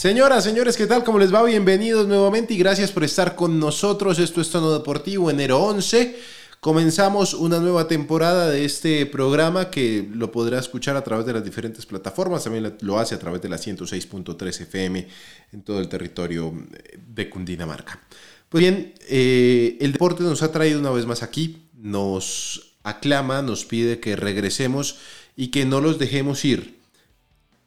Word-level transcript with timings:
Señoras, 0.00 0.44
señores, 0.44 0.78
¿qué 0.78 0.86
tal? 0.86 1.04
¿Cómo 1.04 1.18
les 1.18 1.30
va? 1.30 1.42
Bienvenidos 1.42 2.08
nuevamente 2.08 2.54
y 2.54 2.56
gracias 2.56 2.90
por 2.90 3.04
estar 3.04 3.36
con 3.36 3.60
nosotros. 3.60 4.18
Esto 4.18 4.40
es 4.40 4.48
Tono 4.48 4.72
Deportivo, 4.72 5.30
enero 5.30 5.62
11. 5.62 6.16
Comenzamos 6.58 7.34
una 7.34 7.58
nueva 7.58 7.86
temporada 7.86 8.48
de 8.48 8.64
este 8.64 9.04
programa 9.04 9.68
que 9.68 10.08
lo 10.10 10.32
podrá 10.32 10.58
escuchar 10.58 10.96
a 10.96 11.04
través 11.04 11.26
de 11.26 11.34
las 11.34 11.44
diferentes 11.44 11.84
plataformas. 11.84 12.44
También 12.44 12.78
lo 12.80 12.98
hace 12.98 13.14
a 13.14 13.18
través 13.18 13.42
de 13.42 13.50
la 13.50 13.58
106.3 13.58 14.60
FM 14.62 15.06
en 15.52 15.62
todo 15.64 15.80
el 15.80 15.88
territorio 15.90 16.54
de 17.06 17.28
Cundinamarca. 17.28 18.00
Pues 18.48 18.62
bien, 18.62 18.94
eh, 19.06 19.76
el 19.82 19.92
deporte 19.92 20.22
nos 20.22 20.42
ha 20.42 20.50
traído 20.50 20.80
una 20.80 20.92
vez 20.92 21.04
más 21.04 21.22
aquí, 21.22 21.68
nos 21.74 22.72
aclama, 22.84 23.42
nos 23.42 23.66
pide 23.66 24.00
que 24.00 24.16
regresemos 24.16 24.96
y 25.36 25.48
que 25.48 25.66
no 25.66 25.82
los 25.82 25.98
dejemos 25.98 26.42
ir 26.46 26.79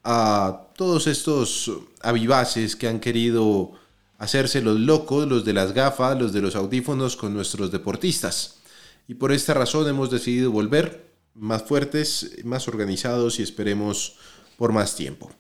a 0.04 0.68
todos 0.76 1.08
estos 1.08 1.72
avivaces 2.02 2.76
que 2.76 2.88
han 2.88 3.00
querido 3.00 3.72
hacerse 4.18 4.62
los 4.62 4.80
locos, 4.80 5.28
los 5.28 5.46
de 5.46 5.54
las 5.54 5.74
gafas, 5.74 6.20
los 6.20 6.34
de 6.34 6.42
los 6.42 6.56
audífonos 6.56 7.16
con 7.16 7.34
nuestros 7.34 7.72
deportistas. 7.72 8.60
Y 9.08 9.16
por 9.16 9.32
esta 9.32 9.54
razón 9.54 9.88
hemos 9.88 10.10
decidido 10.10 10.52
volver 10.52 11.14
más 11.36 11.64
fuertes, 11.64 12.38
más 12.44 12.68
organizados 12.68 13.40
y 13.40 13.44
esperemos 13.44 14.18
por 14.58 14.72
más 14.72 14.96
tiempo. 14.96 15.32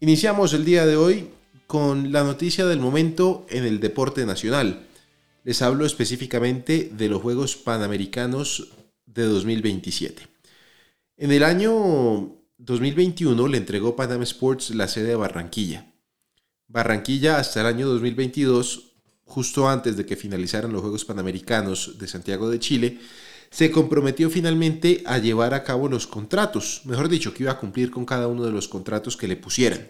Iniciamos 0.00 0.52
el 0.52 0.64
día 0.64 0.86
de 0.86 0.96
hoy 0.96 1.30
con 1.66 2.12
la 2.12 2.24
noticia 2.24 2.66
del 2.66 2.78
momento 2.78 3.46
en 3.48 3.64
el 3.64 3.80
deporte 3.80 4.26
nacional. 4.26 4.86
Les 5.44 5.62
hablo 5.62 5.86
específicamente 5.86 6.90
de 6.92 7.08
los 7.08 7.22
Juegos 7.22 7.56
Panamericanos 7.56 8.72
de 9.06 9.24
2027. 9.24 10.26
En 11.16 11.30
el 11.30 11.44
año 11.44 12.43
2021 12.58 13.48
le 13.48 13.58
entregó 13.58 13.96
Panam 13.96 14.22
Sports 14.22 14.70
la 14.70 14.86
sede 14.86 15.14
a 15.14 15.16
Barranquilla. 15.16 15.92
Barranquilla 16.68 17.38
hasta 17.38 17.60
el 17.60 17.66
año 17.66 17.88
2022, 17.88 18.92
justo 19.24 19.68
antes 19.68 19.96
de 19.96 20.06
que 20.06 20.14
finalizaran 20.14 20.72
los 20.72 20.80
Juegos 20.80 21.04
Panamericanos 21.04 21.98
de 21.98 22.06
Santiago 22.06 22.48
de 22.48 22.60
Chile, 22.60 23.00
se 23.50 23.72
comprometió 23.72 24.30
finalmente 24.30 25.02
a 25.04 25.18
llevar 25.18 25.52
a 25.52 25.64
cabo 25.64 25.88
los 25.88 26.06
contratos, 26.06 26.82
mejor 26.84 27.08
dicho, 27.08 27.34
que 27.34 27.42
iba 27.42 27.52
a 27.52 27.58
cumplir 27.58 27.90
con 27.90 28.06
cada 28.06 28.28
uno 28.28 28.44
de 28.44 28.52
los 28.52 28.68
contratos 28.68 29.16
que 29.16 29.28
le 29.28 29.36
pusieran 29.36 29.88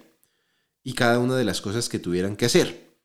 y 0.83 0.95
cada 0.95 1.19
una 1.19 1.37
de 1.37 1.45
las 1.45 1.61
cosas 1.61 1.91
que 1.91 1.99
tuvieran 1.99 2.34
que 2.34 2.47
hacer. 2.47 2.97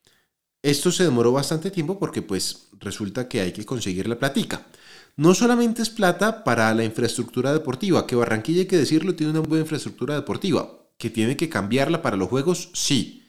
Esto 0.62 0.90
se 0.92 1.04
demoró 1.04 1.34
bastante 1.34 1.70
tiempo 1.70 2.00
porque 2.00 2.22
pues 2.22 2.70
resulta 2.80 3.28
que 3.28 3.42
hay 3.42 3.52
que 3.52 3.66
conseguir 3.66 4.08
la 4.08 4.20
platica 4.20 4.68
no 5.20 5.34
solamente 5.34 5.82
es 5.82 5.90
plata 5.90 6.46
para 6.46 6.74
la 6.74 6.86
infraestructura 6.86 7.52
deportiva, 7.52 8.08
que 8.08 8.16
Barranquilla 8.16 8.62
hay 8.62 8.68
que 8.68 8.78
decirlo, 8.78 9.16
tiene 9.16 9.32
una 9.34 9.42
buena 9.42 9.64
infraestructura 9.64 10.16
deportiva, 10.16 10.88
que 10.98 11.10
tiene 11.10 11.36
que 11.36 11.50
cambiarla 11.50 12.02
para 12.02 12.16
los 12.16 12.30
juegos, 12.30 12.70
sí. 12.74 13.28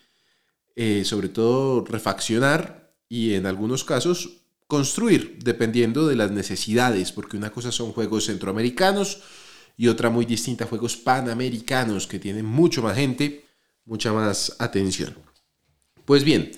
Eh, 0.76 1.02
sobre 1.04 1.30
todo 1.30 1.84
refaccionar 1.84 2.94
y 3.08 3.34
en 3.34 3.44
algunos 3.44 3.82
casos 3.82 4.44
construir, 4.68 5.38
dependiendo 5.42 6.06
de 6.06 6.14
las 6.14 6.30
necesidades, 6.30 7.10
porque 7.10 7.36
una 7.36 7.50
cosa 7.50 7.72
son 7.72 7.90
juegos 7.90 8.26
centroamericanos 8.26 9.22
y 9.76 9.88
otra 9.88 10.10
muy 10.10 10.26
distinta, 10.26 10.66
juegos 10.66 10.96
panamericanos, 10.96 12.06
que 12.06 12.20
tienen 12.20 12.46
mucho 12.46 12.82
más 12.82 12.94
gente, 12.94 13.46
mucha 13.84 14.12
más 14.12 14.54
atención. 14.60 15.16
Pues 16.04 16.22
bien, 16.22 16.52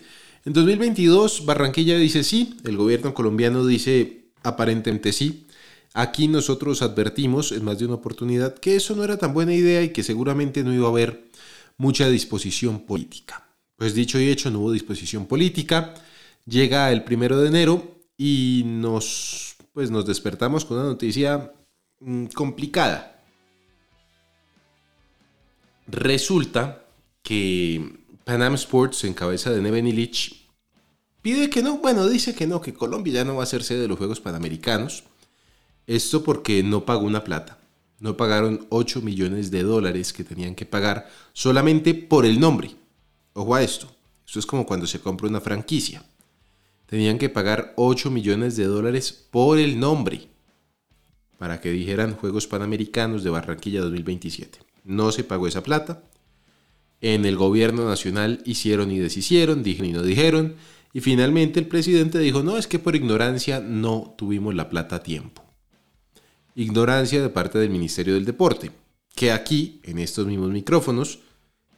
en 0.45 0.53
2022 0.53 1.47
Barranquilla 1.47 1.97
dice 1.97 2.23
sí, 2.23 2.59
el 2.65 2.77
gobierno 2.77 3.15
colombiano 3.15 3.65
dice 3.65 4.22
Aparentemente 4.43 5.13
sí. 5.13 5.47
Aquí 5.95 6.27
nosotros 6.27 6.81
advertimos 6.81 7.53
en 7.53 7.65
más 7.65 7.79
de 7.79 7.85
una 7.85 7.97
oportunidad 7.97 8.55
que 8.55 8.77
eso 8.77 8.97
no 8.97 9.05
era 9.05 9.19
tan 9.19 9.35
buena 9.35 9.55
idea 9.55 9.83
y 9.83 9.91
que 9.91 10.03
seguramente 10.03 10.65
no 10.65 10.73
iba 10.73 10.87
a 10.87 10.91
haber 10.91 11.29
mucha 11.77 12.09
disposición 12.09 12.81
política. 12.81 13.47
Pues 13.77 13.95
dicho 13.95 14.19
y 14.19 14.29
hecho, 14.29 14.51
no 14.51 14.61
hubo 14.61 14.73
disposición 14.73 15.27
política. 15.27 15.95
Llega 16.47 16.91
el 16.93 17.05
primero 17.05 17.39
de 17.41 17.49
enero 17.49 17.99
y 18.17 18.63
nos, 18.65 19.57
pues 19.73 19.91
nos 19.91 20.07
despertamos 20.07 20.65
con 20.65 20.79
una 20.79 20.87
noticia 20.87 21.53
mm, 22.01 22.27
complicada. 22.27 23.21
Resulta 25.89 26.87
que 27.23 27.99
Panam 28.25 28.55
Sports, 28.55 29.05
en 29.05 29.15
cabeza 29.15 29.51
de 29.51 29.61
Neven 29.61 29.87
Illich, 29.87 30.42
Pide 31.23 31.51
que 31.51 31.63
no, 31.63 31.79
bueno, 31.79 32.09
dice 32.09 32.35
que 32.35 32.49
no, 32.49 32.61
que 32.61 32.75
Colombia 32.75 33.15
ya 33.15 33.25
no 33.25 33.37
va 33.37 33.45
a 33.45 33.47
ser 33.47 33.63
sede 33.63 33.83
de 33.83 33.89
los 33.89 33.97
Juegos 33.97 34.21
Panamericanos. 34.21 35.05
Esto 35.87 36.25
porque 36.25 36.65
no 36.65 36.85
pagó 36.85 37.07
una 37.07 37.23
plata. 37.23 37.59
No 38.01 38.17
pagaron 38.17 38.67
8 38.71 39.01
millones 39.03 39.53
de 39.53 39.63
dólares 39.63 40.13
que 40.13 40.25
tenían 40.25 40.57
que 40.57 40.67
pagar 40.67 41.09
solamente 41.33 41.95
por 41.95 42.27
el 42.27 42.41
nombre. 42.41 42.75
Ojo 43.35 43.55
a 43.55 43.63
esto. 43.63 43.89
Esto 44.27 44.41
es 44.41 44.47
como 44.47 44.67
cuando 44.67 44.89
se 44.89 44.99
compra 44.99 45.29
una 45.29 45.41
franquicia. 45.41 46.05
Tenían 46.87 47.19
que 47.19 47.29
pagar 47.29 47.73
8 47.77 48.11
millones 48.11 48.57
de 48.57 48.65
dólares 48.65 49.27
por 49.31 49.61
el 49.61 49.79
nombre. 49.79 50.29
Para 51.39 51.61
que 51.61 51.71
dijeran 51.71 52.17
Juegos 52.17 52.49
Panamericanos 52.49 53.23
de 53.23 53.31
Barranquilla 53.31 53.83
2027. 53.83 54.59
No 54.83 55.13
se 55.13 55.23
pagó 55.23 55.47
esa 55.47 55.63
plata. 55.63 56.03
En 57.01 57.25
el 57.25 57.37
gobierno 57.37 57.85
nacional 57.89 58.43
hicieron 58.45 58.91
y 58.91 58.99
deshicieron, 58.99 59.63
dijeron 59.63 59.91
y 59.91 59.93
no 59.93 60.03
dijeron 60.03 60.57
y 60.93 61.01
finalmente 61.01 61.59
el 61.59 61.69
presidente 61.69 62.19
dijo, 62.19 62.43
no, 62.43 62.59
es 62.59 62.67
que 62.67 62.79
por 62.79 62.95
ignorancia 62.95 63.61
no 63.61 64.15
tuvimos 64.17 64.55
la 64.55 64.69
plata 64.69 64.97
a 64.97 65.03
tiempo. 65.03 65.43
Ignorancia 66.55 67.23
de 67.23 67.31
parte 67.31 67.59
del 67.59 67.71
Ministerio 67.71 68.15
del 68.15 68.27
Deporte, 68.27 68.71
que 69.15 69.33
aquí, 69.33 69.81
en 69.85 69.99
estos 69.99 70.27
mismos 70.27 70.51
micrófonos, 70.51 71.21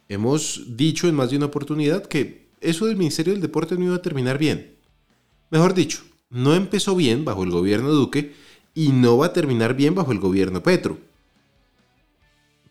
hemos 0.09 0.75
dicho 0.75 1.07
en 1.07 1.15
más 1.15 1.29
de 1.29 1.37
una 1.37 1.45
oportunidad 1.45 2.05
que 2.05 2.49
eso 2.59 2.85
del 2.85 2.97
Ministerio 2.97 3.33
del 3.33 3.41
Deporte 3.41 3.75
no 3.77 3.85
iba 3.85 3.95
a 3.95 4.01
terminar 4.01 4.37
bien. 4.37 4.75
Mejor 5.49 5.73
dicho, 5.73 6.03
no 6.29 6.53
empezó 6.53 6.95
bien 6.95 7.23
bajo 7.23 7.43
el 7.43 7.51
gobierno 7.51 7.89
Duque 7.91 8.33
y 8.73 8.89
no 8.89 9.17
va 9.17 9.27
a 9.27 9.33
terminar 9.33 9.75
bien 9.75 9.95
bajo 9.95 10.11
el 10.11 10.19
gobierno 10.19 10.61
Petro. 10.61 10.97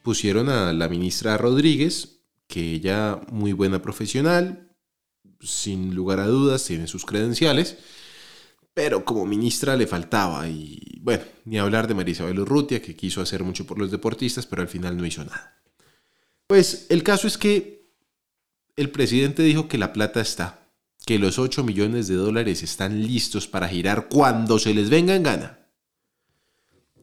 Pusieron 0.02 0.50
a 0.50 0.74
la 0.74 0.88
ministra 0.88 1.38
Rodríguez, 1.38 2.20
que 2.46 2.72
ella 2.72 3.20
muy 3.30 3.54
buena 3.54 3.80
profesional, 3.80 4.63
sin 5.40 5.94
lugar 5.94 6.20
a 6.20 6.26
dudas, 6.26 6.64
tiene 6.64 6.86
sus 6.86 7.04
credenciales, 7.04 7.76
pero 8.72 9.04
como 9.04 9.26
ministra 9.26 9.76
le 9.76 9.86
faltaba. 9.86 10.48
Y 10.48 10.98
bueno, 11.00 11.24
ni 11.44 11.58
hablar 11.58 11.86
de 11.86 11.94
María 11.94 12.12
Isabel 12.12 12.40
Urrutia, 12.40 12.82
que 12.82 12.96
quiso 12.96 13.20
hacer 13.20 13.44
mucho 13.44 13.66
por 13.66 13.78
los 13.78 13.90
deportistas, 13.90 14.46
pero 14.46 14.62
al 14.62 14.68
final 14.68 14.96
no 14.96 15.06
hizo 15.06 15.24
nada. 15.24 15.62
Pues 16.46 16.86
el 16.90 17.02
caso 17.02 17.26
es 17.26 17.38
que 17.38 17.88
el 18.76 18.90
presidente 18.90 19.42
dijo 19.42 19.68
que 19.68 19.78
la 19.78 19.92
plata 19.92 20.20
está, 20.20 20.68
que 21.06 21.18
los 21.18 21.38
8 21.38 21.62
millones 21.64 22.08
de 22.08 22.16
dólares 22.16 22.62
están 22.62 23.06
listos 23.06 23.46
para 23.46 23.68
girar 23.68 24.08
cuando 24.08 24.58
se 24.58 24.74
les 24.74 24.90
venga 24.90 25.14
en 25.14 25.22
gana. 25.22 25.58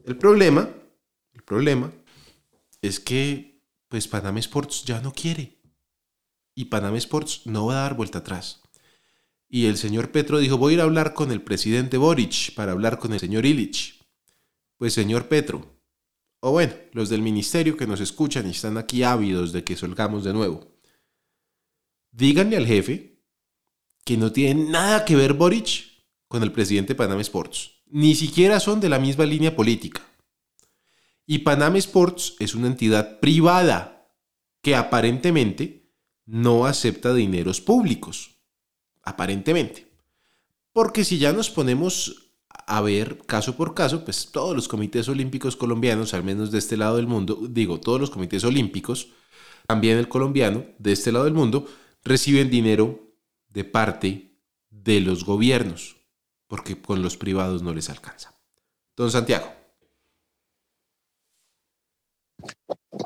El 0.05 0.17
problema, 0.17 0.69
el 1.33 1.43
problema 1.43 1.91
es 2.81 2.99
que 2.99 3.61
pues 3.87 4.07
Panam 4.07 4.37
Sports 4.37 4.83
ya 4.85 5.01
no 5.01 5.13
quiere 5.13 5.60
y 6.55 6.65
Panam 6.65 6.95
Sports 6.95 7.41
no 7.45 7.67
va 7.67 7.73
a 7.73 7.81
dar 7.83 7.95
vuelta 7.95 8.19
atrás. 8.19 8.61
Y 9.47 9.65
el 9.65 9.77
señor 9.77 10.11
Petro 10.11 10.39
dijo, 10.39 10.57
voy 10.57 10.73
a 10.73 10.75
ir 10.75 10.79
a 10.81 10.83
hablar 10.83 11.13
con 11.13 11.31
el 11.31 11.41
presidente 11.41 11.97
Boric 11.97 12.53
para 12.55 12.71
hablar 12.71 12.99
con 12.99 13.13
el 13.13 13.19
señor 13.19 13.45
Illich. 13.45 13.99
Pues 14.77 14.93
señor 14.93 15.27
Petro, 15.27 15.81
o 16.39 16.51
bueno, 16.51 16.73
los 16.93 17.09
del 17.09 17.21
ministerio 17.21 17.77
que 17.77 17.85
nos 17.85 17.99
escuchan 17.99 18.47
y 18.47 18.51
están 18.51 18.77
aquí 18.77 19.03
ávidos 19.03 19.51
de 19.51 19.63
que 19.63 19.75
solgamos 19.75 20.23
de 20.23 20.33
nuevo, 20.33 20.75
díganle 22.11 22.57
al 22.57 22.65
jefe 22.65 23.21
que 24.03 24.17
no 24.17 24.31
tiene 24.31 24.69
nada 24.69 25.05
que 25.05 25.15
ver 25.15 25.33
Boric 25.33 25.91
con 26.27 26.41
el 26.41 26.51
presidente 26.51 26.95
Panam 26.95 27.19
Sports. 27.19 27.81
Ni 27.87 28.15
siquiera 28.15 28.59
son 28.59 28.79
de 28.79 28.89
la 28.89 28.99
misma 28.99 29.25
línea 29.25 29.55
política. 29.55 30.01
Y 31.25 31.39
Panam 31.39 31.75
Sports 31.75 32.35
es 32.39 32.55
una 32.55 32.67
entidad 32.67 33.19
privada 33.19 34.09
que 34.61 34.75
aparentemente 34.75 35.80
no 36.31 36.65
acepta 36.65 37.13
dineros 37.13 37.59
públicos, 37.59 38.37
aparentemente. 39.03 39.91
Porque 40.71 41.03
si 41.03 41.17
ya 41.17 41.33
nos 41.33 41.49
ponemos 41.49 42.31
a 42.47 42.79
ver 42.79 43.17
caso 43.25 43.57
por 43.57 43.73
caso, 43.73 44.05
pues 44.05 44.31
todos 44.31 44.55
los 44.55 44.69
comités 44.69 45.09
olímpicos 45.09 45.57
colombianos, 45.57 46.13
al 46.13 46.23
menos 46.23 46.49
de 46.49 46.59
este 46.59 46.77
lado 46.77 46.95
del 46.95 47.07
mundo, 47.07 47.37
digo, 47.49 47.81
todos 47.81 47.99
los 47.99 48.11
comités 48.11 48.45
olímpicos, 48.45 49.09
también 49.67 49.97
el 49.97 50.07
colombiano, 50.07 50.63
de 50.79 50.93
este 50.93 51.11
lado 51.11 51.25
del 51.25 51.33
mundo, 51.33 51.67
reciben 52.01 52.49
dinero 52.49 53.13
de 53.49 53.65
parte 53.65 54.39
de 54.69 55.01
los 55.01 55.25
gobiernos, 55.25 55.97
porque 56.47 56.81
con 56.81 57.01
los 57.01 57.17
privados 57.17 57.61
no 57.61 57.73
les 57.73 57.89
alcanza. 57.89 58.39
Don 58.95 59.11
Santiago. 59.11 59.51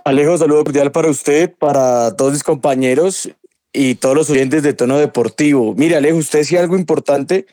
Alejo, 0.04 0.38
saludo 0.38 0.64
cordial 0.64 0.92
para 0.92 1.10
usted, 1.10 1.54
para 1.54 2.16
todos 2.16 2.34
mis 2.34 2.44
compañeros 2.44 3.30
y 3.72 3.96
todos 3.96 4.16
los 4.16 4.30
oyentes 4.30 4.64
de 4.64 4.74
tono 4.74 4.98
deportivo. 4.98 5.76
Mire, 5.76 5.96
Alejo, 5.96 6.18
usted 6.18 6.40
decía 6.40 6.60
algo 6.60 6.76
importante 6.76 7.46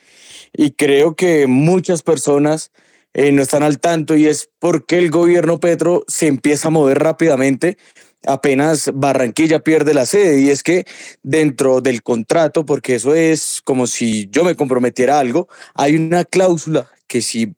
y 0.52 0.72
creo 0.72 1.14
que 1.14 1.46
muchas 1.46 2.02
personas 2.02 2.72
eh, 3.12 3.32
no 3.32 3.42
están 3.42 3.62
al 3.62 3.80
tanto 3.80 4.16
y 4.16 4.26
es 4.26 4.50
porque 4.58 4.98
el 4.98 5.10
gobierno 5.10 5.60
Petro 5.60 6.04
se 6.08 6.26
empieza 6.26 6.68
a 6.68 6.70
mover 6.70 7.00
rápidamente 7.00 7.76
apenas 8.26 8.90
Barranquilla 8.94 9.60
pierde 9.60 9.94
la 9.94 10.06
sede 10.06 10.40
y 10.40 10.50
es 10.50 10.62
que 10.62 10.86
dentro 11.22 11.80
del 11.80 12.02
contrato, 12.02 12.64
porque 12.64 12.94
eso 12.94 13.14
es 13.14 13.60
como 13.64 13.86
si 13.86 14.28
yo 14.30 14.44
me 14.44 14.54
comprometiera 14.54 15.16
a 15.16 15.20
algo, 15.20 15.48
hay 15.74 15.96
una 15.96 16.24
cláusula 16.24 16.90
que 17.06 17.22
si 17.22 17.54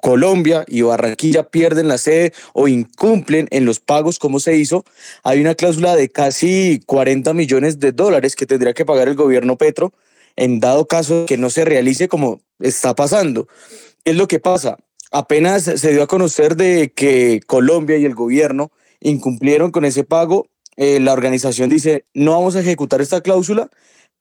Colombia 0.00 0.64
y 0.68 0.82
Barranquilla 0.82 1.48
pierden 1.48 1.88
la 1.88 1.98
sede 1.98 2.32
o 2.52 2.68
incumplen 2.68 3.48
en 3.50 3.64
los 3.64 3.80
pagos 3.80 4.18
como 4.18 4.40
se 4.40 4.56
hizo, 4.56 4.84
hay 5.22 5.40
una 5.40 5.54
cláusula 5.54 5.96
de 5.96 6.08
casi 6.08 6.80
40 6.86 7.32
millones 7.34 7.80
de 7.80 7.92
dólares 7.92 8.36
que 8.36 8.46
tendría 8.46 8.74
que 8.74 8.84
pagar 8.84 9.08
el 9.08 9.14
gobierno 9.14 9.56
Petro 9.56 9.92
en 10.36 10.60
dado 10.60 10.86
caso 10.86 11.24
que 11.26 11.38
no 11.38 11.50
se 11.50 11.64
realice 11.64 12.08
como 12.08 12.40
está 12.60 12.94
pasando. 12.94 13.48
¿Qué 14.04 14.12
es 14.12 14.16
lo 14.16 14.28
que 14.28 14.38
pasa? 14.38 14.76
Apenas 15.10 15.64
se 15.64 15.92
dio 15.92 16.02
a 16.02 16.06
conocer 16.06 16.56
de 16.56 16.92
que 16.94 17.40
Colombia 17.46 17.96
y 17.96 18.04
el 18.04 18.14
gobierno 18.14 18.70
incumplieron 19.00 19.70
con 19.70 19.84
ese 19.84 20.04
pago, 20.04 20.48
eh, 20.76 21.00
la 21.00 21.12
organización 21.12 21.70
dice, 21.70 22.04
no 22.12 22.32
vamos 22.32 22.54
a 22.56 22.60
ejecutar 22.60 23.00
esta 23.00 23.22
cláusula, 23.22 23.70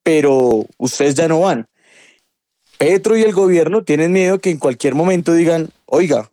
pero 0.04 0.66
ustedes 0.78 1.16
ya 1.16 1.28
no 1.28 1.42
van. 1.42 1.68
Petro 2.78 3.18
y 3.18 3.24
el 3.24 3.34
gobierno 3.34 3.84
tienen 3.84 4.12
miedo 4.12 4.40
que 4.40 4.50
en 4.52 4.58
cualquier 4.58 4.96
momento 4.96 5.34
digan, 5.34 5.70
oiga, 5.86 6.32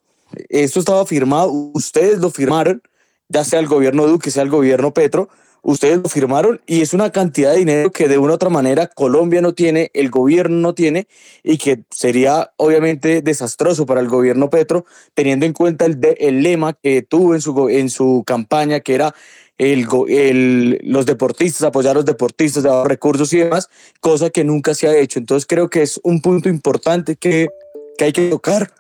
esto 0.48 0.80
estaba 0.80 1.06
firmado, 1.06 1.50
ustedes 1.50 2.18
lo 2.18 2.30
firmaron, 2.30 2.82
ya 3.28 3.44
sea 3.44 3.60
el 3.60 3.66
gobierno 3.66 4.06
Duque, 4.06 4.30
sea 4.30 4.42
el 4.42 4.50
gobierno 4.50 4.92
Petro, 4.92 5.28
ustedes 5.62 5.98
lo 6.02 6.08
firmaron 6.08 6.60
y 6.66 6.82
es 6.82 6.92
una 6.92 7.10
cantidad 7.10 7.52
de 7.52 7.58
dinero 7.58 7.92
que 7.92 8.08
de 8.08 8.18
una 8.18 8.32
u 8.32 8.34
otra 8.34 8.50
manera 8.50 8.88
Colombia 8.88 9.40
no 9.40 9.54
tiene, 9.54 9.90
el 9.94 10.10
gobierno 10.10 10.56
no 10.56 10.74
tiene 10.74 11.06
y 11.42 11.56
que 11.58 11.84
sería 11.90 12.52
obviamente 12.56 13.22
desastroso 13.22 13.86
para 13.86 14.00
el 14.00 14.08
gobierno 14.08 14.50
Petro, 14.50 14.84
teniendo 15.14 15.46
en 15.46 15.52
cuenta 15.52 15.86
el, 15.86 15.98
el 16.18 16.42
lema 16.42 16.74
que 16.74 17.02
tuvo 17.02 17.34
en 17.34 17.40
su, 17.40 17.68
en 17.68 17.90
su 17.90 18.24
campaña, 18.26 18.80
que 18.80 18.94
era 18.94 19.14
el, 19.58 19.86
el, 20.08 20.80
los 20.82 21.06
deportistas, 21.06 21.62
apoyar 21.62 21.92
a 21.92 21.94
los 21.94 22.04
deportistas, 22.04 22.64
dar 22.64 22.88
recursos 22.88 23.32
y 23.32 23.38
demás, 23.38 23.68
cosa 24.00 24.30
que 24.30 24.44
nunca 24.44 24.74
se 24.74 24.88
ha 24.88 24.96
hecho. 24.96 25.18
Entonces 25.18 25.46
creo 25.46 25.70
que 25.70 25.82
es 25.82 26.00
un 26.02 26.20
punto 26.20 26.48
importante 26.48 27.16
que, 27.16 27.48
que 27.96 28.04
hay 28.04 28.12
que 28.12 28.30
tocar. 28.30 28.72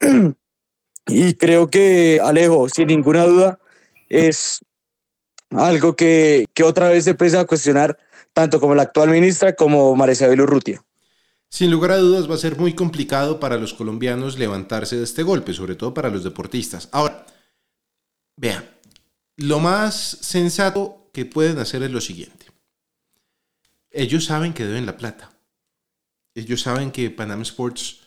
y 1.06 1.34
creo 1.34 1.68
que, 1.68 2.20
Alejo, 2.22 2.68
sin 2.68 2.88
ninguna 2.88 3.24
duda, 3.24 3.58
es 4.08 4.60
algo 5.56 5.96
que, 5.96 6.46
que 6.54 6.62
otra 6.62 6.88
vez 6.88 7.04
se 7.04 7.10
empieza 7.10 7.40
a 7.40 7.46
cuestionar 7.46 7.98
tanto 8.32 8.60
como 8.60 8.74
la 8.74 8.82
actual 8.82 9.10
ministra 9.10 9.54
como 9.54 9.94
María 9.94 10.12
Isabel 10.12 10.40
Urrutia. 10.40 10.82
Sin 11.48 11.70
lugar 11.70 11.90
a 11.90 11.98
dudas 11.98 12.30
va 12.30 12.34
a 12.34 12.38
ser 12.38 12.56
muy 12.56 12.74
complicado 12.74 13.38
para 13.38 13.58
los 13.58 13.74
colombianos 13.74 14.38
levantarse 14.38 14.96
de 14.96 15.04
este 15.04 15.22
golpe, 15.22 15.52
sobre 15.52 15.74
todo 15.74 15.92
para 15.92 16.08
los 16.08 16.24
deportistas. 16.24 16.88
Ahora, 16.92 17.26
vean, 18.36 18.64
lo 19.36 19.60
más 19.60 19.94
sensato 20.22 21.10
que 21.12 21.26
pueden 21.26 21.58
hacer 21.58 21.82
es 21.82 21.90
lo 21.90 22.00
siguiente. 22.00 22.46
Ellos 23.90 24.24
saben 24.24 24.54
que 24.54 24.64
deben 24.64 24.86
la 24.86 24.96
plata. 24.96 25.30
Ellos 26.34 26.62
saben 26.62 26.90
que 26.90 27.10
Panam 27.10 27.42
Sports 27.42 28.00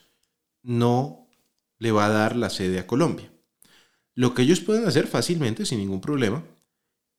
no 0.62 1.28
le 1.78 1.92
va 1.92 2.06
a 2.06 2.10
dar 2.10 2.34
la 2.34 2.50
sede 2.50 2.80
a 2.80 2.86
Colombia. 2.88 3.30
Lo 4.14 4.34
que 4.34 4.42
ellos 4.42 4.58
pueden 4.58 4.86
hacer 4.88 5.06
fácilmente, 5.06 5.64
sin 5.64 5.78
ningún 5.78 6.00
problema, 6.00 6.42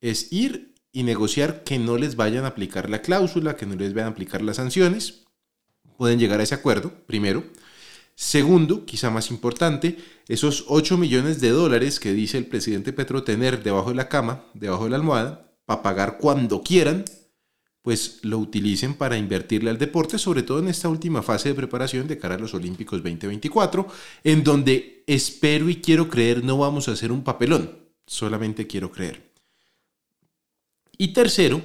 es 0.02 0.32
ir 0.32 0.76
y 0.92 1.04
negociar 1.04 1.64
que 1.64 1.80
no 1.80 1.98
les 1.98 2.16
vayan 2.16 2.46
a 2.46 2.50
aplicar 2.50 2.90
la 2.90 3.02
cláusula, 3.02 3.56
que 3.56 3.66
no 3.66 3.76
les 3.76 3.94
vayan 3.94 4.10
a 4.10 4.12
aplicar 4.12 4.42
las 4.42 4.58
sanciones. 4.58 5.26
Pueden 5.98 6.20
llegar 6.20 6.40
a 6.40 6.44
ese 6.44 6.56
acuerdo, 6.56 6.92
primero. 7.06 7.44
Segundo, 8.16 8.84
quizá 8.86 9.12
más 9.12 9.30
importante, 9.30 9.98
esos 10.28 10.66
8 10.70 10.98
millones 10.98 11.40
de 11.40 11.52
dólares 11.52 12.00
que 12.00 12.14
dice 12.14 12.40
el 12.40 12.48
presidente 12.48 12.94
Petro 12.94 13.24
tener 13.24 13.62
debajo 13.62 13.90
de 13.90 13.96
la 13.96 14.10
cama, 14.10 14.46
debajo 14.56 14.86
de 14.86 14.90
la 14.90 14.96
almohada, 14.96 15.54
para 15.66 15.84
pagar 15.84 16.18
cuando 16.18 16.64
quieran, 16.64 17.06
pues 17.84 18.20
lo 18.24 18.40
utilicen 18.40 18.96
para 18.96 19.18
invertirle 19.18 19.70
al 19.70 19.78
deporte, 19.78 20.18
sobre 20.18 20.42
todo 20.42 20.60
en 20.60 20.68
esta 20.68 20.90
última 20.90 21.22
fase 21.22 21.50
de 21.50 21.56
preparación 21.56 22.08
de 22.08 22.18
cara 22.18 22.36
a 22.36 22.40
los 22.40 22.56
Olímpicos 22.56 23.04
2024, 23.04 23.88
en 24.24 24.44
donde 24.44 25.04
espero 25.06 25.70
y 25.70 25.76
quiero 25.76 26.10
creer 26.10 26.44
no 26.44 26.58
vamos 26.58 26.88
a 26.88 26.94
hacer 26.94 27.12
un 27.12 27.24
papelón, 27.24 27.78
solamente 28.08 28.66
quiero 28.66 28.92
creer. 28.92 29.27
Y 30.98 31.10
tercero, 31.10 31.62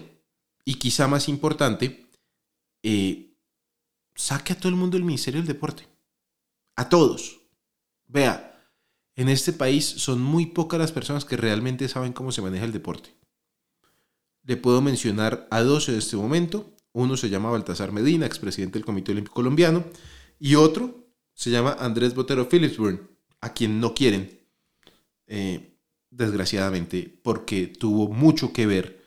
y 0.64 0.74
quizá 0.74 1.08
más 1.08 1.28
importante, 1.28 2.06
eh, 2.82 3.34
saque 4.14 4.52
a 4.52 4.56
todo 4.56 4.68
el 4.68 4.76
mundo 4.76 4.96
del 4.96 5.04
Ministerio 5.04 5.40
del 5.40 5.48
Deporte. 5.48 5.86
A 6.76 6.88
todos. 6.88 7.40
Vea, 8.06 8.52
en 9.16 9.28
este 9.28 9.52
país 9.52 9.84
son 9.84 10.22
muy 10.22 10.46
pocas 10.46 10.78
las 10.78 10.92
personas 10.92 11.24
que 11.24 11.36
realmente 11.36 11.88
saben 11.88 12.12
cómo 12.12 12.32
se 12.32 12.42
maneja 12.42 12.64
el 12.64 12.72
deporte. 12.72 13.14
Le 14.44 14.56
puedo 14.56 14.80
mencionar 14.80 15.46
a 15.50 15.62
dos 15.62 15.88
en 15.88 15.96
este 15.96 16.16
momento. 16.16 16.76
Uno 16.92 17.16
se 17.16 17.30
llama 17.30 17.50
Baltasar 17.50 17.92
Medina, 17.92 18.26
expresidente 18.26 18.78
del 18.78 18.84
Comité 18.84 19.12
Olímpico 19.12 19.34
Colombiano, 19.34 19.84
y 20.38 20.56
otro 20.56 21.06
se 21.34 21.50
llama 21.50 21.76
Andrés 21.78 22.14
Botero 22.14 22.48
Philipsburn, 22.48 23.08
a 23.40 23.52
quien 23.52 23.80
no 23.80 23.94
quieren, 23.94 24.40
eh, 25.26 25.78
desgraciadamente, 26.10 27.20
porque 27.22 27.66
tuvo 27.66 28.08
mucho 28.08 28.52
que 28.52 28.66
ver 28.66 29.01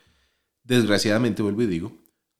desgraciadamente 0.65 1.41
vuelvo 1.41 1.61
y 1.61 1.67
digo, 1.67 1.91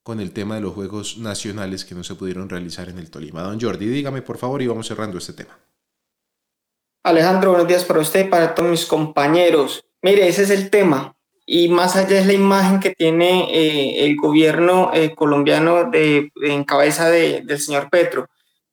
con 0.04 0.20
el 0.20 0.32
tema 0.32 0.56
de 0.56 0.62
los 0.62 0.74
Juegos 0.74 1.18
Nacionales 1.18 1.86
que 1.86 1.96
no 1.96 2.04
se 2.04 2.16
pudieron 2.16 2.50
realizar 2.50 2.90
en 2.90 3.00
el 3.00 3.10
Tolima. 3.10 3.42
Don 3.44 3.60
Jordi, 3.60 3.88
dígame 3.88 4.22
por 4.22 4.38
favor 4.38 4.62
y 4.62 4.68
vamos 4.68 4.88
cerrando 4.88 5.18
este 5.18 5.34
tema. 5.34 5.58
Alejandro, 7.04 7.52
buenos 7.52 7.68
días 7.68 7.86
para 7.86 8.00
usted 8.02 8.26
y 8.26 8.30
para 8.30 8.54
todos 8.54 8.70
mis 8.70 8.86
compañeros. 8.86 9.86
Mire, 10.02 10.28
ese 10.28 10.44
es 10.44 10.50
el 10.50 10.70
tema. 10.70 11.16
Y 11.46 11.70
más 11.70 11.96
allá 11.96 12.20
es 12.20 12.26
la 12.26 12.34
imagen 12.34 12.80
que 12.80 12.96
tiene 12.96 13.54
eh, 13.54 14.06
el 14.06 14.16
gobierno 14.16 14.92
eh, 14.94 15.14
colombiano 15.14 15.90
de, 15.92 16.32
en 16.44 16.64
cabeza 16.64 17.10
del 17.10 17.60
señor 17.60 17.90
Petro. 17.92 18.28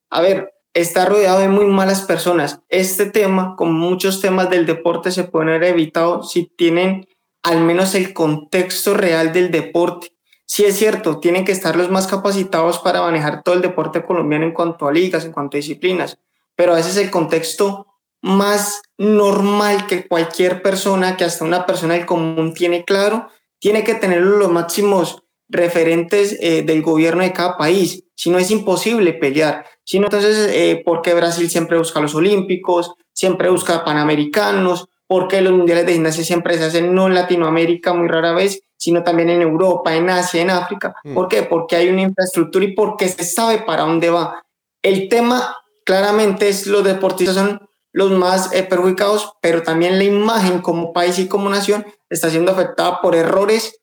A 0.09 0.23
ver, 0.23 0.53
está 0.73 1.05
rodeado 1.05 1.41
de 1.41 1.49
muy 1.49 1.67
malas 1.67 2.03
personas. 2.03 2.61
Este 2.69 3.07
tema, 3.07 3.55
como 3.57 3.73
muchos 3.73 4.23
temas 4.23 4.49
del 4.49 4.65
deporte, 4.65 5.11
se 5.11 5.25
pueden 5.25 5.51
haber 5.51 5.65
evitado 5.65 6.23
si 6.23 6.47
tienen 6.47 7.07
al 7.43 7.61
menos 7.61 7.95
el 7.95 8.13
contexto 8.13 8.95
real 8.95 9.33
del 9.33 9.51
deporte. 9.51 10.13
Sí 10.47 10.65
es 10.65 10.77
cierto, 10.77 11.19
tienen 11.19 11.45
que 11.45 11.53
estar 11.53 11.77
los 11.77 11.91
más 11.91 12.07
capacitados 12.07 12.79
para 12.79 13.01
manejar 13.03 13.43
todo 13.43 13.55
el 13.55 13.63
deporte 13.63 14.03
colombiano 14.03 14.45
en 14.45 14.53
cuanto 14.53 14.87
a 14.87 14.93
ligas, 14.93 15.25
en 15.25 15.33
cuanto 15.33 15.57
a 15.57 15.59
disciplinas, 15.59 16.19
pero 16.55 16.73
a 16.73 16.77
veces 16.77 16.97
el 16.97 17.11
contexto 17.11 17.87
más 18.21 18.83
normal 18.99 19.87
que 19.87 20.07
cualquier 20.07 20.63
persona, 20.63 21.17
que 21.17 21.25
hasta 21.25 21.45
una 21.45 21.67
persona 21.67 21.95
del 21.95 22.07
común 22.07 22.55
tiene 22.55 22.85
claro, 22.85 23.29
tiene 23.59 23.83
que 23.83 23.95
tener 23.95 24.21
los 24.21 24.51
máximos 24.51 25.23
referentes 25.49 26.37
eh, 26.41 26.63
del 26.63 26.83
gobierno 26.83 27.23
de 27.23 27.33
cada 27.33 27.57
país. 27.57 28.05
Si 28.15 28.31
no 28.31 28.39
es 28.39 28.51
imposible 28.51 29.13
pelear. 29.13 29.67
Si 29.85 29.99
no, 29.99 30.07
entonces, 30.07 30.51
eh, 30.53 30.83
¿por 30.85 31.03
qué 31.03 31.15
Brasil 31.15 31.51
siempre 31.51 31.79
busca 31.79 32.01
los 32.01 32.15
olímpicos? 32.15 32.95
Siempre 33.13 33.51
busca 33.51 33.85
panamericanos 33.85 34.89
porque 35.07 35.41
los 35.41 35.53
mundiales 35.53 35.87
de 35.87 35.93
gimnasia 35.95 36.25
siempre 36.25 36.57
se 36.57 36.65
hacen 36.65 36.95
no 36.95 37.07
en 37.07 37.15
Latinoamérica 37.15 37.93
muy 37.93 38.09
rara 38.09 38.33
vez, 38.33 38.63
sino 38.77 39.03
también 39.03 39.31
en 39.31 39.43
Europa, 39.43 39.95
en 39.95 40.11
Asia, 40.11 40.43
en 40.43 40.51
África. 40.51 40.95
Mm. 41.05 41.15
¿Por 41.15 41.29
qué? 41.29 41.43
Porque 41.43 41.77
hay 41.77 41.89
una 41.89 42.03
infraestructura 42.03 42.65
y 42.65 42.75
porque 42.75 43.09
se 43.09 43.25
sabe 43.25 43.59
para 43.59 43.83
dónde 43.83 44.11
va. 44.11 44.43
El 44.83 45.09
tema 45.09 45.57
claramente 45.85 46.49
es 46.49 46.67
los 46.67 46.83
deportistas 46.83 47.37
son 47.37 47.69
los 47.93 48.11
más 48.11 48.53
eh, 48.53 48.63
perjudicados, 48.63 49.35
pero 49.41 49.63
también 49.63 49.99
la 49.99 50.05
imagen 50.05 50.61
como 50.61 50.93
país 50.93 51.19
y 51.19 51.29
como 51.29 51.51
nación 51.51 51.87
está 52.09 52.31
siendo 52.31 52.53
afectada 52.53 53.01
por 53.01 53.15
errores 53.15 53.81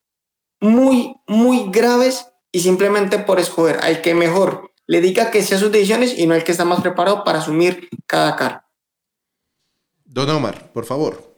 muy, 0.59 1.15
muy 1.27 1.69
graves 1.69 2.27
y 2.51 2.59
simplemente 2.61 3.19
por 3.19 3.39
escoger 3.39 3.79
al 3.81 4.01
que 4.01 4.13
mejor 4.13 4.71
le 4.87 5.01
diga 5.01 5.29
que 5.29 5.43
sea 5.43 5.59
sus 5.59 5.71
decisiones 5.71 6.17
y 6.17 6.25
no 6.25 6.33
al 6.33 6.43
que 6.43 6.51
está 6.51 6.65
más 6.65 6.81
preparado 6.81 7.23
para 7.23 7.39
asumir 7.39 7.89
cada 8.07 8.35
cargo. 8.35 8.61
Don 10.11 10.27
Omar, 10.31 10.71
por 10.73 10.85
favor. 10.85 11.35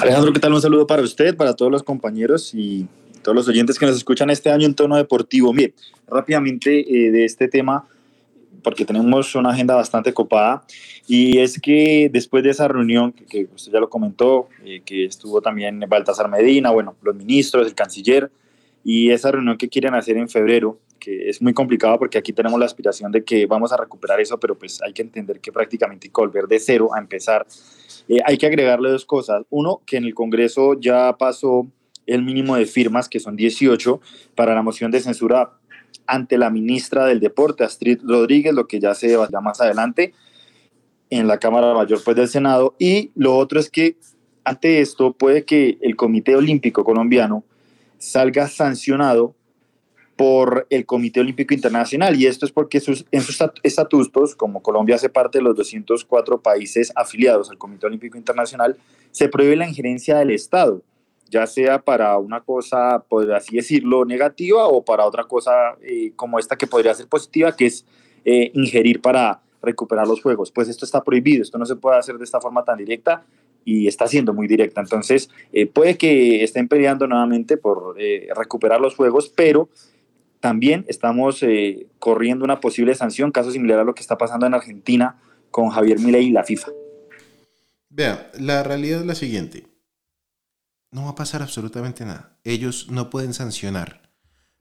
Alejandro, 0.00 0.32
¿qué 0.32 0.38
tal? 0.38 0.54
Un 0.54 0.62
saludo 0.62 0.86
para 0.86 1.02
usted, 1.02 1.36
para 1.36 1.54
todos 1.54 1.72
los 1.72 1.82
compañeros 1.82 2.54
y 2.54 2.86
todos 3.22 3.34
los 3.34 3.48
oyentes 3.48 3.76
que 3.76 3.86
nos 3.86 3.96
escuchan 3.96 4.30
este 4.30 4.50
año 4.50 4.66
en 4.66 4.74
tono 4.74 4.96
deportivo. 4.96 5.52
Mire, 5.52 5.74
rápidamente 6.06 6.78
eh, 6.78 7.10
de 7.10 7.24
este 7.24 7.48
tema, 7.48 7.88
porque 8.62 8.84
tenemos 8.84 9.34
una 9.34 9.50
agenda 9.50 9.74
bastante 9.74 10.14
copada, 10.14 10.62
y 11.08 11.38
es 11.38 11.60
que 11.60 12.08
después 12.12 12.44
de 12.44 12.50
esa 12.50 12.68
reunión, 12.68 13.12
que, 13.12 13.48
usted 13.52 13.72
ya 13.72 13.80
lo 13.80 13.90
comentó, 13.90 14.48
eh, 14.64 14.80
que 14.84 15.06
estuvo 15.06 15.42
también 15.42 15.80
Baltasar 15.88 16.30
Medina, 16.30 16.70
bueno, 16.70 16.94
los 17.02 17.16
ministros, 17.16 17.66
el 17.66 17.74
canciller, 17.74 18.30
y 18.84 19.10
esa 19.10 19.30
reunión 19.30 19.56
que 19.56 19.68
quieren 19.68 19.94
hacer 19.94 20.16
en 20.16 20.28
febrero, 20.28 20.78
que 20.98 21.28
es 21.28 21.40
muy 21.40 21.52
complicado 21.54 21.98
porque 21.98 22.18
aquí 22.18 22.32
tenemos 22.32 22.58
la 22.58 22.66
aspiración 22.66 23.10
de 23.10 23.24
que 23.24 23.46
vamos 23.46 23.72
a 23.72 23.76
recuperar 23.76 24.20
eso, 24.20 24.38
pero 24.38 24.58
pues 24.58 24.80
hay 24.82 24.92
que 24.92 25.02
entender 25.02 25.40
que 25.40 25.52
prácticamente 25.52 26.06
hay 26.06 26.12
que 26.12 26.20
volver 26.20 26.46
de 26.46 26.58
cero 26.58 26.90
a 26.94 26.98
empezar. 26.98 27.46
Eh, 28.08 28.18
hay 28.24 28.38
que 28.38 28.46
agregarle 28.46 28.90
dos 28.90 29.04
cosas. 29.04 29.42
Uno, 29.50 29.80
que 29.86 29.96
en 29.96 30.04
el 30.04 30.14
Congreso 30.14 30.74
ya 30.78 31.16
pasó 31.16 31.66
el 32.06 32.22
mínimo 32.22 32.56
de 32.56 32.66
firmas, 32.66 33.08
que 33.08 33.20
son 33.20 33.36
18, 33.36 34.00
para 34.34 34.54
la 34.54 34.62
moción 34.62 34.90
de 34.90 35.00
censura 35.00 35.52
ante 36.06 36.38
la 36.38 36.50
ministra 36.50 37.06
del 37.06 37.20
Deporte, 37.20 37.64
Astrid 37.64 38.00
Rodríguez, 38.02 38.52
lo 38.52 38.66
que 38.66 38.80
ya 38.80 38.94
se 38.94 39.16
va 39.16 39.28
más 39.40 39.60
adelante 39.60 40.12
en 41.08 41.26
la 41.26 41.38
Cámara 41.38 41.74
Mayor 41.74 42.00
pues, 42.04 42.16
del 42.16 42.28
Senado. 42.28 42.74
Y 42.78 43.12
lo 43.14 43.36
otro 43.36 43.60
es 43.60 43.70
que 43.70 43.96
ante 44.44 44.80
esto 44.80 45.12
puede 45.12 45.44
que 45.44 45.78
el 45.82 45.96
Comité 45.96 46.34
Olímpico 46.34 46.84
Colombiano 46.84 47.44
salga 48.00 48.48
sancionado 48.48 49.34
por 50.16 50.66
el 50.70 50.84
Comité 50.84 51.20
Olímpico 51.20 51.54
Internacional 51.54 52.16
y 52.20 52.26
esto 52.26 52.44
es 52.44 52.52
porque 52.52 52.78
en 53.10 53.22
sus 53.22 53.38
estatutos, 53.62 54.34
como 54.34 54.62
Colombia 54.62 54.96
hace 54.96 55.08
parte 55.08 55.38
de 55.38 55.44
los 55.44 55.56
204 55.56 56.42
países 56.42 56.92
afiliados 56.94 57.50
al 57.50 57.58
Comité 57.58 57.86
Olímpico 57.86 58.18
Internacional, 58.18 58.76
se 59.12 59.28
prohíbe 59.28 59.56
la 59.56 59.68
injerencia 59.68 60.18
del 60.18 60.30
Estado, 60.30 60.82
ya 61.30 61.46
sea 61.46 61.80
para 61.80 62.18
una 62.18 62.40
cosa, 62.40 63.04
por 63.08 63.32
así 63.32 63.56
decirlo, 63.56 64.04
negativa 64.04 64.66
o 64.66 64.84
para 64.84 65.06
otra 65.06 65.24
cosa 65.24 65.76
eh, 65.82 66.12
como 66.16 66.38
esta 66.38 66.56
que 66.56 66.66
podría 66.66 66.94
ser 66.94 67.06
positiva, 67.06 67.54
que 67.54 67.66
es 67.66 67.86
eh, 68.24 68.50
ingerir 68.54 69.00
para 69.00 69.40
recuperar 69.62 70.06
los 70.06 70.22
juegos. 70.22 70.50
Pues 70.50 70.68
esto 70.68 70.84
está 70.84 71.02
prohibido, 71.02 71.42
esto 71.42 71.58
no 71.58 71.66
se 71.66 71.76
puede 71.76 71.98
hacer 71.98 72.16
de 72.16 72.24
esta 72.24 72.40
forma 72.40 72.64
tan 72.64 72.78
directa 72.78 73.24
y 73.64 73.88
está 73.88 74.06
siendo 74.06 74.34
muy 74.34 74.46
directa. 74.46 74.80
Entonces, 74.80 75.30
eh, 75.52 75.66
puede 75.66 75.96
que 75.96 76.42
estén 76.44 76.68
peleando 76.68 77.06
nuevamente 77.06 77.56
por 77.56 77.96
eh, 77.98 78.28
recuperar 78.34 78.80
los 78.80 78.94
juegos, 78.94 79.32
pero 79.34 79.68
también 80.40 80.84
estamos 80.88 81.42
eh, 81.42 81.86
corriendo 81.98 82.44
una 82.44 82.60
posible 82.60 82.94
sanción, 82.94 83.30
caso 83.30 83.50
similar 83.50 83.78
a 83.78 83.84
lo 83.84 83.94
que 83.94 84.00
está 84.00 84.16
pasando 84.18 84.46
en 84.46 84.54
Argentina 84.54 85.18
con 85.50 85.68
Javier 85.70 85.98
Milei 85.98 86.26
y 86.26 86.30
la 86.30 86.44
FIFA. 86.44 86.72
Vea, 87.90 88.30
la 88.38 88.62
realidad 88.62 89.00
es 89.00 89.06
la 89.06 89.14
siguiente. 89.14 89.66
No 90.92 91.04
va 91.04 91.10
a 91.10 91.14
pasar 91.14 91.42
absolutamente 91.42 92.04
nada. 92.04 92.38
Ellos 92.44 92.88
no 92.90 93.10
pueden 93.10 93.34
sancionar. 93.34 94.10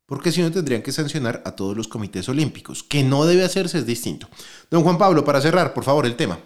Porque 0.05 0.31
si 0.31 0.41
no 0.41 0.51
tendrían 0.51 0.81
que 0.81 0.91
sancionar 0.91 1.43
a 1.45 1.55
todos 1.55 1.77
los 1.77 1.87
comités 1.87 2.27
olímpicos. 2.29 2.83
Que 2.83 3.03
no 3.03 3.25
debe 3.25 3.43
hacerse 3.43 3.77
es 3.77 3.85
distinto. 3.85 4.27
Don 4.71 4.83
Juan 4.83 4.97
Pablo, 4.97 5.23
para 5.23 5.41
cerrar, 5.41 5.73
por 5.73 5.83
favor, 5.83 6.07
el 6.07 6.15
tema. 6.15 6.39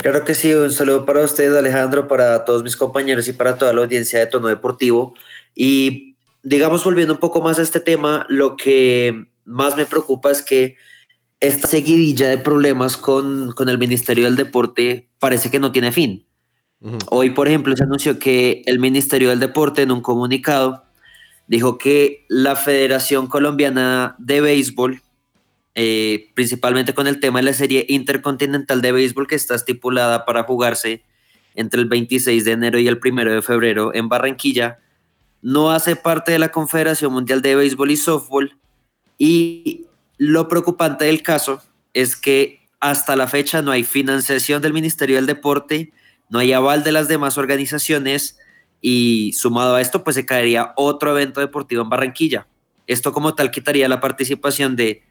Claro 0.00 0.24
que 0.24 0.34
sí, 0.34 0.54
un 0.54 0.70
saludo 0.70 1.04
para 1.04 1.24
usted, 1.24 1.54
Alejandro, 1.56 2.06
para 2.06 2.44
todos 2.44 2.62
mis 2.62 2.76
compañeros 2.76 3.26
y 3.26 3.32
para 3.32 3.58
toda 3.58 3.72
la 3.72 3.82
audiencia 3.82 4.20
de 4.20 4.26
Tono 4.26 4.48
Deportivo. 4.48 5.14
Y 5.54 6.16
digamos, 6.42 6.84
volviendo 6.84 7.14
un 7.14 7.20
poco 7.20 7.40
más 7.42 7.58
a 7.58 7.62
este 7.62 7.80
tema, 7.80 8.24
lo 8.28 8.56
que 8.56 9.26
más 9.44 9.76
me 9.76 9.86
preocupa 9.86 10.30
es 10.30 10.42
que 10.42 10.76
esta 11.40 11.66
seguidilla 11.66 12.28
de 12.28 12.38
problemas 12.38 12.96
con, 12.96 13.52
con 13.52 13.68
el 13.68 13.78
Ministerio 13.78 14.26
del 14.26 14.36
Deporte 14.36 15.08
parece 15.18 15.50
que 15.50 15.58
no 15.58 15.72
tiene 15.72 15.90
fin. 15.90 16.24
Hoy, 17.10 17.30
por 17.30 17.48
ejemplo, 17.48 17.76
se 17.76 17.82
anunció 17.82 18.20
que 18.20 18.62
el 18.66 18.78
Ministerio 18.78 19.30
del 19.30 19.40
Deporte 19.40 19.82
en 19.82 19.90
un 19.90 20.00
comunicado 20.00 20.84
dijo 21.48 21.76
que 21.76 22.24
la 22.28 22.54
Federación 22.54 23.26
Colombiana 23.26 24.14
de 24.18 24.40
Béisbol 24.40 25.02
eh, 25.80 26.32
principalmente 26.34 26.92
con 26.92 27.06
el 27.06 27.20
tema 27.20 27.38
de 27.38 27.44
la 27.44 27.52
serie 27.52 27.86
intercontinental 27.88 28.82
de 28.82 28.90
béisbol 28.90 29.28
que 29.28 29.36
está 29.36 29.54
estipulada 29.54 30.24
para 30.24 30.42
jugarse 30.42 31.04
entre 31.54 31.80
el 31.80 31.86
26 31.86 32.44
de 32.44 32.50
enero 32.50 32.80
y 32.80 32.88
el 32.88 32.98
1 33.00 33.30
de 33.30 33.42
febrero 33.42 33.94
en 33.94 34.08
Barranquilla, 34.08 34.80
no 35.40 35.70
hace 35.70 35.94
parte 35.94 36.32
de 36.32 36.40
la 36.40 36.50
Confederación 36.50 37.12
Mundial 37.12 37.42
de 37.42 37.54
Béisbol 37.54 37.92
y 37.92 37.96
Softball 37.96 38.58
y 39.18 39.86
lo 40.16 40.48
preocupante 40.48 41.04
del 41.04 41.22
caso 41.22 41.62
es 41.94 42.16
que 42.16 42.58
hasta 42.80 43.14
la 43.14 43.28
fecha 43.28 43.62
no 43.62 43.70
hay 43.70 43.84
financiación 43.84 44.60
del 44.60 44.72
Ministerio 44.72 45.14
del 45.14 45.26
Deporte, 45.26 45.92
no 46.28 46.40
hay 46.40 46.52
aval 46.52 46.82
de 46.82 46.90
las 46.90 47.06
demás 47.06 47.38
organizaciones 47.38 48.36
y 48.80 49.32
sumado 49.34 49.76
a 49.76 49.80
esto 49.80 50.02
pues 50.02 50.16
se 50.16 50.26
caería 50.26 50.72
otro 50.74 51.12
evento 51.12 51.38
deportivo 51.38 51.82
en 51.82 51.88
Barranquilla. 51.88 52.48
Esto 52.88 53.12
como 53.12 53.36
tal 53.36 53.52
quitaría 53.52 53.88
la 53.88 54.00
participación 54.00 54.74
de 54.74 55.06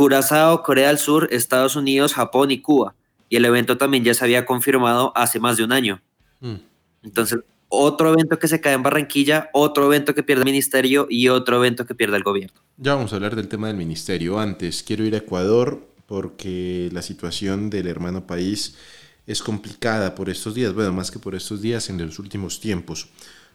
Curazao, 0.00 0.62
Corea 0.62 0.88
del 0.88 0.96
Sur, 0.96 1.28
Estados 1.30 1.76
Unidos, 1.76 2.14
Japón 2.14 2.50
y 2.50 2.62
Cuba. 2.62 2.94
Y 3.28 3.36
el 3.36 3.44
evento 3.44 3.76
también 3.76 4.02
ya 4.02 4.14
se 4.14 4.24
había 4.24 4.46
confirmado 4.46 5.12
hace 5.14 5.38
más 5.38 5.58
de 5.58 5.64
un 5.64 5.72
año. 5.72 6.00
Mm. 6.40 6.54
Entonces, 7.02 7.40
otro 7.68 8.10
evento 8.14 8.38
que 8.38 8.48
se 8.48 8.62
cae 8.62 8.72
en 8.72 8.82
Barranquilla, 8.82 9.50
otro 9.52 9.84
evento 9.84 10.14
que 10.14 10.22
pierde 10.22 10.40
el 10.40 10.46
ministerio 10.46 11.06
y 11.10 11.28
otro 11.28 11.58
evento 11.58 11.84
que 11.84 11.94
pierde 11.94 12.16
el 12.16 12.22
gobierno. 12.22 12.58
Ya 12.78 12.94
vamos 12.94 13.12
a 13.12 13.16
hablar 13.16 13.36
del 13.36 13.48
tema 13.48 13.66
del 13.66 13.76
ministerio. 13.76 14.38
Antes, 14.38 14.82
quiero 14.82 15.04
ir 15.04 15.14
a 15.14 15.18
Ecuador 15.18 15.86
porque 16.06 16.88
la 16.94 17.02
situación 17.02 17.68
del 17.68 17.86
hermano 17.86 18.26
país 18.26 18.78
es 19.26 19.42
complicada 19.42 20.14
por 20.14 20.30
estos 20.30 20.54
días, 20.54 20.72
bueno, 20.72 20.94
más 20.94 21.10
que 21.10 21.18
por 21.18 21.34
estos 21.34 21.60
días, 21.60 21.90
en 21.90 21.98
los 21.98 22.18
últimos 22.18 22.58
tiempos 22.58 23.10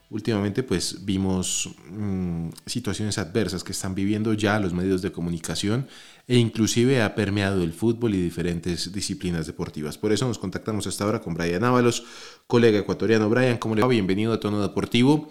últimamente 0.09 0.63
pues 0.63 1.05
vimos 1.05 1.69
mm, 1.89 2.49
situaciones 2.65 3.17
adversas 3.17 3.63
que 3.63 3.71
están 3.71 3.95
viviendo 3.95 4.33
ya 4.33 4.59
los 4.59 4.73
medios 4.73 5.01
de 5.01 5.11
comunicación 5.11 5.87
e 6.27 6.37
inclusive 6.37 7.01
ha 7.01 7.15
permeado 7.15 7.63
el 7.63 7.73
fútbol 7.73 8.15
y 8.15 8.21
diferentes 8.21 8.91
disciplinas 8.91 9.47
deportivas. 9.47 9.97
Por 9.97 10.11
eso 10.11 10.27
nos 10.27 10.39
contactamos 10.39 10.87
hasta 10.87 11.03
ahora 11.03 11.21
con 11.21 11.33
Brian 11.33 11.63
Ábalos, 11.63 12.05
colega 12.47 12.79
ecuatoriano. 12.79 13.29
Brian, 13.29 13.57
¿cómo 13.57 13.75
le 13.75 13.81
va? 13.81 13.87
Bienvenido 13.87 14.33
a 14.33 14.39
Tono 14.39 14.61
Deportivo. 14.61 15.29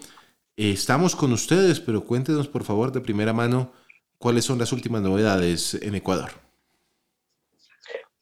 Eh, 0.57 0.71
estamos 0.71 1.15
con 1.15 1.33
ustedes, 1.33 1.79
pero 1.79 2.05
cuéntenos 2.05 2.47
por 2.47 2.63
favor 2.63 2.91
de 2.91 3.01
primera 3.01 3.33
mano 3.33 3.71
cuáles 4.17 4.45
son 4.45 4.57
las 4.57 4.71
últimas 4.71 5.01
novedades 5.01 5.75
en 5.75 5.95
Ecuador. 5.95 6.31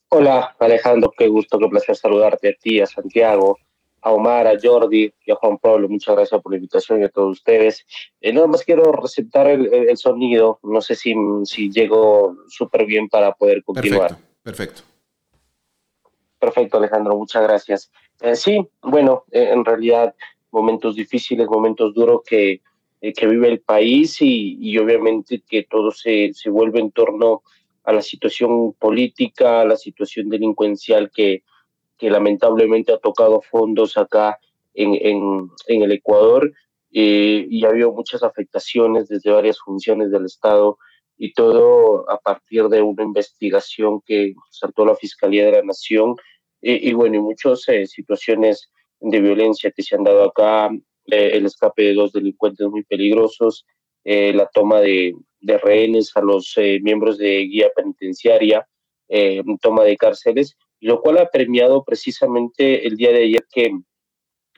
Hola 0.10 0.56
Alejandro, 0.60 1.12
qué 1.18 1.28
gusto, 1.28 1.58
qué 1.58 1.68
placer 1.68 1.96
saludarte 1.96 2.50
a 2.50 2.54
ti, 2.54 2.80
a 2.80 2.86
Santiago, 2.86 3.58
a 4.04 4.12
Omar, 4.12 4.48
a 4.48 4.60
Jordi 4.62 5.14
y 5.26 5.32
a 5.32 5.36
Juan 5.36 5.58
Pablo. 5.58 5.88
Muchas 5.88 6.16
gracias 6.16 6.42
por 6.42 6.52
la 6.52 6.58
invitación 6.58 7.02
y 7.02 7.06
a 7.06 7.10
todos 7.10 7.38
ustedes. 7.38 7.86
Eh, 8.20 8.34
nada 8.34 8.48
más 8.48 8.64
quiero 8.64 8.92
receptar 8.92 9.48
el, 9.48 9.98
sonido. 9.98 10.60
No 10.62 10.82
sé 10.82 10.96
si, 10.96 11.16
si 11.46 11.72
llego 11.72 12.36
súper 12.50 12.86
bien 12.86 13.08
para 13.08 13.32
poder 13.34 13.64
continuar. 13.64 14.18
Perfecto, 14.44 14.44
perfecto. 14.44 14.82
Perfecto, 16.38 16.78
Alejandro. 16.78 17.16
Muchas 17.16 17.44
gracias. 17.44 17.92
Eh, 18.22 18.36
sí, 18.36 18.68
bueno, 18.82 19.24
eh, 19.32 19.52
en 19.54 19.64
realidad 19.64 20.14
momentos 20.52 20.96
difíciles, 20.96 21.48
momentos 21.48 21.94
duros 21.94 22.22
que, 22.26 22.62
que 23.02 23.28
vive 23.28 23.48
el 23.48 23.62
país 23.62 24.22
y, 24.22 24.58
y 24.60 24.78
obviamente 24.78 25.42
que 25.50 25.64
todo 25.64 25.92
se, 25.92 26.32
se 26.34 26.50
vuelve 26.50 26.82
en 26.82 26.92
torno 26.92 27.42
a 27.86 27.94
la 27.94 28.02
situación 28.02 28.74
política, 28.74 29.62
a 29.62 29.66
la 29.66 29.78
situación 29.78 30.30
delincuencial 30.30 31.10
que, 31.10 31.44
que 32.04 32.10
lamentablemente 32.10 32.92
ha 32.92 32.98
tocado 32.98 33.40
fondos 33.40 33.96
acá 33.96 34.38
en, 34.74 34.94
en, 35.70 35.84
el 35.84 35.92
Ecuador 35.94 36.52
eh, 36.92 37.48
y 37.50 37.64
ha 37.64 37.70
habido 37.70 37.94
muchas 37.94 38.24
afectaciones 38.24 39.08
desde 39.08 39.32
varias 39.32 39.58
funciones 39.58 40.12
del 40.12 40.26
Estado 40.26 40.78
y 41.18 41.32
todo 41.32 42.04
a 42.12 42.18
partir 42.18 42.68
de 42.68 42.82
una 42.82 43.04
investigación 43.04 44.02
que 44.06 44.34
saltó 44.52 44.86
la 44.86 44.98
Fiscalía 44.98 45.46
de 45.46 45.54
la 45.54 45.64
Nación 45.64 46.18
eh, 46.62 46.78
y 46.82 46.92
bueno, 46.92 47.16
y 47.16 47.20
muchas 47.20 47.66
eh, 47.70 47.88
situaciones 47.88 48.70
de 49.00 49.22
violencia 49.22 49.72
que 49.72 49.82
se 49.82 49.96
han 49.96 50.04
dado 50.04 50.26
acá, 50.26 50.72
el 51.06 51.46
escape 51.46 51.84
de 51.84 51.94
dos 51.94 52.12
delincuentes 52.12 52.68
muy 52.68 52.84
peligrosos, 52.84 53.66
la 54.04 54.50
toma 54.54 54.82
de, 54.82 55.16
de, 55.40 55.58
rehenes 55.58 56.12
a 56.16 56.22
los 56.22 56.54
miembros 56.82 57.18
de 57.18 57.46
guía 57.46 57.70
penitenciaria, 57.74 58.68
toma 59.62 59.86
de 59.86 59.96
cárceles 59.96 60.58
lo 60.84 61.02
cual 61.02 61.18
ha 61.18 61.30
premiado 61.30 61.84
precisamente 61.84 62.86
el 62.86 62.98
día 62.98 63.12
de 63.12 63.24
ayer 63.24 63.46
que 63.52 63.72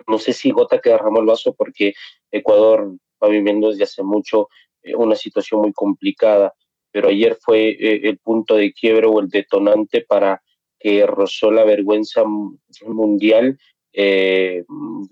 no 0.08 0.18
sé 0.18 0.34
si 0.34 0.52
gota 0.52 0.80
que 0.80 0.90
derramó 0.90 1.20
el 1.20 1.26
vaso 1.26 1.54
porque 1.54 1.94
Ecuador 2.32 2.96
va 3.24 3.28
viviendo 3.30 3.70
desde 3.70 3.84
hace 3.84 4.04
mucho 4.04 4.50
eh, 4.82 4.96
una 4.96 5.16
situación 5.16 5.62
muy 5.62 5.72
complicada, 5.72 6.54
pero 6.92 7.10
ayer 7.10 7.38
fue 7.40 7.70
eh, 7.70 8.02
el 8.10 8.18
punto 8.18 8.56
de 8.56 8.74
quiebre 8.74 9.08
o 9.08 9.20
el 9.20 9.30
detonante 9.30 10.02
para 10.02 10.42
que 10.80 11.06
rozó 11.06 11.52
la 11.52 11.64
vergüenza 11.64 12.24
mundial 12.86 13.58
eh, 13.94 14.64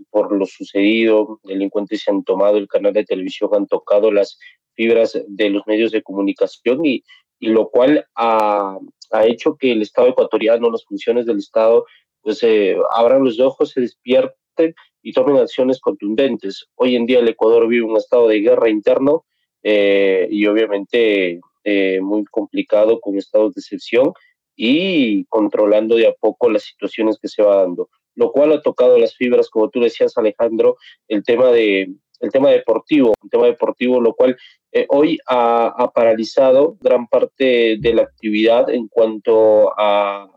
por 0.10 0.36
lo 0.36 0.46
sucedido. 0.46 1.40
Delincuentes 1.44 2.02
se 2.02 2.12
han 2.12 2.24
tomado 2.24 2.58
el 2.58 2.68
canal 2.68 2.94
de 2.94 3.06
televisión, 3.06 3.52
han 3.54 3.68
tocado 3.68 4.12
las 4.12 4.38
fibras 4.74 5.20
de 5.28 5.50
los 5.50 5.66
medios 5.68 5.92
de 5.92 6.02
comunicación 6.02 6.86
y, 6.86 7.04
y 7.40 7.48
lo 7.48 7.70
cual 7.70 8.06
ha, 8.16 8.78
ha 9.14 9.26
hecho 9.26 9.56
que 9.56 9.72
el 9.72 9.82
Estado 9.82 10.10
ecuatoriano, 10.10 10.70
las 10.70 10.84
funciones 10.86 11.26
del 11.26 11.38
Estado, 11.38 11.86
pues 12.22 12.42
eh, 12.44 12.76
abran 12.96 13.24
los 13.24 13.40
ojos, 13.40 13.70
se 13.70 13.82
despierten 13.82 14.74
y 15.02 15.14
tomen 15.14 15.38
acciones 15.38 15.80
contundentes. 15.80 16.66
Hoy 16.76 16.96
en 16.96 17.06
día 17.06 17.20
el 17.20 17.28
Ecuador 17.28 17.68
vive 17.68 17.86
un 17.86 17.98
estado 17.98 18.28
de 18.28 18.40
guerra 18.40 18.70
interno 18.70 19.26
eh, 19.62 20.28
y 20.32 20.46
obviamente 20.48 21.40
eh, 21.64 22.00
muy 22.02 22.24
complicado 22.26 23.00
con 23.00 23.18
estados 23.18 23.54
de 23.54 23.60
excepción 23.60 24.14
y 24.56 25.26
controlando 25.26 25.96
de 25.96 26.08
a 26.08 26.14
poco 26.14 26.50
las 26.50 26.64
situaciones 26.64 27.18
que 27.22 27.28
se 27.28 27.44
va 27.44 27.58
dando, 27.58 27.90
lo 28.16 28.32
cual 28.32 28.52
ha 28.54 28.62
tocado 28.62 28.98
las 28.98 29.16
fibras, 29.16 29.50
como 29.50 29.70
tú 29.70 29.82
decías 29.82 30.18
Alejandro, 30.18 30.78
el 31.08 31.24
tema 31.24 31.52
de 31.52 31.90
el 32.24 32.32
tema 32.32 32.50
deportivo, 32.50 33.14
el 33.22 33.30
tema 33.30 33.48
deportivo, 33.48 34.00
lo 34.00 34.14
cual 34.14 34.38
eh, 34.72 34.86
hoy 34.90 35.20
ha, 35.28 35.92
paralizado 35.94 36.78
gran 36.80 37.06
parte 37.08 37.78
de 37.80 37.94
la 37.94 38.04
actividad 38.04 38.70
en 38.70 38.88
cuanto 38.88 39.72
a, 39.78 40.30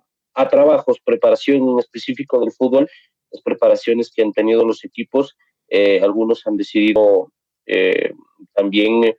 trabajos, 0.50 0.98
preparación 1.02 1.68
en 1.68 1.78
específico 1.78 2.40
del 2.40 2.50
fútbol, 2.50 2.88
las 3.30 3.42
preparaciones 3.42 4.12
que 4.14 4.22
han 4.22 4.32
tenido 4.32 4.64
los 4.64 4.84
equipos. 4.84 5.36
Eh, 5.68 6.00
algunos 6.02 6.46
han 6.46 6.56
decidido 6.56 7.32
eh, 7.66 8.12
también 8.52 9.14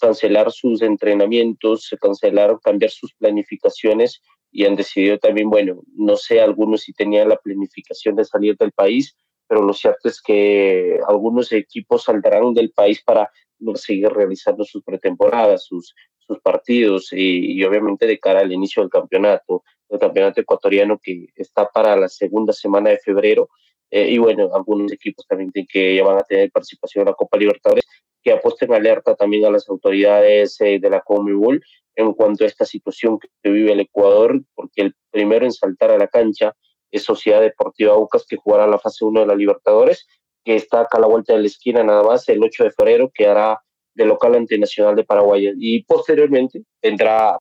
cancelar 0.00 0.50
sus 0.52 0.82
entrenamientos, 0.82 1.94
cancelar, 2.00 2.56
cambiar 2.62 2.90
sus 2.90 3.12
planificaciones 3.14 4.22
y 4.52 4.64
han 4.64 4.76
decidido 4.76 5.18
también, 5.18 5.50
bueno, 5.50 5.82
no 5.96 6.16
sé 6.16 6.40
algunos 6.40 6.82
si 6.82 6.92
tenían 6.92 7.28
la 7.28 7.36
planificación 7.36 8.14
de 8.14 8.24
salir 8.24 8.56
del 8.56 8.72
país, 8.72 9.16
pero 9.48 9.62
lo 9.62 9.72
cierto 9.72 10.08
es 10.08 10.20
que 10.20 10.98
algunos 11.06 11.52
equipos 11.52 12.04
saldrán 12.04 12.54
del 12.54 12.70
país 12.72 13.02
para 13.02 13.30
seguir 13.74 14.10
realizando 14.10 14.64
sus 14.64 14.82
pretemporadas, 14.82 15.64
sus, 15.64 15.94
sus 16.18 16.40
partidos 16.40 17.12
y, 17.12 17.62
obviamente 17.64 18.06
de 18.06 18.18
cara 18.18 18.40
al 18.40 18.52
inicio 18.52 18.82
del 18.82 18.90
campeonato, 18.90 19.62
el 19.88 19.98
campeonato 19.98 20.40
ecuatoriano 20.40 20.98
que 21.02 21.28
está 21.36 21.68
para 21.68 21.96
la 21.96 22.08
segunda 22.08 22.52
semana 22.52 22.90
de 22.90 22.98
febrero. 22.98 23.48
Eh, 23.90 24.10
y 24.10 24.18
bueno, 24.18 24.50
algunos 24.52 24.92
equipos 24.92 25.24
también 25.28 25.52
que 25.52 25.94
ya 25.94 26.02
van 26.02 26.18
a 26.18 26.24
tener 26.24 26.50
participación 26.50 27.02
en 27.02 27.10
la 27.10 27.14
Copa 27.14 27.38
Libertadores, 27.38 27.84
que 28.22 28.32
apuesten 28.32 28.72
alerta 28.74 29.14
también 29.14 29.44
a 29.44 29.50
las 29.50 29.68
autoridades 29.68 30.60
eh, 30.60 30.80
de 30.80 30.90
la 30.90 31.00
Conmebol 31.00 31.62
en 31.94 32.12
cuanto 32.12 32.44
a 32.44 32.48
esta 32.48 32.64
situación 32.64 33.18
que 33.20 33.50
vive 33.50 33.72
el 33.72 33.80
Ecuador, 33.80 34.42
porque 34.54 34.82
el 34.82 34.94
primero 35.10 35.44
en 35.44 35.52
saltar 35.52 35.92
a 35.92 35.98
la 35.98 36.08
cancha 36.08 36.54
Sociedad 36.98 37.40
Deportiva 37.40 37.92
Aucas, 37.94 38.26
que 38.28 38.36
jugará 38.36 38.66
la 38.66 38.78
fase 38.78 39.04
1 39.04 39.20
de 39.20 39.26
la 39.26 39.34
Libertadores, 39.34 40.06
que 40.44 40.56
está 40.56 40.80
acá 40.80 40.98
a 40.98 41.00
la 41.00 41.06
vuelta 41.06 41.32
de 41.32 41.40
la 41.40 41.46
esquina 41.46 41.82
nada 41.82 42.02
más, 42.02 42.28
el 42.28 42.42
8 42.42 42.64
de 42.64 42.70
febrero, 42.70 43.10
que 43.12 43.26
hará 43.26 43.60
de 43.94 44.04
local 44.04 44.34
ante 44.34 44.58
Nacional 44.58 44.94
de 44.94 45.04
Paraguay. 45.04 45.52
Y 45.58 45.84
posteriormente 45.84 46.62
vendrá 46.82 47.38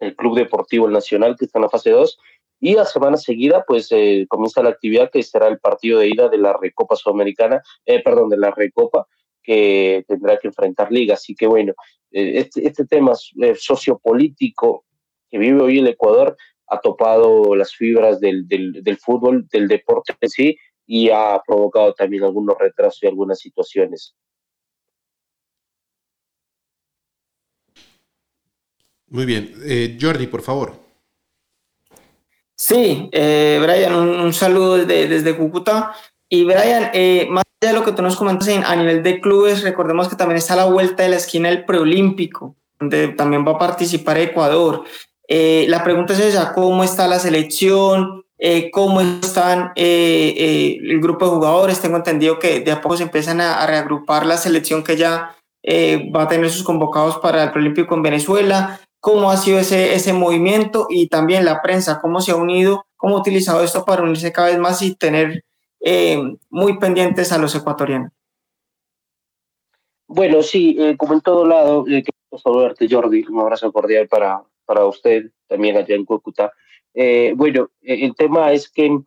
el 0.00 0.14
Club 0.16 0.36
Deportivo 0.36 0.88
Nacional, 0.88 1.36
que 1.36 1.46
está 1.46 1.58
en 1.58 1.64
la 1.64 1.68
fase 1.68 1.90
2, 1.90 2.18
y 2.60 2.74
la 2.74 2.86
semana 2.86 3.16
seguida, 3.16 3.64
pues 3.66 3.88
eh, 3.90 4.26
comienza 4.28 4.62
la 4.62 4.70
actividad 4.70 5.10
que 5.10 5.22
será 5.22 5.48
el 5.48 5.58
partido 5.58 5.98
de 5.98 6.08
ida 6.08 6.28
de 6.28 6.38
la 6.38 6.56
Recopa 6.56 6.96
Sudamericana, 6.96 7.62
eh, 7.84 8.02
perdón, 8.02 8.30
de 8.30 8.38
la 8.38 8.50
Recopa, 8.50 9.06
que 9.42 10.04
tendrá 10.08 10.38
que 10.38 10.48
enfrentar 10.48 10.90
Liga. 10.90 11.14
Así 11.14 11.34
que 11.34 11.46
bueno, 11.46 11.74
eh, 12.10 12.38
este, 12.38 12.66
este 12.66 12.86
tema 12.86 13.12
sociopolítico 13.14 14.84
que 15.28 15.38
vive 15.38 15.60
hoy 15.60 15.78
el 15.78 15.88
Ecuador 15.88 16.36
ha 16.68 16.80
topado 16.80 17.54
las 17.54 17.74
fibras 17.74 18.20
del, 18.20 18.46
del, 18.48 18.82
del, 18.82 18.98
fútbol, 18.98 19.46
del 19.48 19.68
deporte 19.68 20.14
en 20.20 20.28
sí, 20.28 20.58
y 20.86 21.10
ha 21.10 21.40
provocado 21.46 21.94
también 21.94 22.24
algunos 22.24 22.56
retrasos 22.58 23.02
y 23.02 23.06
algunas 23.06 23.38
situaciones. 23.38 24.14
Muy 29.08 29.24
bien. 29.24 29.54
Eh, 29.64 29.96
Jordi, 30.00 30.26
por 30.26 30.42
favor. 30.42 30.74
Sí, 32.56 33.08
eh, 33.12 33.60
Brian, 33.62 33.94
un, 33.94 34.32
saludo 34.32 34.78
desde, 34.78 35.08
desde, 35.08 35.36
Cúcuta. 35.36 35.94
Y 36.28 36.44
Brian, 36.44 36.90
eh, 36.92 37.26
más 37.30 37.44
allá 37.60 37.72
de 37.72 37.78
lo 37.78 37.84
que 37.84 37.92
tú 37.92 38.02
nos 38.02 38.16
comentas 38.16 38.48
a 38.48 38.76
nivel 38.76 39.02
de 39.02 39.20
clubes, 39.20 39.62
recordemos 39.62 40.08
que 40.08 40.16
también 40.16 40.38
está 40.38 40.54
a 40.54 40.56
la 40.56 40.64
vuelta 40.64 41.02
de 41.02 41.10
la 41.10 41.16
esquina 41.16 41.48
el 41.48 41.64
preolímpico, 41.64 42.56
donde 42.80 43.08
también 43.08 43.46
va 43.46 43.52
a 43.52 43.58
participar 43.58 44.18
Ecuador. 44.18 44.84
La 45.28 45.82
pregunta 45.84 46.12
es 46.12 46.20
esa, 46.20 46.52
¿cómo 46.52 46.84
está 46.84 47.08
la 47.08 47.18
selección? 47.18 48.24
¿Cómo 48.72 49.00
están 49.00 49.72
el 49.76 51.00
grupo 51.00 51.24
de 51.24 51.30
jugadores? 51.32 51.80
Tengo 51.80 51.96
entendido 51.96 52.38
que 52.38 52.60
de 52.60 52.72
a 52.72 52.80
poco 52.80 52.96
se 52.96 53.04
empiezan 53.04 53.40
a, 53.40 53.60
a 53.60 53.66
reagrupar 53.66 54.26
la 54.26 54.36
selección 54.36 54.84
que 54.84 54.96
ya 54.96 55.34
va 56.14 56.22
a 56.22 56.28
tener 56.28 56.50
sus 56.50 56.62
convocados 56.62 57.18
para 57.18 57.44
el 57.44 57.50
preolímpico 57.50 57.94
en 57.94 58.02
Venezuela 58.02 58.80
cómo 59.06 59.30
ha 59.30 59.36
sido 59.36 59.60
ese, 59.60 59.94
ese 59.94 60.12
movimiento 60.12 60.88
y 60.90 61.06
también 61.06 61.44
la 61.44 61.62
prensa, 61.62 62.00
cómo 62.00 62.20
se 62.20 62.32
ha 62.32 62.34
unido, 62.34 62.86
cómo 62.96 63.16
ha 63.16 63.20
utilizado 63.20 63.62
esto 63.62 63.84
para 63.84 64.02
unirse 64.02 64.32
cada 64.32 64.48
vez 64.48 64.58
más 64.58 64.82
y 64.82 64.96
tener 64.96 65.44
eh, 65.78 66.20
muy 66.50 66.76
pendientes 66.80 67.30
a 67.30 67.38
los 67.38 67.54
ecuatorianos. 67.54 68.10
Bueno, 70.08 70.42
sí, 70.42 70.76
eh, 70.80 70.96
como 70.96 71.14
en 71.14 71.20
todo 71.20 71.46
lado, 71.46 71.84
eh, 71.86 72.02
quiero 72.02 72.42
saludarte 72.42 72.88
Jordi, 72.90 73.24
un 73.28 73.38
abrazo 73.38 73.70
cordial 73.70 74.08
para, 74.08 74.42
para 74.66 74.84
usted, 74.84 75.30
también 75.46 75.76
allá 75.76 75.94
en 75.94 76.04
Cúcuta. 76.04 76.52
Eh, 76.94 77.32
bueno, 77.36 77.68
el 77.82 78.14
tema 78.14 78.52
es 78.52 78.70
que 78.70 78.98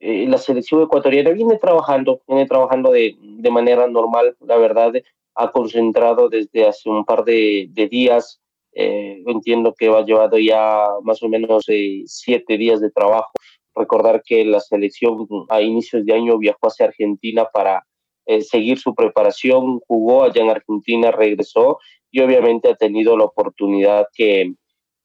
la 0.00 0.38
selección 0.38 0.82
ecuatoriana 0.82 1.30
viene 1.30 1.56
trabajando, 1.56 2.20
viene 2.26 2.46
trabajando 2.46 2.90
de, 2.90 3.16
de, 3.20 3.50
manera 3.50 3.86
normal, 3.86 4.36
la 4.40 4.56
verdad, 4.58 4.92
ha 5.34 5.50
concentrado 5.50 6.28
desde 6.28 6.66
hace 6.66 6.90
un 6.90 7.04
par 7.04 7.24
de, 7.24 7.68
de 7.70 7.88
días 7.88 8.40
eh, 8.76 9.22
entiendo 9.26 9.72
que 9.72 9.86
ha 9.86 10.04
llevado 10.04 10.36
ya 10.36 10.88
más 11.02 11.22
o 11.22 11.28
menos 11.28 11.64
eh, 11.68 12.02
siete 12.06 12.58
días 12.58 12.80
de 12.80 12.90
trabajo. 12.90 13.30
Recordar 13.74 14.22
que 14.24 14.44
la 14.44 14.60
selección 14.60 15.26
a 15.48 15.60
inicios 15.60 16.04
de 16.04 16.12
año 16.12 16.38
viajó 16.38 16.66
hacia 16.66 16.86
Argentina 16.86 17.46
para 17.52 17.84
eh, 18.26 18.42
seguir 18.42 18.78
su 18.78 18.94
preparación, 18.94 19.80
jugó 19.86 20.24
allá 20.24 20.42
en 20.42 20.50
Argentina, 20.50 21.10
regresó 21.10 21.78
y 22.10 22.20
obviamente 22.20 22.68
ha 22.68 22.74
tenido 22.74 23.16
la 23.16 23.24
oportunidad 23.24 24.06
que, 24.14 24.54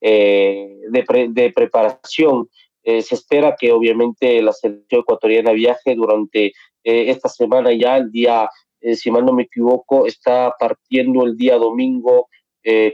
de, 0.02 1.30
de, 1.30 1.52
preparación. 1.52 2.50
se 2.84 3.16
espera 3.16 3.56
que 3.60 3.72
obviamente 3.72 4.42
la 4.42 4.54
selección 4.54 5.02
ecuatoriana 5.02 5.52
viaje 5.52 5.96
durante 5.96 6.54
esta 6.84 7.30
semana 7.30 7.72
ya, 7.74 7.98
el 7.98 8.12
día, 8.12 8.50
si 8.94 9.12
mal 9.12 9.26
no 9.26 9.34
me 9.34 9.44
equivoco, 9.44 10.06
está 10.06 10.56
partiendo 10.58 11.26
el 11.26 11.36
día 11.36 11.58
domingo 11.58 12.28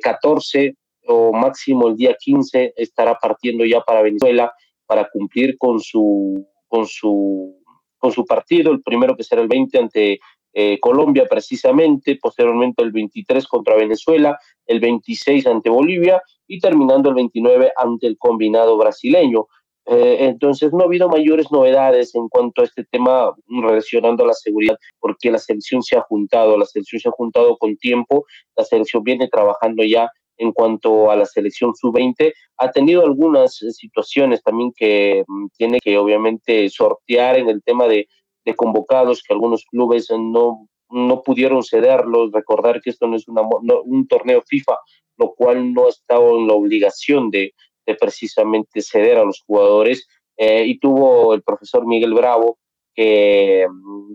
14 0.02 0.64
eh, 0.64 0.74
o 1.08 1.34
máximo 1.34 1.88
el 1.88 1.96
día 1.96 2.16
15 2.20 2.74
estará 2.76 3.16
partiendo 3.16 3.66
ya 3.66 3.82
para 3.82 4.02
Venezuela 4.02 4.52
para 4.86 5.08
cumplir 5.10 5.58
con 5.58 5.80
su, 5.80 6.48
con 6.68 6.86
su, 6.86 7.60
con 7.98 8.12
su 8.12 8.26
partido, 8.26 8.72
el 8.72 8.82
primero 8.82 9.16
que 9.16 9.24
será 9.24 9.42
el 9.42 9.48
20 9.48 9.78
ante 9.80 10.20
eh, 10.58 10.80
Colombia 10.80 11.28
precisamente, 11.30 12.16
posteriormente 12.16 12.82
el 12.82 12.94
23 12.94 13.46
contra 13.46 13.76
Venezuela, 13.76 14.40
el 14.66 14.80
26 14.80 15.46
ante 15.48 15.70
Bolivia 15.70 16.22
y 16.48 16.60
terminando 16.62 17.10
el 17.10 17.16
29 17.16 17.74
ante 17.76 18.08
el 18.08 18.18
combinado 18.18 18.78
brasileño. 18.78 19.48
Eh, 19.88 20.18
entonces 20.22 20.72
no 20.72 20.84
ha 20.84 20.86
habido 20.86 21.10
mayores 21.10 21.52
novedades 21.52 22.16
en 22.16 22.30
cuanto 22.30 22.62
a 22.62 22.66
este 22.66 22.86
tema 22.86 23.34
relacionando 23.48 24.24
a 24.24 24.28
la 24.28 24.34
seguridad, 24.34 24.78
porque 25.02 25.30
la 25.30 25.40
selección 25.40 25.84
se 25.84 25.98
ha 25.98 26.02
juntado, 26.02 26.58
la 26.58 26.66
selección 26.66 27.02
se 27.02 27.10
ha 27.10 27.12
juntado 27.12 27.58
con 27.58 27.76
tiempo, 27.76 28.26
la 28.56 28.64
selección 28.64 29.04
viene 29.04 29.28
trabajando 29.28 29.84
ya 29.84 30.10
en 30.38 30.54
cuanto 30.54 31.12
a 31.12 31.18
la 31.18 31.26
selección 31.26 31.76
sub-20, 31.76 32.32
ha 32.60 32.72
tenido 32.72 33.04
algunas 33.04 33.56
situaciones 33.56 34.42
también 34.42 34.72
que 34.74 35.26
mm, 35.28 35.48
tiene 35.58 35.80
que 35.82 35.98
obviamente 35.98 36.70
sortear 36.70 37.38
en 37.38 37.50
el 37.50 37.62
tema 37.62 37.88
de, 37.88 38.08
de 38.46 38.56
convocados, 38.56 39.24
que 39.24 39.34
algunos 39.34 39.66
clubes 39.66 40.08
no, 40.12 40.68
no 40.90 41.22
pudieron 41.24 41.64
cederlos, 41.64 42.32
recordar 42.32 42.82
que 42.82 42.92
esto 42.92 43.08
no 43.08 43.16
es 43.16 43.28
una, 43.28 43.42
un 43.84 44.08
torneo 44.08 44.44
FIFA, 44.46 44.78
lo 45.18 45.34
cual 45.34 45.74
no 45.74 45.88
ha 45.88 46.16
en 46.16 46.48
la 46.48 46.54
obligación 46.54 47.32
de, 47.32 47.54
de 47.86 47.96
precisamente 47.96 48.82
ceder 48.82 49.18
a 49.18 49.26
los 49.26 49.42
jugadores. 49.42 50.08
Eh, 50.38 50.66
y 50.66 50.80
tuvo 50.80 51.34
el 51.34 51.42
profesor 51.42 51.86
Miguel 51.86 52.14
Bravo, 52.14 52.58
que 52.94 53.66
mm, 53.70 54.14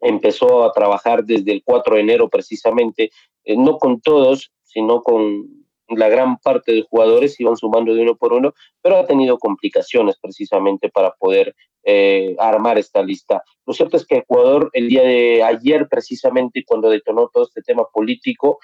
empezó 0.00 0.64
a 0.64 0.72
trabajar 0.72 1.24
desde 1.24 1.52
el 1.52 1.62
4 1.64 1.96
de 1.96 2.00
enero 2.00 2.28
precisamente, 2.28 3.10
eh, 3.44 3.56
no 3.56 3.78
con 3.78 4.00
todos, 4.00 4.52
sino 4.62 5.02
con 5.02 5.55
la 5.88 6.08
gran 6.08 6.38
parte 6.38 6.72
de 6.72 6.82
jugadores, 6.82 7.38
iban 7.40 7.56
sumando 7.56 7.94
de 7.94 8.02
uno 8.02 8.16
por 8.16 8.32
uno, 8.32 8.54
pero 8.82 8.98
ha 8.98 9.06
tenido 9.06 9.38
complicaciones 9.38 10.16
precisamente 10.20 10.88
para 10.88 11.12
poder 11.12 11.54
eh, 11.84 12.34
armar 12.38 12.78
esta 12.78 13.02
lista. 13.02 13.42
Lo 13.64 13.72
cierto 13.72 13.96
es 13.96 14.06
que 14.06 14.18
Ecuador 14.18 14.70
el 14.72 14.88
día 14.88 15.02
de 15.02 15.42
ayer, 15.42 15.88
precisamente 15.88 16.64
cuando 16.66 16.90
detonó 16.90 17.30
todo 17.32 17.44
este 17.44 17.62
tema 17.62 17.84
político, 17.92 18.58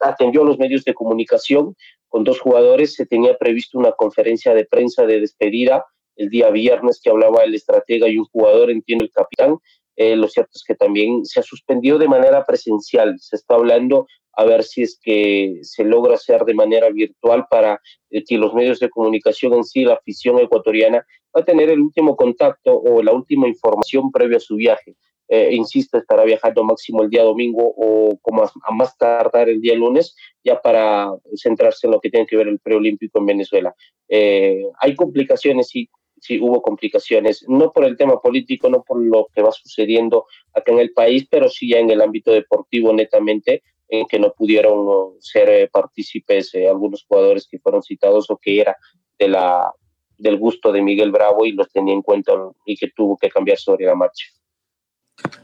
atendió 0.00 0.42
a 0.42 0.44
los 0.44 0.58
medios 0.58 0.82
de 0.84 0.92
comunicación 0.92 1.76
con 2.08 2.24
dos 2.24 2.40
jugadores. 2.40 2.94
Se 2.94 3.06
tenía 3.06 3.38
previsto 3.38 3.78
una 3.78 3.92
conferencia 3.92 4.54
de 4.54 4.64
prensa 4.64 5.06
de 5.06 5.20
despedida 5.20 5.84
el 6.16 6.28
día 6.28 6.50
viernes 6.50 7.00
que 7.02 7.08
hablaba 7.08 7.42
el 7.44 7.54
estratega 7.54 8.06
y 8.08 8.18
un 8.18 8.26
jugador, 8.26 8.70
entiendo 8.70 9.04
el 9.04 9.10
capitán. 9.10 9.56
Eh, 9.96 10.16
lo 10.16 10.28
cierto 10.28 10.52
es 10.54 10.64
que 10.66 10.74
también 10.74 11.24
se 11.24 11.40
ha 11.40 11.42
suspendido 11.42 11.98
de 11.98 12.08
manera 12.08 12.44
presencial. 12.44 13.16
Se 13.18 13.36
está 13.36 13.54
hablando 13.54 14.06
a 14.32 14.44
ver 14.44 14.62
si 14.62 14.82
es 14.82 14.98
que 15.02 15.58
se 15.62 15.84
logra 15.84 16.14
hacer 16.14 16.44
de 16.44 16.54
manera 16.54 16.88
virtual 16.90 17.46
para 17.50 17.80
eh, 18.10 18.24
que 18.24 18.38
los 18.38 18.54
medios 18.54 18.78
de 18.80 18.88
comunicación 18.88 19.54
en 19.54 19.64
sí, 19.64 19.84
la 19.84 19.94
afición 19.94 20.38
ecuatoriana, 20.38 21.04
va 21.36 21.42
a 21.42 21.44
tener 21.44 21.70
el 21.70 21.80
último 21.80 22.16
contacto 22.16 22.76
o 22.76 23.02
la 23.02 23.12
última 23.12 23.46
información 23.46 24.10
previa 24.10 24.38
a 24.38 24.40
su 24.40 24.56
viaje 24.56 24.96
eh, 25.32 25.54
insisto, 25.54 25.96
estará 25.96 26.24
viajando 26.24 26.64
máximo 26.64 27.04
el 27.04 27.08
día 27.08 27.22
domingo 27.22 27.72
o 27.76 28.18
como 28.20 28.42
a, 28.42 28.72
más 28.72 28.98
tardar 28.98 29.48
el 29.48 29.60
día 29.60 29.76
lunes, 29.76 30.16
ya 30.42 30.60
para 30.60 31.08
centrarse 31.36 31.86
en 31.86 31.92
lo 31.92 32.00
que 32.00 32.10
tiene 32.10 32.26
que 32.26 32.36
ver 32.36 32.48
el 32.48 32.58
preolímpico 32.58 33.20
en 33.20 33.26
Venezuela. 33.26 33.72
Eh, 34.08 34.64
hay 34.80 34.96
complicaciones, 34.96 35.68
sí, 35.68 35.88
sí 36.20 36.40
hubo 36.40 36.62
complicaciones, 36.62 37.44
no 37.48 37.72
por 37.72 37.84
el 37.84 37.96
tema 37.96 38.20
político, 38.20 38.68
no 38.68 38.82
por 38.82 39.02
lo 39.02 39.28
que 39.34 39.42
va 39.42 39.52
sucediendo 39.52 40.26
acá 40.52 40.72
en 40.72 40.80
el 40.80 40.92
país, 40.92 41.26
pero 41.30 41.48
sí 41.48 41.68
ya 41.70 41.78
en 41.78 41.90
el 41.90 42.00
ámbito 42.00 42.32
deportivo 42.32 42.92
netamente, 42.92 43.62
en 43.88 44.06
que 44.06 44.18
no 44.18 44.32
pudieron 44.32 45.20
ser 45.20 45.48
eh, 45.48 45.68
partícipes 45.68 46.54
eh, 46.54 46.68
algunos 46.68 47.04
jugadores 47.04 47.48
que 47.50 47.58
fueron 47.58 47.82
citados 47.82 48.30
o 48.30 48.36
que 48.36 48.60
era 48.60 48.76
de 49.18 49.28
la 49.28 49.72
del 50.16 50.38
gusto 50.38 50.70
de 50.70 50.82
Miguel 50.82 51.10
Bravo 51.10 51.46
y 51.46 51.52
los 51.52 51.70
tenía 51.70 51.94
en 51.94 52.02
cuenta 52.02 52.32
y 52.66 52.76
que 52.76 52.90
tuvo 52.94 53.16
que 53.16 53.30
cambiar 53.30 53.56
sobre 53.56 53.86
la 53.86 53.94
marcha. 53.94 54.26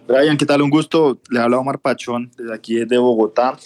Brian, 0.06 0.36
¿qué 0.36 0.44
tal? 0.44 0.60
Un 0.60 0.70
gusto. 0.70 1.18
Le 1.30 1.40
habla 1.40 1.58
Omar 1.58 1.80
Pachón, 1.80 2.30
desde 2.36 2.54
aquí 2.54 2.84
de 2.84 2.98
Bogotá. 2.98 3.58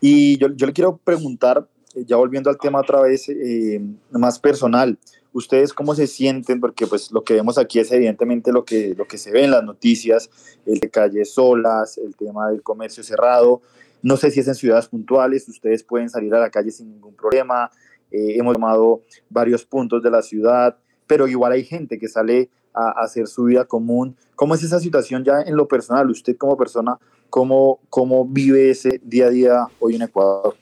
Y 0.00 0.38
yo, 0.38 0.48
yo 0.56 0.66
le 0.66 0.72
quiero 0.72 0.96
preguntar 0.96 1.68
ya 1.94 2.16
volviendo 2.16 2.50
al 2.50 2.58
tema 2.58 2.80
otra 2.80 3.00
vez 3.00 3.28
eh, 3.28 3.80
más 4.10 4.38
personal, 4.38 4.98
¿ustedes 5.34 5.74
cómo 5.74 5.94
se 5.94 6.06
sienten? 6.06 6.60
Porque 6.60 6.86
pues 6.86 7.12
lo 7.12 7.22
que 7.22 7.34
vemos 7.34 7.58
aquí 7.58 7.78
es 7.78 7.92
evidentemente 7.92 8.52
lo 8.52 8.64
que, 8.64 8.94
lo 8.96 9.06
que 9.06 9.18
se 9.18 9.30
ve 9.30 9.44
en 9.44 9.50
las 9.50 9.62
noticias, 9.62 10.30
el 10.64 10.78
de 10.78 10.88
calles 10.88 11.34
solas, 11.34 11.98
el 11.98 12.16
tema 12.16 12.48
del 12.48 12.62
comercio 12.62 13.02
cerrado. 13.02 13.60
No 14.02 14.16
sé 14.16 14.30
si 14.30 14.40
es 14.40 14.48
en 14.48 14.54
ciudades 14.54 14.88
puntuales, 14.88 15.46
ustedes 15.48 15.82
pueden 15.82 16.08
salir 16.08 16.34
a 16.34 16.40
la 16.40 16.50
calle 16.50 16.70
sin 16.70 16.90
ningún 16.90 17.14
problema. 17.14 17.70
Eh, 18.10 18.38
hemos 18.38 18.54
tomado 18.54 19.02
varios 19.28 19.64
puntos 19.64 20.02
de 20.02 20.10
la 20.10 20.22
ciudad, 20.22 20.78
pero 21.06 21.26
igual 21.26 21.52
hay 21.52 21.64
gente 21.64 21.98
que 21.98 22.08
sale 22.08 22.48
a, 22.72 23.00
a, 23.00 23.04
hacer 23.04 23.26
su 23.26 23.44
vida 23.44 23.64
común. 23.64 24.16
¿Cómo 24.36 24.54
es 24.54 24.62
esa 24.62 24.78
situación 24.78 25.24
ya 25.24 25.42
en 25.42 25.56
lo 25.56 25.68
personal? 25.68 26.08
Usted 26.10 26.36
como 26.36 26.56
persona, 26.56 26.98
¿cómo, 27.28 27.80
cómo 27.90 28.24
vive 28.24 28.70
ese 28.70 29.00
día 29.02 29.26
a 29.26 29.30
día 29.30 29.66
hoy 29.80 29.96
en 29.96 30.02
Ecuador? 30.02 30.54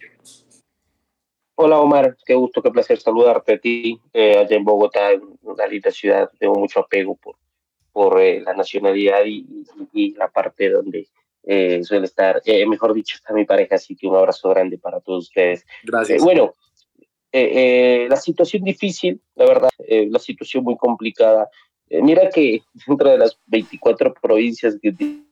Hola 1.55 1.81
Omar, 1.81 2.17
qué 2.25 2.35
gusto, 2.35 2.63
qué 2.63 2.71
placer 2.71 2.99
saludarte 2.99 3.55
a 3.55 3.59
ti. 3.59 4.01
Eh, 4.13 4.39
allá 4.39 4.57
en 4.57 4.65
Bogotá, 4.65 5.11
una 5.43 5.67
linda 5.67 5.91
ciudad, 5.91 6.31
tengo 6.39 6.55
mucho 6.55 6.81
apego 6.81 7.15
por, 7.17 7.37
por 7.93 8.21
eh, 8.21 8.41
la 8.41 8.55
nacionalidad 8.55 9.25
y, 9.27 9.47
y, 9.47 9.67
y, 9.93 10.15
la 10.15 10.29
parte 10.29 10.71
donde 10.71 11.09
eh, 11.45 11.85
suele 11.85 12.07
estar, 12.07 12.41
mejor 12.67 12.95
dicho, 12.95 13.17
está 13.17 13.35
mi 13.35 13.45
pareja, 13.45 13.75
así 13.75 13.95
que 13.95 14.07
un 14.07 14.17
abrazo 14.17 14.49
grande 14.49 14.79
para 14.79 15.01
todos 15.01 15.25
ustedes. 15.25 15.67
Gracias. 15.85 16.23
Bueno, 16.23 16.55
la 17.33 18.17
situación 18.17 18.65
difícil, 18.65 19.21
la 19.35 19.45
verdad, 19.45 19.69
la 19.89 20.19
situación 20.19 20.65
muy 20.65 20.77
complicada. 20.77 21.51
mira 21.91 22.31
que 22.31 22.63
dentro 22.87 23.11
de 23.11 23.19
las 23.19 23.39
24 23.47 24.15
provincias 24.15 24.79
tiene 24.81 25.25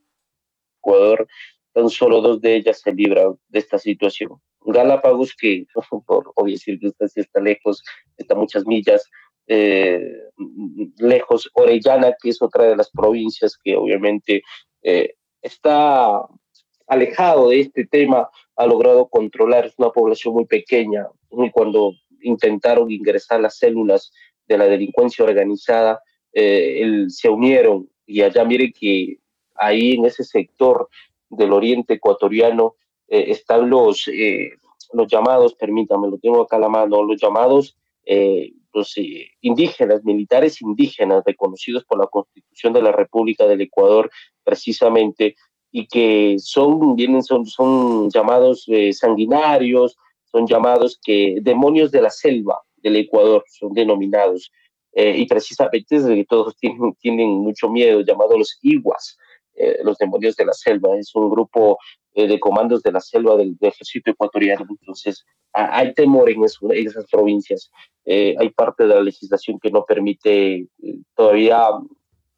Ecuador, 0.79 1.27
tan 1.73 1.89
solo 1.89 2.21
dos 2.21 2.41
de 2.41 2.55
ellas 2.57 2.79
se 2.81 2.91
libran 2.91 3.37
de 3.49 3.59
esta 3.59 3.79
situación. 3.79 4.39
Galápagos, 4.65 5.35
que 5.35 5.65
por 6.05 6.31
obvias 6.35 6.61
circunstancias 6.61 7.25
está 7.25 7.39
lejos, 7.39 7.83
está 8.17 8.35
muchas 8.35 8.65
millas 8.65 9.09
eh, 9.47 10.13
lejos. 10.97 11.49
Orellana, 11.53 12.15
que 12.21 12.29
es 12.29 12.41
otra 12.41 12.65
de 12.65 12.75
las 12.75 12.89
provincias 12.91 13.57
que 13.57 13.75
obviamente 13.75 14.43
eh, 14.83 15.15
está 15.41 16.21
alejado 16.87 17.49
de 17.49 17.61
este 17.61 17.85
tema, 17.85 18.29
ha 18.55 18.65
logrado 18.65 19.07
controlar, 19.07 19.65
es 19.65 19.73
una 19.77 19.89
población 19.89 20.33
muy 20.35 20.45
pequeña. 20.45 21.07
Cuando 21.53 21.93
intentaron 22.21 22.91
ingresar 22.91 23.39
las 23.39 23.57
células 23.57 24.11
de 24.47 24.57
la 24.57 24.65
delincuencia 24.65 25.23
organizada, 25.23 26.01
eh, 26.33 27.05
se 27.07 27.29
unieron 27.29 27.89
y 28.05 28.21
allá 28.21 28.43
mire 28.45 28.71
que 28.71 29.17
ahí 29.55 29.93
en 29.93 30.05
ese 30.05 30.23
sector 30.23 30.89
del 31.29 31.53
oriente 31.53 31.95
ecuatoriano 31.95 32.75
eh, 33.11 33.25
están 33.29 33.69
los, 33.69 34.07
eh, 34.07 34.51
los 34.93 35.07
llamados, 35.11 35.53
permítame, 35.53 36.09
lo 36.09 36.17
tengo 36.17 36.41
acá 36.41 36.55
a 36.55 36.59
la 36.61 36.69
mano, 36.69 37.03
los 37.03 37.21
llamados 37.21 37.75
eh, 38.05 38.53
los 38.73 38.95
indígenas, 39.41 40.05
militares 40.05 40.61
indígenas 40.61 41.21
reconocidos 41.25 41.83
por 41.83 41.99
la 41.99 42.07
Constitución 42.07 42.71
de 42.71 42.81
la 42.81 42.93
República 42.93 43.45
del 43.45 43.59
Ecuador, 43.59 44.09
precisamente, 44.45 45.35
y 45.73 45.87
que 45.87 46.37
son, 46.39 46.95
vienen, 46.95 47.21
son, 47.21 47.45
son 47.45 48.09
llamados 48.09 48.65
sanguinarios, 48.93 49.97
son 50.23 50.47
llamados 50.47 50.97
que 51.03 51.39
demonios 51.41 51.91
de 51.91 52.01
la 52.01 52.09
selva 52.09 52.61
del 52.77 52.95
Ecuador, 52.95 53.43
son 53.49 53.73
denominados. 53.73 54.49
y 54.93 55.25
precisamente 55.25 55.95
desde 55.95 56.15
que 56.15 56.25
todos 56.25 56.55
tienen, 56.55 56.93
tienen 57.01 57.29
mucho 57.29 57.69
miedo, 57.69 57.99
llamados 57.99 58.37
los 58.37 58.57
iguas, 58.61 59.17
eh, 59.55 59.79
los 59.83 59.97
demonios 59.97 60.35
de 60.37 60.45
la 60.45 60.53
selva, 60.53 60.97
es 60.97 61.13
un 61.13 61.29
grupo 61.29 61.77
eh, 62.13 62.27
de 62.27 62.39
comandos 62.39 62.83
de 62.83 62.91
la 62.91 62.99
selva 62.99 63.35
del, 63.37 63.57
del 63.57 63.69
ejército 63.69 64.11
ecuatoriano, 64.11 64.65
entonces 64.69 65.25
a, 65.53 65.77
hay 65.77 65.93
temor 65.93 66.29
en, 66.29 66.43
eso, 66.43 66.71
en, 66.71 66.87
esas 66.87 67.05
provincias, 67.09 67.71
eh, 68.05 68.35
hay 68.37 68.49
parte 68.49 68.83
de 68.83 68.95
la 68.95 69.01
legislación 69.01 69.59
que 69.59 69.71
no 69.71 69.85
permite 69.85 70.67
todavía 71.15 71.67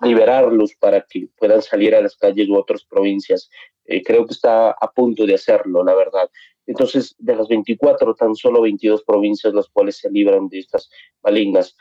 liberarlos 0.02 0.76
para 0.76 1.02
que 1.02 1.28
puedan 1.38 1.62
salir 1.62 1.96
a 1.96 2.02
las 2.02 2.16
calles 2.18 2.50
u 2.50 2.56
otras 2.56 2.84
provincias. 2.84 3.50
creo 3.86 4.26
que 4.26 4.34
está 4.34 4.72
a 4.72 4.92
punto 4.92 5.26
de 5.26 5.36
hacerlo, 5.36 5.84
la 5.84 5.94
verdad. 5.94 6.30
Entonces, 6.66 7.16
de 7.18 7.36
las 7.36 7.48
24, 7.48 8.16
tan 8.16 8.36
solo 8.36 8.62
22 8.62 9.04
provincias 9.04 9.54
las 9.54 9.68
cuales 9.70 9.98
se 9.98 10.10
libran 10.10 10.48
de 10.48 10.60
estas 10.60 10.90
malignas 11.22 11.76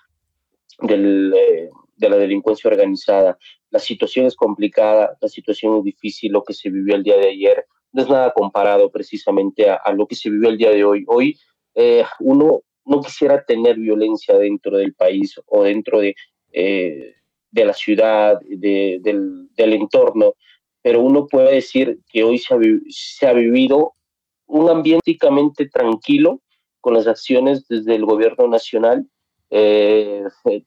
del, 0.81 1.33
eh, 1.35 1.70
de 1.96 2.09
la 2.09 2.16
delincuencia 2.16 2.68
organizada. 2.68 3.38
La 3.70 3.78
situación 3.78 4.26
es 4.26 4.35
complicada, 4.35 5.16
la 5.20 5.28
situación 5.28 5.78
es 5.78 5.85
difícil, 5.85 6.33
lo 6.33 6.42
que 6.42 6.55
se 6.55 6.70
vivió 6.70 6.96
el 6.96 7.02
día 7.02 7.16
de 7.16 7.28
ayer 7.28 7.66
no 7.92 8.02
es 8.02 8.09
nada 8.09 8.33
comparado 8.33 8.90
precisamente 8.90 9.68
a, 9.68 9.76
a 9.76 9.92
lo 9.92 10.07
que 10.07 10.14
se 10.14 10.31
vivió 10.31 10.48
el 10.48 10.59
día 10.59 10.70
de 10.70 10.85
hoy. 10.85 11.05
Hoy 11.07 11.38
eh, 11.74 12.05
uno 12.20 12.62
no 12.85 13.00
quisiera 13.00 13.44
tener 13.44 13.76
violencia 13.76 14.37
dentro 14.37 14.76
del 14.76 14.94
país 14.94 15.40
o 15.46 15.62
dentro 15.62 16.00
de, 16.00 16.14
eh, 16.52 17.14
de 17.50 17.64
la 17.64 17.72
ciudad, 17.72 18.40
de, 18.42 18.98
del, 19.02 19.48
del, 19.55 19.72
entorno, 19.74 20.35
pero 20.83 21.00
uno 21.00 21.26
puede 21.26 21.55
decir 21.55 22.00
que 22.11 22.24
hoy 22.24 22.38
se 22.38 22.55
ha, 22.55 22.59
se 22.88 23.26
ha 23.26 23.33
vivido 23.33 23.94
un 24.46 24.68
ambiente 24.68 25.16
tranquilo 25.72 26.40
con 26.81 26.94
las 26.94 27.07
acciones 27.07 27.66
desde 27.68 27.94
el 27.94 28.05
gobierno 28.05 28.48
nacional. 28.48 29.07
Eh, 29.50 30.24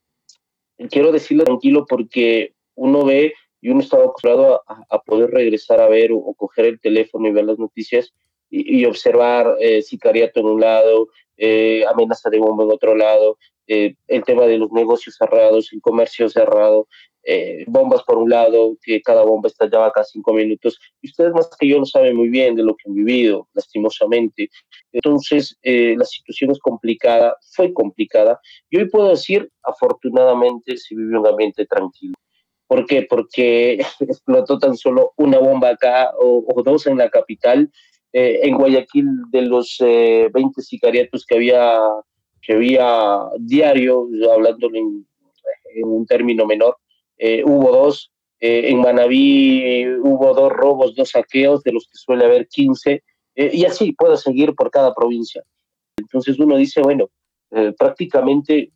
quiero 0.90 1.12
decirlo 1.12 1.44
tranquilo 1.44 1.86
porque 1.88 2.54
uno 2.76 3.04
ve 3.04 3.34
y 3.66 3.70
uno 3.72 3.80
está 3.80 3.98
acostumbrado 3.98 4.62
a, 4.68 5.02
poder 5.02 5.32
regresar 5.32 5.82
a 5.82 5.88
ver 5.88 6.12
o, 6.12 6.18
o, 6.18 6.36
coger 6.36 6.66
el 6.66 6.80
teléfono 6.80 7.28
y 7.28 7.32
ver 7.32 7.46
las 7.46 7.58
noticias 7.58 8.14
y, 8.48 8.82
y 8.82 8.86
observar 8.86 9.58
eh, 9.60 9.82
sicariato 9.82 10.40
en 10.40 10.46
un 10.46 10.62
lado, 10.62 11.08
eh, 11.36 11.84
amenaza 11.92 12.30
de 12.30 12.38
bomba 12.38 12.64
en 12.64 12.72
otro 12.72 12.94
lado, 12.96 13.40
eh, 13.66 13.96
el 14.08 14.24
tema 14.24 14.46
de 14.46 14.60
los 14.60 14.72
negocios 14.72 15.16
cerrados, 15.18 15.74
el 15.74 15.82
comercio 15.82 16.30
cerrado, 16.30 16.88
eh, 17.24 17.66
bombas 17.66 18.04
por 18.04 18.20
un 18.20 18.30
lado, 18.30 18.78
que 18.84 19.02
cada 19.02 19.24
bomba 19.24 19.48
estallaba 19.48 19.92
cada 19.92 20.06
cinco 20.06 20.32
minutos. 20.32 20.80
Y 21.02 21.10
ustedes 21.10 21.34
más 21.34 21.50
que 21.60 21.68
yo 21.68 21.80
lo 21.80 21.86
saben 21.86 22.16
muy 22.16 22.30
bien 22.30 22.54
de 22.54 22.62
lo 22.62 22.76
que 22.76 22.88
han 22.88 22.94
vivido, 22.94 23.48
lastimosamente. 23.56 24.48
Entonces, 24.92 25.58
eh, 25.64 25.96
la 25.98 26.06
situación 26.06 26.52
es 26.52 26.60
complicada, 26.60 27.36
fue 27.56 27.74
complicada. 27.74 28.40
Y 28.70 28.78
hoy 28.78 28.90
puedo 28.90 29.10
decir, 29.10 29.50
afortunadamente, 29.64 30.78
se 30.78 30.94
vive 30.94 31.18
un 31.18 31.26
ambiente 31.26 31.66
tranquilo. 31.66 32.14
¿Por 32.68 32.86
qué? 32.86 33.06
Porque 33.10 33.80
explotó 34.00 34.58
tan 34.60 34.76
solo 34.76 35.14
una 35.18 35.40
bomba 35.40 35.70
acá 35.70 36.12
o, 36.20 36.62
dos 36.64 36.88
en 36.88 36.98
la 36.98 37.10
capital. 37.10 37.72
Eh, 38.14 38.42
en 38.44 38.56
Guayaquil, 38.56 39.08
de 39.30 39.42
los 39.42 39.78
20 39.80 40.62
sicariatos 40.62 41.26
que 41.26 41.36
había, 41.36 41.80
que 42.42 42.54
había 42.54 43.20
diario, 43.40 44.08
hablando 44.34 44.70
en, 44.74 45.06
un 45.84 46.06
término 46.06 46.46
menor, 46.46 46.78
eh, 47.18 47.44
hubo 47.46 47.72
dos. 47.72 48.12
Eh, 48.40 48.70
en 48.70 48.82
Manabí 48.82 49.86
hubo 50.04 50.34
dos 50.34 50.52
robos, 50.52 50.96
dos 50.96 51.10
saqueos, 51.12 51.64
de 51.64 51.72
los 51.72 51.88
que 51.88 51.98
suele 51.98 52.26
haber 52.26 52.48
15, 52.48 53.04
eh, 53.36 53.52
y 53.54 53.66
así 53.66 53.94
puedo 53.94 54.18
seguir 54.18 54.54
por 54.54 54.70
cada 54.70 54.94
provincia. 54.94 55.44
Entonces 55.98 56.38
uno 56.40 56.58
dice, 56.58 56.82
bueno, 56.82 57.10
prácticamente 57.78 58.72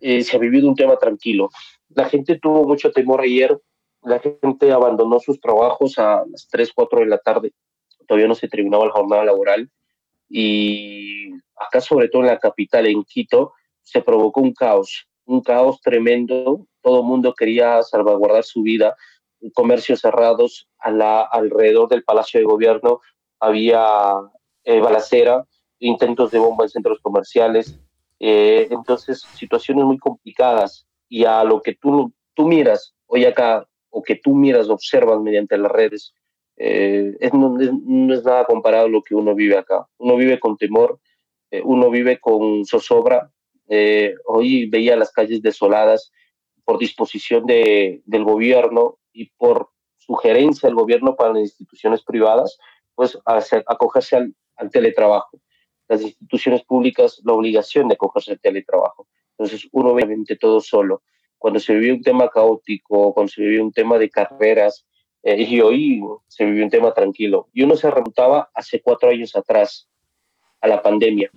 se 0.00 0.36
ha 0.36 0.40
vivido 0.40 0.68
un 0.68 0.74
tema 0.74 0.96
tranquilo. 0.96 1.50
La 1.90 2.08
gente 2.08 2.38
tuvo 2.38 2.64
mucho 2.64 2.90
temor 2.92 3.20
ayer, 3.20 3.58
la 4.02 4.18
gente 4.20 4.72
abandonó 4.72 5.20
sus 5.20 5.40
trabajos 5.40 5.98
a 5.98 6.24
las 6.30 6.48
3, 6.48 6.72
4 6.74 7.00
de 7.00 7.06
la 7.06 7.18
tarde, 7.18 7.52
todavía 8.06 8.28
no 8.28 8.34
se 8.34 8.48
terminaba 8.48 8.86
la 8.86 8.92
jornada 8.92 9.24
laboral, 9.24 9.70
y 10.28 11.30
acá 11.56 11.80
sobre 11.80 12.08
todo 12.08 12.22
en 12.22 12.28
la 12.28 12.38
capital, 12.38 12.86
en 12.86 13.02
Quito, 13.04 13.52
se 13.82 14.02
provocó 14.02 14.40
un 14.40 14.52
caos, 14.52 15.08
un 15.24 15.40
caos 15.40 15.80
tremendo 15.80 16.66
todo 16.88 17.00
el 17.00 17.06
mundo 17.06 17.34
quería 17.34 17.82
salvaguardar 17.82 18.44
su 18.44 18.62
vida, 18.62 18.96
comercios 19.52 20.00
cerrados 20.00 20.68
a 20.78 21.20
alrededor 21.20 21.88
del 21.88 22.02
Palacio 22.02 22.40
de 22.40 22.46
Gobierno, 22.46 23.00
había 23.38 24.14
eh, 24.64 24.80
balacera, 24.80 25.44
intentos 25.80 26.30
de 26.30 26.38
bomba 26.38 26.64
en 26.64 26.70
centros 26.70 26.98
comerciales, 27.02 27.78
eh, 28.20 28.68
entonces 28.70 29.20
situaciones 29.34 29.84
muy 29.84 29.98
complicadas 29.98 30.87
y 31.08 31.24
a 31.24 31.42
lo 31.44 31.62
que 31.62 31.74
tú, 31.74 32.12
tú 32.34 32.46
miras 32.46 32.94
hoy 33.06 33.24
acá 33.24 33.66
o 33.90 34.02
que 34.02 34.16
tú 34.16 34.34
miras, 34.34 34.68
observas 34.68 35.20
mediante 35.20 35.56
las 35.56 35.72
redes, 35.72 36.14
eh, 36.56 37.16
es, 37.20 37.32
no, 37.32 37.58
es, 37.60 37.72
nada 38.24 38.44
comparado 38.44 38.86
a 38.86 38.90
lo 38.90 39.02
que 39.02 39.14
uno 39.14 39.34
vive 39.34 39.56
acá. 39.56 39.88
Uno 39.98 40.16
vive 40.16 40.38
con 40.38 40.56
temor, 40.56 41.00
eh, 41.50 41.62
uno 41.64 41.90
vive 41.90 42.18
con 42.18 42.64
zozobra. 42.64 43.32
Eh, 43.68 44.14
hoy 44.26 44.68
veía 44.68 44.96
las 44.96 45.12
calles 45.12 45.42
desoladas, 45.42 46.12
por 46.64 46.78
disposición 46.78 47.46
de, 47.46 48.02
del 48.04 48.24
gobierno 48.24 48.98
y 49.10 49.30
por 49.38 49.70
sugerencia 49.96 50.68
del 50.68 50.76
gobierno 50.76 51.16
para 51.16 51.32
las 51.32 51.42
instituciones 51.42 52.02
privadas, 52.02 52.58
pues 52.94 53.18
hacer, 53.24 53.64
acogerse 53.66 54.16
al, 54.16 54.34
al, 54.56 54.70
teletrabajo. 54.70 55.40
Las 55.88 56.02
instituciones 56.02 56.62
públicas, 56.64 57.22
la 57.24 57.32
obligación 57.32 57.88
de 57.88 57.94
acogerse 57.94 58.32
al 58.32 58.40
teletrabajo. 58.40 59.08
Entonces, 59.38 59.68
uno 59.72 59.90
obviamente 59.90 60.36
todo 60.36 60.60
solo. 60.60 61.02
Cuando 61.38 61.60
se 61.60 61.72
vivió 61.74 61.94
un 61.94 62.02
tema 62.02 62.28
caótico, 62.28 63.14
cuando 63.14 63.30
se 63.30 63.40
vivió 63.40 63.62
un 63.62 63.72
tema 63.72 63.96
de 63.96 64.10
carreras, 64.10 64.84
eh, 65.22 65.42
y 65.42 65.60
hoy 65.60 66.02
se 66.26 66.44
vivió 66.44 66.64
un 66.64 66.70
tema 66.70 66.92
tranquilo. 66.92 67.48
Y 67.52 67.62
uno 67.62 67.76
se 67.76 67.90
remontaba 67.90 68.50
hace 68.54 68.80
cuatro 68.80 69.10
años 69.10 69.34
atrás 69.36 69.88
a 70.60 70.68
la 70.68 70.82
pandemia. 70.82 71.30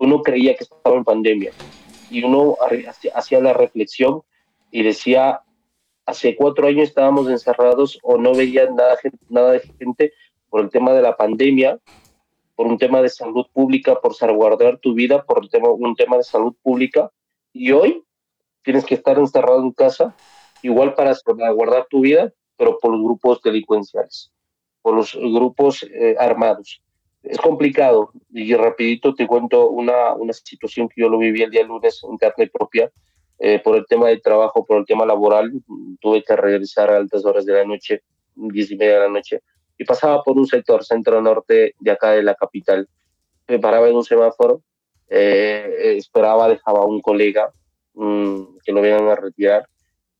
uno 0.00 0.22
creía 0.22 0.54
que 0.54 0.62
estaba 0.62 0.96
en 0.96 1.02
pandemia 1.02 1.50
y 2.08 2.22
uno 2.22 2.56
hacía 3.14 3.40
la 3.40 3.52
reflexión 3.52 4.22
y 4.70 4.84
decía, 4.84 5.42
hace 6.06 6.36
cuatro 6.36 6.68
años 6.68 6.88
estábamos 6.88 7.28
encerrados 7.28 7.98
o 8.02 8.16
no 8.16 8.32
veía 8.32 8.70
nada, 8.70 8.96
nada 9.28 9.52
de 9.52 9.60
gente 9.60 10.12
por 10.48 10.60
el 10.60 10.70
tema 10.70 10.92
de 10.92 11.02
la 11.02 11.16
pandemia, 11.16 11.78
por 12.58 12.66
un 12.66 12.76
tema 12.76 13.00
de 13.00 13.08
salud 13.08 13.46
pública, 13.52 14.00
por 14.00 14.16
salvaguardar 14.16 14.78
tu 14.78 14.92
vida, 14.92 15.22
por 15.24 15.48
tema, 15.48 15.70
un 15.70 15.94
tema 15.94 16.16
de 16.16 16.24
salud 16.24 16.56
pública. 16.60 17.08
Y 17.52 17.70
hoy 17.70 18.02
tienes 18.64 18.84
que 18.84 18.96
estar 18.96 19.16
encerrado 19.16 19.62
en 19.62 19.70
casa, 19.70 20.16
igual 20.60 20.94
para 20.94 21.14
salvaguardar 21.14 21.86
tu 21.88 22.00
vida, 22.00 22.32
pero 22.56 22.76
por 22.80 22.90
los 22.90 23.00
grupos 23.00 23.40
delincuenciales, 23.42 24.32
por 24.82 24.96
los 24.96 25.14
grupos 25.14 25.84
eh, 25.84 26.16
armados. 26.18 26.82
Es 27.22 27.38
complicado 27.38 28.10
y 28.32 28.52
rapidito 28.56 29.14
te 29.14 29.28
cuento 29.28 29.68
una, 29.68 30.14
una 30.14 30.32
situación 30.32 30.88
que 30.88 31.00
yo 31.00 31.08
lo 31.08 31.18
viví 31.18 31.42
el 31.42 31.52
día 31.52 31.62
lunes 31.62 32.00
en 32.02 32.16
carne 32.16 32.48
propia. 32.48 32.90
Eh, 33.38 33.60
por 33.60 33.76
el 33.76 33.86
tema 33.86 34.08
de 34.08 34.18
trabajo, 34.18 34.66
por 34.66 34.78
el 34.78 34.84
tema 34.84 35.06
laboral, 35.06 35.52
tuve 36.00 36.24
que 36.24 36.34
regresar 36.34 36.90
a 36.90 36.96
altas 36.96 37.24
horas 37.24 37.46
de 37.46 37.52
la 37.52 37.64
noche, 37.64 38.02
diez 38.34 38.68
y 38.72 38.76
media 38.76 38.94
de 38.94 39.00
la 39.02 39.10
noche, 39.10 39.42
y 39.78 39.84
pasaba 39.84 40.22
por 40.22 40.36
un 40.36 40.46
sector 40.46 40.84
centro-norte 40.84 41.74
de 41.78 41.90
acá 41.90 42.10
de 42.10 42.22
la 42.22 42.34
capital. 42.34 42.88
Me 43.46 43.58
paraba 43.58 43.88
en 43.88 43.96
un 43.96 44.04
semáforo, 44.04 44.62
eh, 45.08 45.94
esperaba, 45.96 46.48
dejaba 46.48 46.80
a 46.80 46.84
un 46.84 47.00
colega 47.00 47.52
mm, 47.94 48.58
que 48.64 48.72
lo 48.72 48.82
vengan 48.82 49.08
a 49.08 49.14
retirar, 49.14 49.68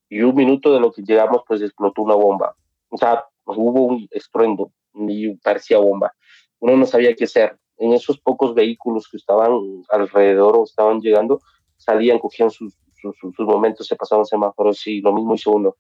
y 0.09 0.23
un 0.23 0.35
minuto 0.35 0.73
de 0.73 0.81
lo 0.81 0.93
que 0.93 1.03
llegamos, 1.03 1.43
pues 1.47 1.61
explotó 1.61 2.03
una 2.03 2.15
bomba. 2.15 2.55
O 2.89 2.97
sea, 2.97 3.25
hubo 3.45 3.83
un 3.83 4.09
estruendo 4.11 4.73
y 4.95 5.35
parecía 5.37 5.79
bomba. 5.79 6.13
Uno 6.61 6.77
no 6.77 6.87
sabía 6.87 7.15
qué 7.15 7.25
hacer. 7.25 7.57
En 7.77 7.93
esos 7.93 8.19
pocos 8.19 8.55
vehículos 8.55 9.09
que 9.09 9.19
estaban 9.19 9.53
alrededor 9.91 10.57
o 10.57 10.65
estaban 10.65 11.01
llegando, 11.01 11.41
salían, 11.77 12.19
cogían 12.19 12.51
sus, 12.51 12.75
sus, 13.01 13.39
momentos, 13.39 13.87
se 13.87 13.97
pasaban 13.97 14.25
semáforos 14.25 14.87
y 14.87 15.01
lo 15.01 15.13
mismo 15.13 15.35
hizo 15.35 15.51
uno. 15.53 15.77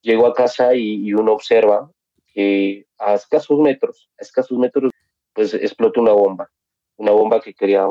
Llegó 0.00 0.26
a 0.26 0.32
casa 0.32 0.74
y, 0.74 1.12
uno 1.12 1.32
observa 1.32 1.90
que 2.32 2.86
a 2.98 3.14
escasos 3.14 3.58
metros, 3.58 4.10
a 4.18 4.22
escasos 4.22 4.58
metros, 4.58 4.92
pues 5.34 5.54
explotó 5.54 6.00
una 6.00 6.12
bomba, 6.12 6.50
una 6.96 7.12
bomba 7.12 7.40
que 7.40 7.54
quería 7.54 7.86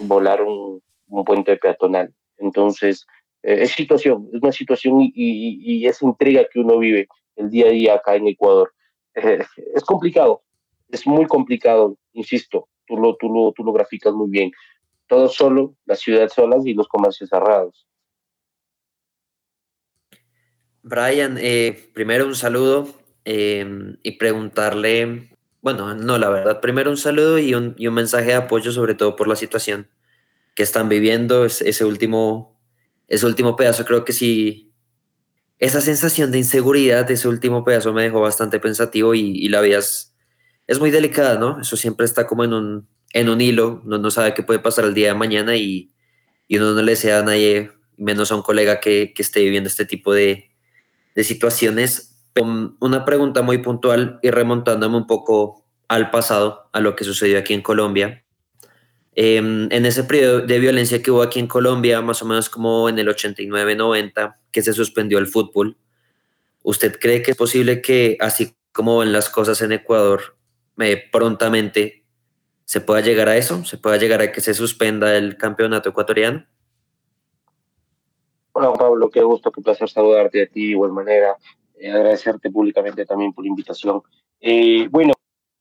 volar 0.00 0.42
un, 0.42 0.82
puente 1.26 1.56
peatonal. 1.56 2.12
Entonces, 2.38 3.06
eh, 3.42 3.58
es 3.62 3.72
situación, 3.72 4.28
es 4.32 4.42
una 4.42 4.52
situación 4.52 5.00
y, 5.00 5.12
y, 5.14 5.86
esa 5.86 6.06
intriga 6.06 6.46
que 6.50 6.60
uno 6.60 6.78
vive 6.78 7.06
el 7.36 7.50
día 7.50 7.66
a 7.66 7.70
día 7.70 7.94
acá 7.94 8.16
en 8.16 8.28
Ecuador. 8.28 8.72
Eh, 9.14 9.44
es 9.74 9.84
complicado, 9.84 10.42
es 10.90 11.06
muy 11.06 11.26
complicado, 11.26 11.96
insisto, 12.12 12.68
tú 12.86 12.96
lo, 12.96 13.16
tú, 13.16 13.28
lo, 13.28 13.52
tú 13.52 13.62
lo 13.62 13.72
graficas 13.72 14.14
muy 14.14 14.30
bien. 14.30 14.50
Todo 15.06 15.28
solo, 15.28 15.74
las 15.84 16.00
ciudades 16.00 16.32
solas 16.32 16.64
y 16.64 16.72
los 16.72 16.88
comercios 16.88 17.28
cerrados. 17.28 17.86
Brian, 20.82 21.36
eh, 21.38 21.90
primero 21.92 22.26
un 22.26 22.34
saludo 22.34 23.01
em, 23.24 23.98
y 24.02 24.12
preguntarle, 24.12 25.36
bueno, 25.60 25.94
no, 25.94 26.18
la 26.18 26.28
verdad, 26.28 26.60
primero 26.60 26.90
un 26.90 26.96
saludo 26.96 27.38
y 27.38 27.54
un, 27.54 27.74
y 27.78 27.86
un, 27.86 27.94
mensaje 27.94 28.26
de 28.26 28.34
apoyo, 28.34 28.72
sobre 28.72 28.94
todo 28.94 29.16
por 29.16 29.28
la 29.28 29.36
situación 29.36 29.88
que 30.54 30.62
están 30.62 30.88
viviendo, 30.88 31.44
ese 31.46 31.84
último, 31.84 32.60
ese 33.08 33.26
último 33.26 33.56
pedazo, 33.56 33.84
creo 33.84 34.04
que 34.04 34.12
sí, 34.12 34.72
esa 35.62 35.80
sensación 35.80 36.32
de 36.32 36.38
inseguridad, 36.38 37.08
ese 37.10 37.28
último 37.28 37.64
pedazo 37.64 37.92
me 37.92 38.02
dejó 38.02 38.20
bastante 38.20 38.58
pensativo 38.58 39.14
y, 39.14 39.20
y 39.20 39.48
la 39.48 39.60
vida 39.60 39.78
es, 39.78 40.12
muy 40.80 40.90
delicada, 40.90 41.38
¿no? 41.38 41.60
Eso 41.60 41.76
siempre 41.76 42.04
está 42.06 42.26
como 42.26 42.42
en 42.42 42.52
un, 42.52 42.88
en 43.12 43.28
un 43.28 43.40
hilo, 43.40 43.80
uno 43.84 43.98
no 43.98 44.10
sabe 44.10 44.34
qué 44.34 44.42
puede 44.42 44.58
pasar 44.58 44.84
el 44.86 44.94
día 44.94 45.08
de 45.08 45.14
mañana 45.14 45.54
y, 45.54 45.92
y 46.48 46.56
uno 46.56 46.72
no 46.72 46.82
le 46.82 46.92
desea 46.92 47.20
a 47.20 47.22
nadie, 47.22 47.70
menos 47.96 48.32
a 48.32 48.36
un 48.36 48.42
colega 48.42 48.80
que, 48.80 49.12
que 49.14 49.22
esté 49.22 49.40
viviendo 49.40 49.68
este 49.68 49.84
tipo 49.84 50.12
de, 50.12 50.50
de 51.14 51.24
situaciones. 51.24 52.11
Una 52.34 53.04
pregunta 53.04 53.42
muy 53.42 53.58
puntual 53.58 54.18
y 54.22 54.30
remontándome 54.30 54.96
un 54.96 55.06
poco 55.06 55.64
al 55.88 56.10
pasado, 56.10 56.70
a 56.72 56.80
lo 56.80 56.96
que 56.96 57.04
sucedió 57.04 57.38
aquí 57.38 57.52
en 57.52 57.60
Colombia. 57.60 58.24
Em, 59.14 59.68
en 59.70 59.84
ese 59.84 60.04
periodo 60.04 60.40
de 60.40 60.58
violencia 60.58 61.02
que 61.02 61.10
hubo 61.10 61.20
aquí 61.20 61.38
en 61.38 61.46
Colombia, 61.46 62.00
más 62.00 62.22
o 62.22 62.26
menos 62.26 62.48
como 62.48 62.88
en 62.88 62.98
el 62.98 63.08
89-90, 63.08 64.38
que 64.50 64.62
se 64.62 64.72
suspendió 64.72 65.18
el 65.18 65.26
fútbol, 65.26 65.76
¿usted 66.62 66.98
cree 66.98 67.22
que 67.22 67.32
es 67.32 67.36
posible 67.36 67.82
que, 67.82 68.16
así 68.20 68.54
como 68.72 69.02
en 69.02 69.12
las 69.12 69.28
cosas 69.28 69.60
en 69.60 69.72
Ecuador, 69.72 70.36
eh, 70.78 71.02
prontamente 71.12 72.06
se 72.64 72.80
pueda 72.80 73.02
llegar 73.02 73.28
a 73.28 73.36
eso? 73.36 73.62
¿Se 73.66 73.76
pueda 73.76 73.98
llegar 73.98 74.22
a 74.22 74.32
que 74.32 74.40
se 74.40 74.54
suspenda 74.54 75.14
el 75.14 75.36
campeonato 75.36 75.90
ecuatoriano? 75.90 76.46
Hola 78.52 78.72
Pablo, 78.72 79.10
qué 79.10 79.22
gusto, 79.22 79.50
qué 79.50 79.60
placer 79.60 79.90
saludarte 79.90 80.42
a 80.42 80.46
ti 80.46 80.66
de 80.66 80.70
igual 80.72 80.92
manera, 80.92 81.36
agradecerte 81.86 82.50
públicamente 82.50 83.04
también 83.04 83.32
por 83.32 83.44
la 83.44 83.50
invitación. 83.50 84.02
Eh, 84.40 84.88
bueno, 84.90 85.12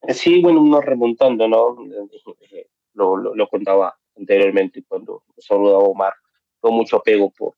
sí, 0.09 0.41
bueno, 0.41 0.61
uno 0.61 0.81
remontando, 0.81 1.47
¿no? 1.47 1.77
Lo, 2.93 3.15
lo, 3.15 3.47
contaba 3.47 3.97
anteriormente 4.17 4.83
cuando 4.85 5.23
saludaba 5.37 5.77
a 5.77 5.87
Omar, 5.87 6.13
con 6.59 6.73
mucho 6.73 6.97
apego 6.97 7.31
por, 7.31 7.55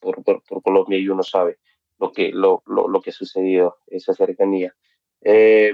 por, 0.00 0.22
por, 0.24 0.42
por, 0.42 0.62
Colombia 0.62 0.98
y 0.98 1.08
uno 1.08 1.22
sabe 1.22 1.58
lo 2.00 2.10
que, 2.10 2.32
lo, 2.32 2.64
lo, 2.66 2.88
lo 2.88 3.00
que 3.00 3.10
ha 3.10 3.12
sucedido, 3.12 3.78
esa 3.86 4.14
cercanía. 4.14 4.74
Eh, 5.20 5.72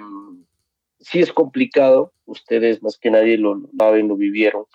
sí 0.99 1.21
es 1.21 1.33
complicado, 1.33 2.13
ustedes 2.27 2.83
más 2.83 2.99
que 2.99 3.11
nadie 3.11 3.39
lo 3.39 3.59
saben, 3.79 4.09
lo 4.09 4.17
vivieron, 4.17 4.67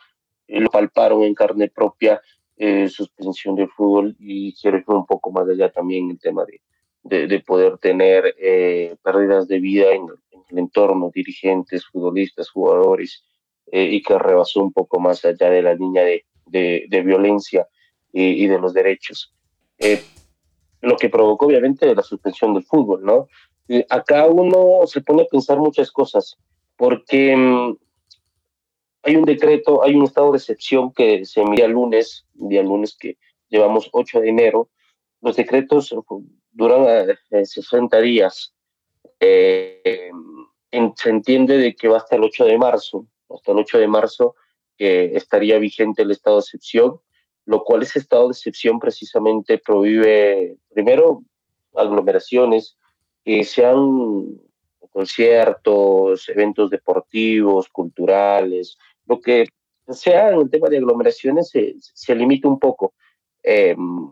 lo 0.48 0.70
palparon 0.70 1.24
en 1.24 1.36
carne 1.36 1.70
propia 1.70 2.20
eh, 2.58 2.88
suspensión 2.90 3.56
del 3.56 3.70
fútbol 3.70 4.16
y 4.20 4.54
quiero 4.56 4.78
ir 4.78 4.84
un 4.88 5.06
poco 5.06 5.32
más 5.32 5.48
allá 5.48 5.72
también 5.72 6.10
el 6.10 6.20
tema 6.20 6.46
de, 6.46 6.62
de, 7.06 7.40
poder 7.40 7.78
tener 7.78 8.36
eh, 8.40 8.96
pérdidas 9.04 9.48
de 9.48 9.60
vida 9.60 9.92
en, 9.92 10.08
el 10.50 10.60
entorno, 10.60 11.12
dirigentes, 11.14 11.86
futbolistas, 11.86 12.50
jugadores, 12.50 13.24
eh, 13.72 13.90
y 13.92 14.02
que 14.02 14.18
rebasó 14.18 14.62
un 14.62 14.74
poco 14.74 15.00
más 15.00 15.24
allá 15.24 15.50
de 15.50 15.62
la 15.62 15.74
línea 15.74 16.04
de, 16.04 16.26
de, 16.46 17.02
violencia 17.02 17.68
y, 18.12 18.48
de 18.48 18.60
los 18.60 18.74
derechos. 18.74 19.34
lo 20.82 20.98
que 20.98 21.10
provocó 21.10 21.48
obviamente 21.48 21.94
la 21.94 22.04
suspensión 22.04 22.54
del 22.54 22.64
fútbol, 22.64 23.04
¿no? 23.04 23.28
acá 23.90 24.28
uno 24.28 24.86
se 24.86 25.02
pone 25.02 25.24
a 25.24 25.26
pensar 25.26 25.58
muchas 25.58 25.92
cosas, 25.92 26.38
porque 26.78 27.36
mm, 27.36 27.76
hay 29.06 29.16
un 29.16 29.26
decreto, 29.26 29.84
hay 29.84 29.96
un 29.96 30.04
estado 30.04 30.32
de 30.32 30.38
excepción 30.38 30.92
que 30.92 31.26
se 31.26 31.42
envía 31.42 31.66
el 31.66 31.72
lunes, 31.72 32.26
día 32.34 32.64
lunes 32.64 32.98
que 33.00 33.18
llevamos 33.50 33.90
8 33.92 34.22
de 34.22 34.30
enero. 34.30 34.70
Los 35.22 35.36
decretos 35.36 35.94
duran 36.56 37.08
60 37.30 38.00
eh, 38.00 38.02
días. 38.02 38.54
Eh, 39.20 40.12
se 40.96 41.10
entiende 41.10 41.58
de 41.58 41.76
que 41.76 41.88
va 41.88 41.98
hasta 41.98 42.16
el 42.16 42.24
8 42.24 42.46
de 42.46 42.58
marzo, 42.58 43.08
hasta 43.30 43.52
el 43.52 43.60
8 43.60 43.78
de 43.78 43.88
marzo 43.88 44.36
que 44.78 45.16
estaría 45.16 45.58
vigente 45.60 46.02
el 46.02 46.12
estado 46.12 46.38
de 46.38 46.42
excepción, 46.42 47.00
lo 47.46 47.64
cual 47.64 47.84
ese 47.84 48.00
estado 48.00 48.28
de 48.28 48.32
excepción 48.32 48.80
precisamente 48.80 49.58
prohíbe, 49.58 50.58
primero, 50.74 51.24
aglomeraciones, 51.76 52.78
que 53.24 53.44
sean 53.44 54.40
conciertos, 54.92 56.28
eventos 56.30 56.70
deportivos, 56.70 57.70
culturales, 57.70 58.78
lo 59.06 59.20
que 59.20 59.48
sea 59.90 60.32
en 60.32 60.40
el 60.40 60.50
tema 60.50 60.68
de 60.70 60.78
aglomeraciones 60.78 61.50
se, 61.50 61.76
se 61.80 62.16
limita 62.16 62.48
un 62.48 62.60
poco. 62.60 62.94
Em, 63.44 64.12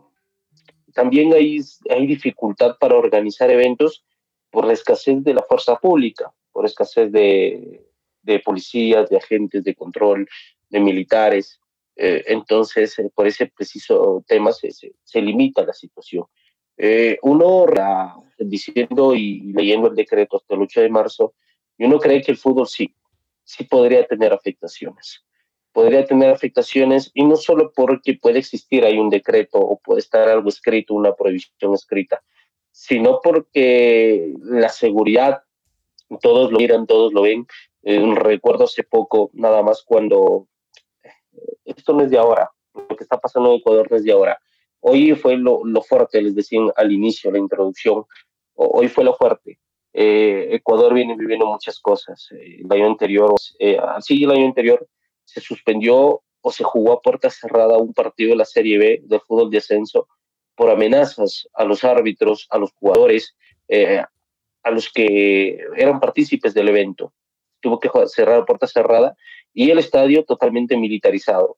también 0.94 1.34
hay, 1.34 1.60
hay 1.90 2.06
dificultad 2.06 2.76
para 2.78 2.96
organizar 2.96 3.50
eventos 3.50 4.04
por 4.50 4.64
la 4.66 4.72
escasez 4.72 5.22
de 5.22 5.34
la 5.34 5.42
fuerza 5.42 5.76
pública, 5.76 6.32
por 6.52 6.64
escasez 6.64 7.10
de, 7.12 7.84
de 8.22 8.38
policías, 8.38 9.10
de 9.10 9.16
agentes 9.16 9.64
de 9.64 9.74
control, 9.74 10.26
de 10.70 10.80
militares. 10.80 11.60
Eh, 11.96 12.24
entonces, 12.28 12.98
eh, 12.98 13.10
por 13.14 13.26
ese 13.26 13.46
preciso 13.46 14.24
tema 14.26 14.52
se, 14.52 14.70
se, 14.70 15.20
limita 15.20 15.64
la 15.64 15.72
situación. 15.72 16.24
Eh, 16.76 17.18
uno, 17.22 17.66
diciendo 18.38 19.14
y 19.14 19.52
leyendo 19.52 19.88
el 19.88 19.96
decreto 19.96 20.36
hasta 20.36 20.54
el 20.54 20.62
8 20.62 20.80
de 20.80 20.88
marzo, 20.88 21.34
y 21.76 21.84
uno 21.84 21.98
cree 21.98 22.22
que 22.22 22.32
el 22.32 22.38
fútbol 22.38 22.68
sí, 22.68 22.94
sí 23.42 23.64
podría 23.64 24.06
tener 24.06 24.32
afectaciones. 24.32 25.24
Podría 25.74 26.06
tener 26.06 26.30
afectaciones 26.30 27.10
y 27.14 27.24
no 27.24 27.36
solo 27.36 27.72
porque 27.74 28.14
puede 28.14 28.38
existir 28.38 28.84
ahí 28.84 28.96
un 28.96 29.10
decreto 29.10 29.58
o 29.58 29.78
puede 29.78 30.00
estar 30.00 30.28
algo 30.28 30.48
escrito, 30.48 30.94
una 30.94 31.14
prohibición 31.14 31.74
escrita, 31.74 32.22
sino 32.70 33.20
porque 33.20 34.32
la 34.40 34.68
seguridad, 34.68 35.42
todos 36.22 36.52
lo 36.52 36.58
miran, 36.58 36.86
todos 36.86 37.12
lo 37.12 37.22
ven. 37.22 37.46
Eh, 37.82 38.00
recuerdo 38.14 38.64
hace 38.64 38.84
poco, 38.84 39.30
nada 39.34 39.62
más 39.62 39.82
cuando, 39.84 40.46
esto 41.64 41.92
no 41.92 42.04
es 42.04 42.10
de 42.10 42.18
ahora, 42.18 42.50
lo 42.72 42.96
que 42.96 43.02
está 43.04 43.18
pasando 43.18 43.50
en 43.50 43.56
Ecuador 43.56 43.90
no 43.90 43.96
es 43.96 44.04
de 44.04 44.12
ahora. 44.12 44.38
Hoy 44.80 45.12
fue 45.16 45.36
lo, 45.36 45.64
lo 45.64 45.82
fuerte, 45.82 46.22
les 46.22 46.36
decían 46.36 46.70
al 46.76 46.92
inicio, 46.92 47.32
la 47.32 47.38
introducción, 47.38 48.04
hoy 48.54 48.88
fue 48.88 49.02
lo 49.02 49.14
fuerte. 49.14 49.58
Eh, 49.96 50.48
Ecuador 50.50 50.92
viene 50.92 51.16
viviendo 51.16 51.46
muchas 51.46 51.78
cosas. 51.78 52.28
Eh, 52.32 52.62
el 52.64 52.72
año 52.72 52.86
anterior, 52.86 53.32
eh, 53.60 53.78
sí, 54.00 54.24
el 54.24 54.30
año 54.32 54.46
anterior 54.46 54.86
se 55.24 55.40
suspendió 55.40 56.22
o 56.40 56.52
se 56.52 56.64
jugó 56.64 56.92
a 56.92 57.00
puerta 57.00 57.30
cerrada 57.30 57.78
un 57.78 57.94
partido 57.94 58.30
de 58.30 58.36
la 58.36 58.44
Serie 58.44 58.78
B 58.78 59.00
de 59.04 59.20
fútbol 59.20 59.50
de 59.50 59.58
ascenso 59.58 60.08
por 60.54 60.70
amenazas 60.70 61.48
a 61.54 61.64
los 61.64 61.84
árbitros, 61.84 62.46
a 62.50 62.58
los 62.58 62.72
jugadores, 62.72 63.34
eh, 63.68 64.02
a 64.62 64.70
los 64.70 64.92
que 64.92 65.58
eran 65.76 66.00
partícipes 66.00 66.54
del 66.54 66.68
evento. 66.68 67.12
Tuvo 67.60 67.80
que 67.80 67.90
cerrar 68.06 68.40
a 68.40 68.44
puerta 68.44 68.66
cerrada 68.66 69.16
y 69.52 69.70
el 69.70 69.78
estadio 69.78 70.24
totalmente 70.24 70.76
militarizado. 70.76 71.56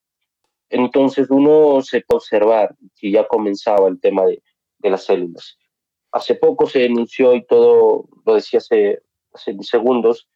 Entonces 0.68 1.30
uno 1.30 1.80
se 1.82 2.00
puede 2.02 2.18
observar 2.18 2.76
que 2.96 3.10
ya 3.10 3.26
comenzaba 3.26 3.88
el 3.88 4.00
tema 4.00 4.24
de, 4.24 4.42
de 4.78 4.90
las 4.90 5.04
células. 5.04 5.58
Hace 6.12 6.34
poco 6.34 6.66
se 6.66 6.80
denunció 6.80 7.34
y 7.34 7.44
todo 7.44 8.08
lo 8.24 8.34
decía 8.34 8.58
hace, 8.58 9.00
hace 9.32 9.56
segundos, 9.62 10.28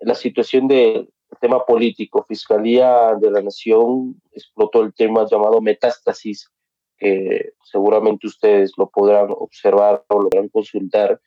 la 0.00 0.14
situación 0.14 0.68
del 0.68 1.08
tema 1.40 1.64
político. 1.64 2.24
Fiscalía 2.24 3.14
de 3.20 3.30
la 3.30 3.42
Nación 3.42 4.20
explotó 4.32 4.82
el 4.82 4.94
tema 4.94 5.26
llamado 5.30 5.60
metástasis, 5.60 6.50
que 6.98 7.52
seguramente 7.64 8.26
ustedes 8.26 8.72
lo 8.76 8.88
podrán 8.88 9.28
observar 9.30 10.04
o 10.08 10.22
lo 10.22 10.28
podrán 10.28 10.48
consultar. 10.48 11.20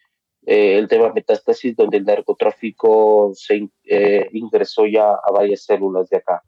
Eh, 0.46 0.78
el 0.78 0.88
tema 0.88 1.12
metástasis, 1.14 1.76
donde 1.76 1.98
el 1.98 2.06
narcotráfico 2.06 3.32
se 3.36 3.70
eh, 3.84 4.30
ingresó 4.32 4.86
ya 4.88 5.12
a 5.12 5.32
varias 5.32 5.64
células 5.64 6.10
de 6.10 6.18
acá, 6.18 6.42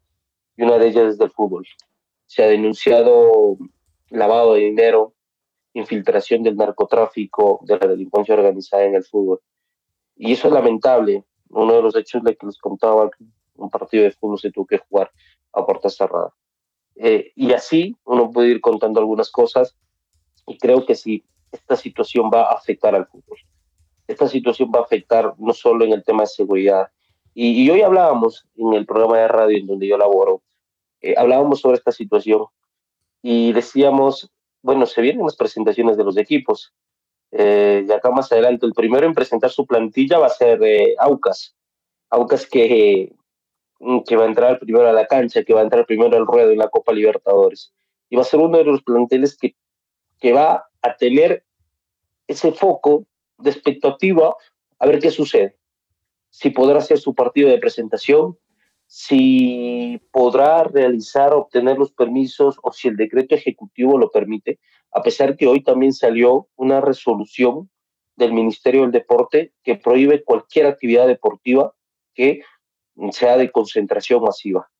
y 0.56 0.62
una 0.62 0.78
de 0.78 0.88
ellas 0.88 1.10
es 1.10 1.18
del 1.18 1.30
fútbol. 1.30 1.66
Se 2.26 2.42
ha 2.42 2.46
denunciado 2.46 3.58
lavado 4.08 4.54
de 4.54 4.60
dinero, 4.60 5.14
infiltración 5.74 6.42
del 6.42 6.56
narcotráfico, 6.56 7.60
de 7.64 7.78
la 7.78 7.86
delincuencia 7.86 8.34
organizada 8.34 8.84
en 8.84 8.94
el 8.94 9.04
fútbol. 9.04 9.40
Y 10.16 10.32
eso 10.32 10.48
es 10.48 10.54
lamentable. 10.54 11.24
Uno 11.50 11.74
de 11.74 11.82
los 11.82 11.96
hechos 11.96 12.22
de 12.22 12.36
que 12.36 12.46
les 12.46 12.58
contaba, 12.58 13.10
un 13.62 13.70
partido 13.70 14.04
de 14.04 14.12
fútbol 14.12 14.38
se 14.38 14.50
tuvo 14.50 14.66
que 14.66 14.78
jugar 14.78 15.10
a 15.52 15.64
puerta 15.64 15.88
cerrada. 15.88 16.32
Eh, 16.96 17.32
y 17.34 17.52
así 17.52 17.96
uno 18.04 18.30
puede 18.30 18.48
ir 18.48 18.60
contando 18.60 19.00
algunas 19.00 19.30
cosas 19.30 19.76
y 20.46 20.58
creo 20.58 20.84
que 20.84 20.94
sí, 20.94 21.24
esta 21.50 21.76
situación 21.76 22.30
va 22.32 22.42
a 22.42 22.54
afectar 22.54 22.94
al 22.94 23.06
fútbol. 23.06 23.38
Esta 24.06 24.28
situación 24.28 24.70
va 24.74 24.80
a 24.80 24.82
afectar 24.82 25.34
no 25.38 25.52
solo 25.52 25.84
en 25.84 25.92
el 25.92 26.04
tema 26.04 26.22
de 26.22 26.26
seguridad. 26.28 26.88
Y, 27.34 27.68
hoy 27.70 27.80
hablábamos 27.80 28.46
en 28.56 28.74
el 28.74 28.84
programa 28.84 29.18
de 29.18 29.28
radio 29.28 29.58
en 29.58 29.66
donde 29.66 29.86
yo 29.86 29.96
laboro, 29.96 30.42
eh, 31.00 31.14
hablábamos 31.16 31.60
sobre 31.60 31.78
esta 31.78 31.92
situación 31.92 32.44
y 33.22 33.52
decíamos 33.52 34.30
bueno, 34.62 34.86
se 34.86 35.02
vienen 35.02 35.24
las 35.24 35.36
presentaciones 35.36 35.96
de 35.96 36.04
los 36.04 36.16
equipos. 36.16 36.72
Eh, 37.32 37.84
y 37.88 37.92
acá 37.92 38.10
más 38.10 38.30
adelante, 38.32 38.66
el 38.66 38.72
primero 38.72 39.06
en 39.06 39.14
presentar 39.14 39.50
su 39.50 39.66
plantilla 39.66 40.18
va 40.18 40.26
a 40.26 40.30
ser 40.30 40.62
eh, 40.62 40.94
Aucas. 40.98 41.54
Aucas 42.10 42.46
que, 42.46 43.12
mm, 43.12 43.21
que 44.06 44.16
va 44.16 44.24
a 44.24 44.28
entrar 44.28 44.58
primero 44.58 44.88
a 44.88 44.92
la 44.92 45.06
cancha, 45.06 45.42
que 45.42 45.54
va 45.54 45.60
a 45.60 45.64
entrar 45.64 45.86
primero 45.86 46.16
al 46.16 46.26
ruedo 46.26 46.50
en 46.50 46.58
la 46.58 46.68
Copa 46.68 46.92
Libertadores. 46.92 47.72
Y 48.08 48.16
va 48.16 48.22
a 48.22 48.26
ser 48.26 48.40
uno 48.40 48.58
de 48.58 48.64
los 48.64 48.82
planteles 48.82 49.36
que, 49.36 49.56
que 50.20 50.32
va 50.32 50.66
a 50.82 50.96
tener 50.96 51.44
ese 52.26 52.52
foco 52.52 53.06
de 53.38 53.50
expectativa 53.50 54.34
a 54.78 54.86
ver 54.86 54.98
qué 55.00 55.10
sucede. 55.10 55.56
Si 56.30 56.50
podrá 56.50 56.78
hacer 56.78 56.98
su 56.98 57.14
partido 57.14 57.48
de 57.48 57.58
presentación, 57.58 58.38
si 58.86 60.00
podrá 60.10 60.64
realizar, 60.64 61.32
obtener 61.32 61.78
los 61.78 61.92
permisos 61.92 62.58
o 62.62 62.72
si 62.72 62.88
el 62.88 62.96
decreto 62.96 63.34
ejecutivo 63.34 63.98
lo 63.98 64.10
permite, 64.10 64.58
a 64.92 65.02
pesar 65.02 65.36
que 65.36 65.46
hoy 65.46 65.62
también 65.62 65.92
salió 65.92 66.48
una 66.56 66.80
resolución 66.80 67.70
del 68.16 68.32
Ministerio 68.32 68.82
del 68.82 68.92
Deporte 68.92 69.52
que 69.62 69.76
prohíbe 69.76 70.22
cualquier 70.22 70.66
actividad 70.66 71.06
deportiva 71.06 71.72
que 72.14 72.42
sea 73.10 73.36
de 73.36 73.50
concentración 73.50 74.22
masiva. 74.22 74.70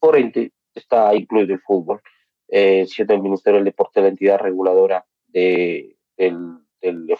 Por 0.00 0.16
ende, 0.16 0.52
está 0.74 1.14
incluido 1.14 1.54
el 1.54 1.60
fútbol, 1.60 2.00
eh, 2.48 2.86
siendo 2.86 3.14
el 3.14 3.22
Ministerio 3.22 3.58
del 3.58 3.64
Deporte 3.66 4.00
la 4.00 4.08
entidad 4.08 4.38
reguladora 4.38 5.04
de, 5.28 5.96
del, 6.16 6.58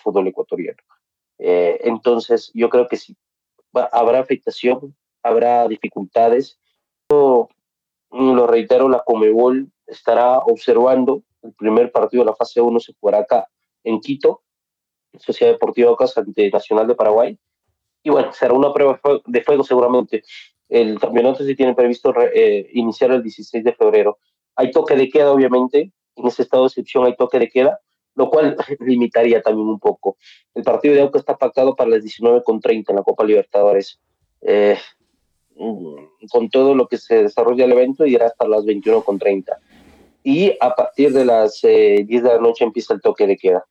fútbol 0.03 0.29
ecuatoriano. 0.29 0.79
Eh, 1.39 1.81
entonces, 1.85 2.51
yo 2.55 2.69
creo 2.69 2.89
que 2.89 2.97
sí, 2.97 3.17
habrá 3.73 4.21
afectación 4.21 4.95
habrá 5.27 5.67
dificultades. 5.69 6.59
Yo, 7.11 7.49
lo 8.11 8.47
reitero, 8.47 8.89
la 8.89 9.03
Comebol 9.05 9.71
estará 9.87 10.39
observando 10.39 11.23
el 11.43 11.53
primer 11.55 11.93
partido 11.93 12.25
de 12.25 12.31
la 12.31 12.37
fase 12.37 12.61
1 12.61 12.81
se 12.81 12.95
jugará 12.99 13.19
acá 13.19 13.49
en 13.85 14.01
Quito, 14.01 14.43
Sociedad 15.19 15.53
Deportiva 15.53 15.91
Ocas 15.91 16.17
ante 16.19 16.51
Nacional 16.51 16.87
de 16.87 16.95
Paraguay. 16.95 17.39
Y 18.07 18.11
bueno, 18.11 18.33
será 18.33 18.53
una 18.53 18.73
prueba 18.73 19.01
de 19.27 19.43
fuego 19.43 19.65
seguramente. 19.65 20.23
El 20.69 20.99
campeonato 20.99 21.45
se 21.45 21.55
tiene 21.55 21.75
previsto 21.75 22.15
eh, 22.35 22.69
iniciar 22.73 23.11
el 23.11 23.23
16 23.23 23.65
de 23.65 23.73
febrero. 23.73 24.19
Hay 24.55 24.71
toque 24.71 24.95
de 24.95 25.09
queda, 25.09 25.33
obviamente. 25.33 25.93
En 26.15 26.27
ese 26.27 26.43
estado 26.43 26.65
de 26.65 26.69
excepción 26.69 27.05
hay 27.05 27.17
toque 27.17 27.39
de 27.39 27.49
queda, 27.49 27.81
lo 28.15 28.31
cual 28.31 28.57
limitaría 28.81 29.43
también 29.43 29.69
un 29.69 29.79
poco. 29.79 30.17
El 30.55 30.63
partido 30.63 30.95
de 30.95 31.03
Aucas 31.03 31.21
está 31.21 31.37
pactado 31.37 31.75
para 31.75 31.91
las 31.91 32.05
19.30 32.05 32.85
en 32.89 32.97
la 32.97 33.03
Copa 33.03 33.25
Libertadores. 33.25 34.01
Eh, 34.43 34.79
Mm, 35.59 36.27
con 36.31 36.51
todo 36.51 36.75
lo 36.75 36.87
que 36.87 36.99
se 36.99 37.23
desarrolla 37.23 37.65
el 37.65 37.73
evento 37.73 38.05
irá 38.05 38.27
hasta 38.27 38.47
las 38.47 38.65
21.30. 38.65 39.57
Y 40.23 40.53
a 40.61 40.75
partir 40.75 41.13
de 41.13 41.25
las 41.25 41.61
10 41.63 41.73
eh, 41.73 42.05
de 42.07 42.21
la 42.21 42.39
noche 42.39 42.65
empieza 42.65 42.93
el 42.95 43.01
toque 43.01 43.27
de 43.27 43.37
queda. 43.37 43.65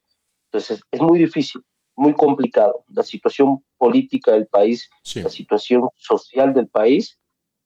Entonces 0.45 0.81
es 0.89 1.01
muy 1.01 1.19
difícil, 1.19 1.61
muy 1.95 2.13
complicado. 2.13 2.83
La 2.89 3.03
situación 3.03 3.63
política 3.77 4.31
del 4.31 4.47
país, 4.47 4.89
la 5.15 5.29
situación 5.29 5.89
social 5.95 6.53
del 6.53 6.67
país 6.67 7.19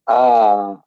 ha, 0.05 0.83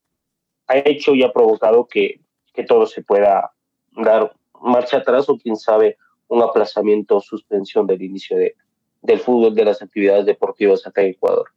ha, 0.67 0.77
hecho 0.79 1.15
y 1.15 1.23
ha 1.23 1.33
provocado 1.33 1.87
que, 1.87 2.21
que 2.53 2.65
todo 2.65 2.87
se 2.87 3.03
pueda 3.03 3.53
dar 3.93 4.35
marcha 4.61 4.99
atrás 4.99 5.29
o 5.29 5.37
quién 5.39 5.57
sabe 5.57 5.97
un 6.29 6.43
aplazamiento 6.43 7.17
o 7.17 7.21
suspensión 7.21 7.87
del 7.87 8.03
inicio 8.03 8.37
de, 8.37 8.57
del 9.03 9.21
fútbol, 9.21 9.55
de 9.55 9.65
las 9.65 9.83
actividades 9.83 10.25
deportivas 10.25 10.87
acá 10.87 11.03
en 11.03 11.11
Ecuador. 11.11 11.49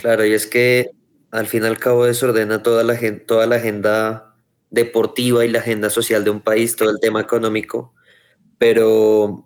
Claro, 0.00 0.24
y 0.24 0.32
es 0.32 0.46
que 0.46 0.90
al 1.30 1.46
fin 1.46 1.64
y 1.64 1.66
al 1.66 1.78
cabo 1.78 2.06
desordena 2.06 2.62
toda 2.62 2.82
la, 2.82 2.98
toda 3.26 3.46
la 3.46 3.56
agenda 3.56 4.34
deportiva 4.70 5.44
y 5.44 5.48
la 5.48 5.58
agenda 5.58 5.90
social 5.90 6.24
de 6.24 6.30
un 6.30 6.40
país, 6.40 6.76
todo 6.76 6.90
el 6.90 7.00
tema 7.00 7.20
económico. 7.20 7.92
Pero, 8.58 9.45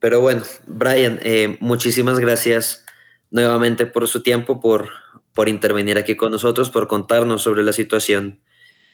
pero 0.00 0.20
bueno, 0.20 0.42
Brian, 0.66 1.20
eh, 1.22 1.58
muchísimas 1.60 2.18
gracias 2.18 2.84
nuevamente 3.30 3.86
por 3.86 4.08
su 4.08 4.22
tiempo, 4.22 4.60
por, 4.60 4.88
por 5.34 5.48
intervenir 5.48 5.98
aquí 5.98 6.16
con 6.16 6.32
nosotros, 6.32 6.70
por 6.70 6.88
contarnos 6.88 7.42
sobre 7.42 7.62
la 7.62 7.72
situación 7.72 8.40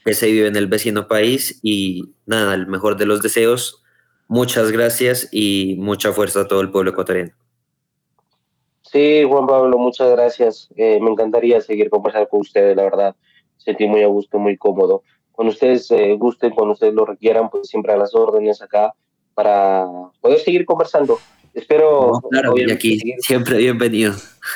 que 0.05 0.14
se 0.14 0.27
vive 0.27 0.49
en 0.49 0.57
el 0.57 0.66
vecino 0.66 1.09
país 1.09 1.61
y 1.62 2.14
nada, 2.27 2.55
el 2.55 2.66
mejor 2.66 2.97
de 2.97 3.07
los 3.07 3.23
deseos. 3.23 3.83
Muchas 4.29 4.73
gracias 4.73 5.29
y 5.31 5.77
mucha 5.79 6.12
fuerza 6.12 6.42
a 6.42 6.49
todo 6.49 6.61
el 6.61 6.71
pueblo 6.71 6.90
ecuatoriano. 6.90 7.33
Sí, 8.83 9.25
Juan 9.29 9.47
Pablo, 9.47 9.79
muchas 9.79 10.11
gracias. 10.11 10.69
Eh, 10.77 10.99
me 11.01 11.11
encantaría 11.11 11.61
seguir 11.61 11.90
conversando 11.90 12.29
con 12.29 12.40
ustedes, 12.40 12.77
la 12.77 12.85
verdad. 12.85 13.16
Sentí 13.57 13.87
muy 13.87 14.03
a 14.03 14.09
gusto, 14.09 14.38
muy 14.38 14.57
cómodo. 14.57 15.03
Cuando 15.33 15.53
ustedes 15.53 15.90
eh, 15.90 16.14
gusten, 16.16 16.51
cuando 16.51 16.73
ustedes 16.75 16.95
lo 16.95 17.05
requieran, 17.05 17.51
pues 17.51 17.69
siempre 17.69 17.92
a 17.92 17.97
las 17.97 18.14
órdenes 18.14 18.62
acá 18.62 18.95
para 19.37 19.87
poder 20.22 20.40
seguir 20.40 20.64
conversando. 20.64 21.18
Espero. 21.53 22.20
claro, 22.31 22.55
y 22.57 22.70
aquí 22.72 22.99
siempre 23.18 23.59
bienvenido. 23.59 24.14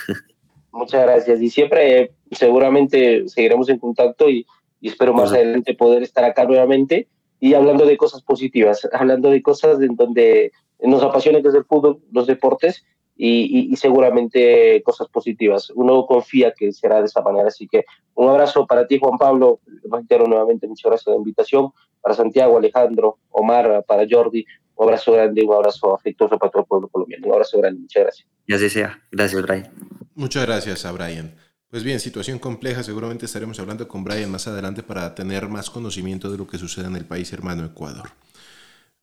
Muchas 0.73 1.03
gracias. 1.03 1.40
Y 1.40 1.51
siempre, 1.51 2.12
seguramente, 2.33 3.29
seguiremos 3.29 3.69
en 3.69 3.79
contacto 3.79 4.29
y, 4.29 4.47
espero 4.81 5.12
más 5.12 5.31
adelante 5.31 5.75
poder 5.75 6.03
estar 6.03 6.25
acá 6.25 6.47
nuevamente 6.47 7.07
y 7.38 7.53
hablando 7.53 7.85
de 7.85 7.99
cosas 7.99 8.23
positivas, 8.23 8.88
hablando 8.95 9.29
de 9.29 9.43
cosas 9.43 9.79
en 9.83 9.95
donde 9.95 10.53
nos 10.83 11.03
apasiona 11.03 11.43
que 11.43 11.49
es 11.49 11.55
el 11.55 11.67
fútbol, 11.67 11.98
los 12.11 12.27
deportes 12.27 12.83
y, 13.15 13.77
seguramente 13.77 14.83
cosas 14.83 15.09
positivas. 15.09 15.71
Uno 15.75 16.07
confía 16.07 16.54
que 16.57 16.73
será 16.73 17.00
de 17.00 17.07
esa 17.07 17.21
manera. 17.21 17.48
Así 17.48 17.69
que 17.69 17.85
un 18.15 18.31
abrazo 18.31 18.67
para 18.67 18.87
ti, 18.87 18.98
Juan 18.98 19.19
Pablo. 19.19 19.61
Reitero 19.90 20.27
nuevamente 20.27 20.67
muchas 20.67 20.88
gracias 20.88 21.04
por 21.04 21.15
la 21.15 21.19
invitación. 21.19 21.71
Para 22.00 22.15
Santiago, 22.15 22.57
Alejandro, 22.57 23.19
Omar, 23.29 23.85
para 23.87 24.07
Jordi. 24.11 24.46
Un 24.81 24.85
abrazo 24.85 25.12
grande, 25.12 25.42
un 25.44 25.52
abrazo 25.52 25.94
afectuoso 25.94 26.38
para 26.38 26.50
todo 26.50 26.62
el 26.62 26.66
pueblo 26.66 26.88
colombiano. 26.88 27.26
Un 27.26 27.33
abrazo 27.35 27.58
grande, 27.58 27.83
muchas 27.83 28.02
gracias. 28.02 28.28
Y 28.46 28.54
así 28.54 28.70
sea. 28.70 28.98
Gracias, 29.12 29.42
Brian. 29.42 29.70
Muchas 30.14 30.46
gracias 30.46 30.87
a 30.87 30.92
Brian. 30.92 31.35
Pues 31.68 31.85
bien, 31.85 32.00
situación 32.00 32.38
compleja, 32.38 32.83
seguramente 32.83 33.26
estaremos 33.26 33.60
hablando 33.60 33.87
con 33.87 34.04
Brian 34.04 34.31
más 34.31 34.48
adelante 34.48 34.83
para 34.83 35.14
tener 35.14 35.50
más 35.50 35.68
conocimiento 35.68 36.33
de 36.33 36.38
lo 36.38 36.46
que 36.46 36.56
sucede 36.56 36.87
en 36.87 36.96
el 36.96 37.04
país 37.04 37.31
hermano 37.31 37.66
Ecuador. 37.66 38.08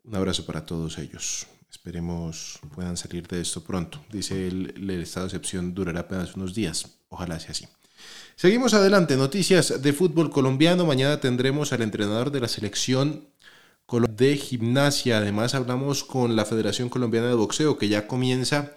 Un 0.04 0.16
abrazo 0.16 0.48
para 0.48 0.66
todos 0.66 0.98
ellos. 0.98 1.46
Esperemos 1.70 2.60
puedan 2.74 2.98
salir 2.98 3.28
de 3.28 3.42
esto 3.42 3.64
pronto. 3.64 4.00
Dice 4.12 4.48
el, 4.48 4.74
el 4.78 4.90
estado 4.90 5.28
de 5.28 5.38
excepción 5.38 5.76
durará 5.76 6.00
apenas 6.00 6.36
unos 6.36 6.56
días. 6.56 6.98
Ojalá 7.10 7.40
sea 7.40 7.52
así. 7.52 7.68
Seguimos 8.36 8.74
adelante. 8.74 9.16
Noticias 9.16 9.80
de 9.80 9.94
fútbol 9.94 10.32
colombiano. 10.32 10.88
Mañana 10.88 11.20
tendremos 11.20 11.72
al 11.72 11.84
entrenador 11.84 12.32
de 12.32 12.40
la 12.40 12.48
selección 12.48 13.28
de 13.90 14.36
gimnasia. 14.36 15.18
Además 15.18 15.56
hablamos 15.56 16.04
con 16.04 16.36
la 16.36 16.44
Federación 16.44 16.90
Colombiana 16.90 17.28
de 17.28 17.36
Boxeo 17.36 17.78
que 17.78 17.88
ya 17.88 18.06
comienza 18.06 18.74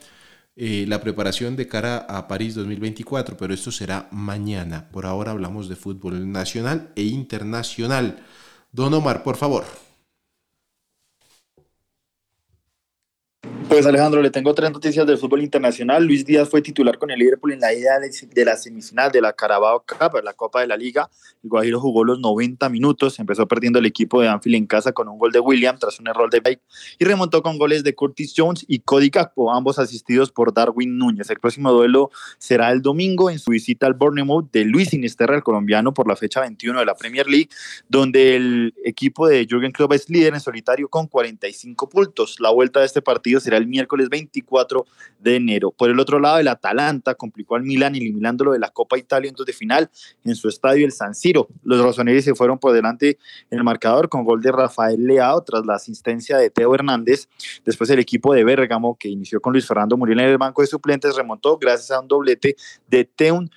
eh, 0.55 0.85
la 0.87 1.01
preparación 1.01 1.57
de 1.57 1.67
cara 1.67 1.99
a 1.99 2.29
París 2.29 2.55
2024, 2.55 3.37
pero 3.37 3.53
esto 3.53 3.73
será 3.73 4.09
mañana. 4.13 4.89
Por 4.91 5.07
ahora 5.07 5.33
hablamos 5.33 5.69
de 5.69 5.75
fútbol 5.75 6.31
nacional 6.31 6.93
e 6.95 7.03
internacional. 7.03 8.25
Don 8.71 8.95
Omar, 8.95 9.25
por 9.25 9.37
favor. 9.37 9.65
Pues 13.71 13.87
Alejandro, 13.87 14.21
le 14.21 14.31
tengo 14.31 14.53
tres 14.53 14.73
noticias 14.73 15.07
del 15.07 15.17
fútbol 15.17 15.43
internacional. 15.43 16.05
Luis 16.05 16.27
Díaz 16.27 16.49
fue 16.49 16.61
titular 16.61 16.99
con 16.99 17.09
el 17.13 17.21
Liverpool 17.21 17.53
en 17.53 17.61
la 17.61 17.73
ida 17.73 18.01
de 18.01 18.45
la 18.45 18.57
semifinal 18.57 19.13
de 19.13 19.21
la 19.21 19.33
Carabao 19.33 19.85
Cup, 19.87 20.21
la 20.25 20.33
Copa 20.33 20.61
de 20.61 20.67
la 20.67 20.77
Liga. 20.77 21.09
El 21.45 21.51
Guajiro 21.51 21.79
jugó 21.79 22.03
los 22.03 22.19
90 22.19 22.69
minutos, 22.69 23.21
empezó 23.21 23.47
perdiendo 23.47 23.79
el 23.79 23.87
equipo 23.87 24.21
de 24.21 24.29
Anfield 24.29 24.57
en 24.57 24.67
casa 24.67 24.91
con 24.91 25.09
un 25.09 25.21
gol 25.21 25.31
de 25.31 25.39
William 25.39 25.79
tras 25.79 26.01
un 26.01 26.09
error 26.09 26.29
de 26.31 26.41
Bake 26.41 26.61
y 26.99 27.05
remontó 27.05 27.45
con 27.45 27.59
goles 27.59 27.85
de 27.85 27.95
Curtis 27.95 28.35
Jones 28.37 28.65
y 28.67 28.81
Cody 28.81 29.09
Gakpo, 29.09 29.53
ambos 29.53 29.79
asistidos 29.79 30.33
por 30.33 30.53
Darwin 30.53 30.99
Núñez. 30.99 31.31
El 31.31 31.39
próximo 31.39 31.71
duelo 31.71 32.11
será 32.39 32.73
el 32.73 32.83
domingo 32.83 33.31
en 33.31 33.39
su 33.39 33.53
visita 33.53 33.87
al 33.87 33.95
Bournemouth 33.95 34.51
de 34.51 34.65
Luis 34.65 34.89
Sinisterra, 34.89 35.37
el 35.37 35.45
colombiano, 35.45 35.95
por 35.95 36.09
la 36.09 36.17
fecha 36.17 36.41
21 36.41 36.81
de 36.81 36.87
la 36.87 36.97
Premier 36.97 37.29
League, 37.29 37.49
donde 37.89 38.35
el 38.35 38.75
equipo 38.85 39.29
de 39.29 39.47
Jürgen 39.49 39.71
Klopp 39.71 39.93
es 39.93 40.11
líder 40.11 40.35
en 40.35 40.41
solitario 40.41 40.89
con 40.89 41.07
45 41.07 41.89
puntos. 41.89 42.41
La 42.41 42.51
vuelta 42.51 42.81
de 42.81 42.87
este 42.87 43.01
partido 43.01 43.39
será 43.39 43.60
el 43.61 43.69
miércoles 43.69 44.09
24 44.09 44.85
de 45.19 45.37
enero. 45.37 45.71
Por 45.71 45.91
el 45.91 46.01
otro 46.01 46.19
lado, 46.19 46.39
el 46.39 46.49
Atalanta 46.49 47.15
complicó 47.15 47.57
al 47.57 47.63
Milan 47.63 47.95
eliminándolo 47.95 48.53
de 48.53 48.59
la 48.59 48.71
Copa 48.71 48.99
Italia 48.99 49.29
en 49.29 49.35
dos 49.35 49.47
de 49.47 49.53
final 49.53 49.91
en 50.25 50.35
su 50.35 50.49
estadio 50.49 50.85
el 50.85 50.93
San 50.93 51.15
Siro. 51.15 51.49
Los 51.63 51.81
rosoneri 51.81 52.23
se 52.23 52.35
fueron 52.35 52.59
por 52.59 52.73
delante 52.73 53.19
en 53.51 53.59
el 53.59 53.65
marcador 53.65 54.09
con 54.09 54.25
gol 54.25 54.41
de 54.41 54.53
Rafael 54.53 55.05
Leao 55.07 55.43
tras 55.43 55.65
la 55.67 55.75
asistencia 55.75 56.37
de 56.39 56.51
Teo 56.51 56.75
Hernández. 56.75 57.29
Después 57.65 57.91
el 57.91 57.99
equipo 57.99 58.35
de 58.35 58.45
Bérgamo, 58.45 58.97
que 58.99 59.09
inició 59.09 59.41
con 59.41 59.53
Luis 59.53 59.67
Fernando 59.67 59.97
Muriel 59.97 60.21
en 60.21 60.29
el 60.31 60.39
banco 60.39 60.63
de 60.63 60.69
suplentes, 60.69 61.17
remontó 61.17 61.59
gracias 61.59 61.91
a 61.91 62.01
un 62.01 62.09
doblete 62.09 62.57
de 62.89 63.05
Teun 63.05 63.51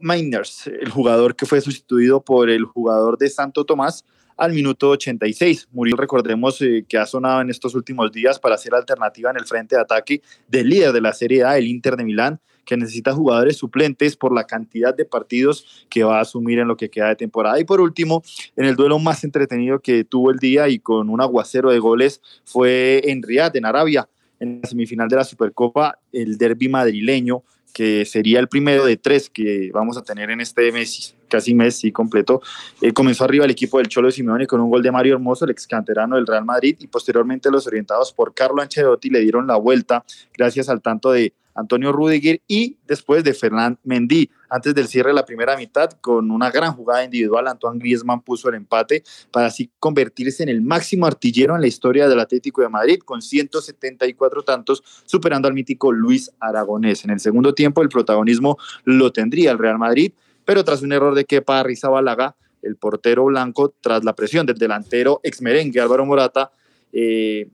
Miners, 0.00 0.66
el 0.68 0.90
jugador 0.90 1.36
que 1.36 1.44
fue 1.44 1.60
sustituido 1.60 2.22
por 2.22 2.48
el 2.48 2.64
jugador 2.64 3.18
de 3.18 3.28
Santo 3.28 3.64
Tomás, 3.64 4.04
al 4.36 4.52
minuto 4.52 4.90
86. 4.90 5.68
Muriel, 5.72 5.96
recordemos 5.96 6.60
eh, 6.60 6.84
que 6.88 6.98
ha 6.98 7.06
sonado 7.06 7.40
en 7.40 7.50
estos 7.50 7.74
últimos 7.74 8.12
días 8.12 8.38
para 8.38 8.58
ser 8.58 8.74
alternativa 8.74 9.30
en 9.30 9.36
el 9.38 9.46
frente 9.46 9.76
de 9.76 9.82
ataque 9.82 10.22
del 10.48 10.68
líder 10.68 10.92
de 10.92 11.00
la 11.00 11.12
Serie 11.12 11.44
A, 11.44 11.56
el 11.56 11.66
Inter 11.66 11.96
de 11.96 12.04
Milán, 12.04 12.40
que 12.64 12.76
necesita 12.76 13.14
jugadores 13.14 13.56
suplentes 13.56 14.16
por 14.16 14.34
la 14.34 14.44
cantidad 14.44 14.94
de 14.94 15.04
partidos 15.04 15.86
que 15.88 16.02
va 16.02 16.18
a 16.18 16.22
asumir 16.22 16.58
en 16.58 16.68
lo 16.68 16.76
que 16.76 16.90
queda 16.90 17.08
de 17.08 17.16
temporada. 17.16 17.58
Y 17.60 17.64
por 17.64 17.80
último, 17.80 18.22
en 18.56 18.66
el 18.66 18.76
duelo 18.76 18.98
más 18.98 19.24
entretenido 19.24 19.80
que 19.80 20.04
tuvo 20.04 20.30
el 20.30 20.38
día 20.38 20.68
y 20.68 20.80
con 20.80 21.08
un 21.08 21.20
aguacero 21.20 21.70
de 21.70 21.78
goles 21.78 22.20
fue 22.44 23.00
en 23.04 23.22
Riyadh, 23.22 23.56
en 23.56 23.64
Arabia, 23.64 24.08
en 24.40 24.60
la 24.62 24.68
semifinal 24.68 25.08
de 25.08 25.16
la 25.16 25.24
Supercopa, 25.24 25.98
el 26.12 26.36
derby 26.36 26.68
madrileño 26.68 27.42
que 27.76 28.06
sería 28.06 28.40
el 28.40 28.48
primero 28.48 28.86
de 28.86 28.96
tres 28.96 29.28
que 29.28 29.70
vamos 29.70 29.98
a 29.98 30.02
tener 30.02 30.30
en 30.30 30.40
este 30.40 30.72
mes, 30.72 31.14
casi 31.28 31.54
mes, 31.54 31.76
sí, 31.76 31.92
completo. 31.92 32.40
Eh, 32.80 32.94
comenzó 32.94 33.24
arriba 33.24 33.44
el 33.44 33.50
equipo 33.50 33.76
del 33.76 33.88
Cholo 33.88 34.10
Simeone 34.10 34.46
con 34.46 34.62
un 34.62 34.70
gol 34.70 34.82
de 34.82 34.90
Mario 34.90 35.12
Hermoso, 35.12 35.44
el 35.44 35.50
ex 35.50 35.66
canterano 35.66 36.16
del 36.16 36.26
Real 36.26 36.46
Madrid, 36.46 36.74
y 36.80 36.86
posteriormente 36.86 37.50
los 37.50 37.66
orientados 37.66 38.14
por 38.14 38.32
Carlo 38.32 38.62
Ancelotti 38.62 39.10
le 39.10 39.20
dieron 39.20 39.46
la 39.46 39.56
vuelta 39.56 40.06
gracias 40.34 40.70
al 40.70 40.80
tanto 40.80 41.12
de 41.12 41.34
Antonio 41.56 41.92
Rudiger 41.92 42.40
y 42.46 42.76
después 42.86 43.24
de 43.24 43.34
Fernand 43.34 43.78
Mendy. 43.82 44.30
Antes 44.48 44.74
del 44.74 44.86
cierre 44.86 45.10
de 45.10 45.14
la 45.14 45.24
primera 45.24 45.56
mitad, 45.56 45.90
con 46.00 46.30
una 46.30 46.50
gran 46.50 46.72
jugada 46.72 47.02
individual, 47.02 47.48
Antoine 47.48 47.80
Griezmann 47.80 48.20
puso 48.20 48.48
el 48.48 48.54
empate 48.54 49.02
para 49.32 49.46
así 49.46 49.70
convertirse 49.80 50.42
en 50.42 50.48
el 50.48 50.62
máximo 50.62 51.06
artillero 51.06 51.54
en 51.56 51.62
la 51.62 51.66
historia 51.66 52.08
del 52.08 52.20
Atlético 52.20 52.62
de 52.62 52.68
Madrid, 52.68 53.00
con 53.04 53.22
174 53.22 54.42
tantos, 54.42 54.82
superando 55.04 55.48
al 55.48 55.54
mítico 55.54 55.90
Luis 55.90 56.30
Aragonés. 56.38 57.04
En 57.04 57.10
el 57.10 57.20
segundo 57.20 57.54
tiempo, 57.54 57.82
el 57.82 57.88
protagonismo 57.88 58.58
lo 58.84 59.12
tendría 59.12 59.50
el 59.50 59.58
Real 59.58 59.78
Madrid, 59.78 60.12
pero 60.44 60.62
tras 60.62 60.82
un 60.82 60.92
error 60.92 61.14
de 61.14 61.24
Kepa 61.24 61.60
Arrizabalaga, 61.60 62.36
el 62.62 62.76
portero 62.76 63.24
blanco, 63.24 63.74
tras 63.80 64.04
la 64.04 64.14
presión 64.14 64.46
del 64.46 64.58
delantero 64.58 65.20
ex 65.22 65.40
merengue 65.42 65.80
Álvaro 65.80 66.04
Morata, 66.06 66.52
eh, 66.92 67.48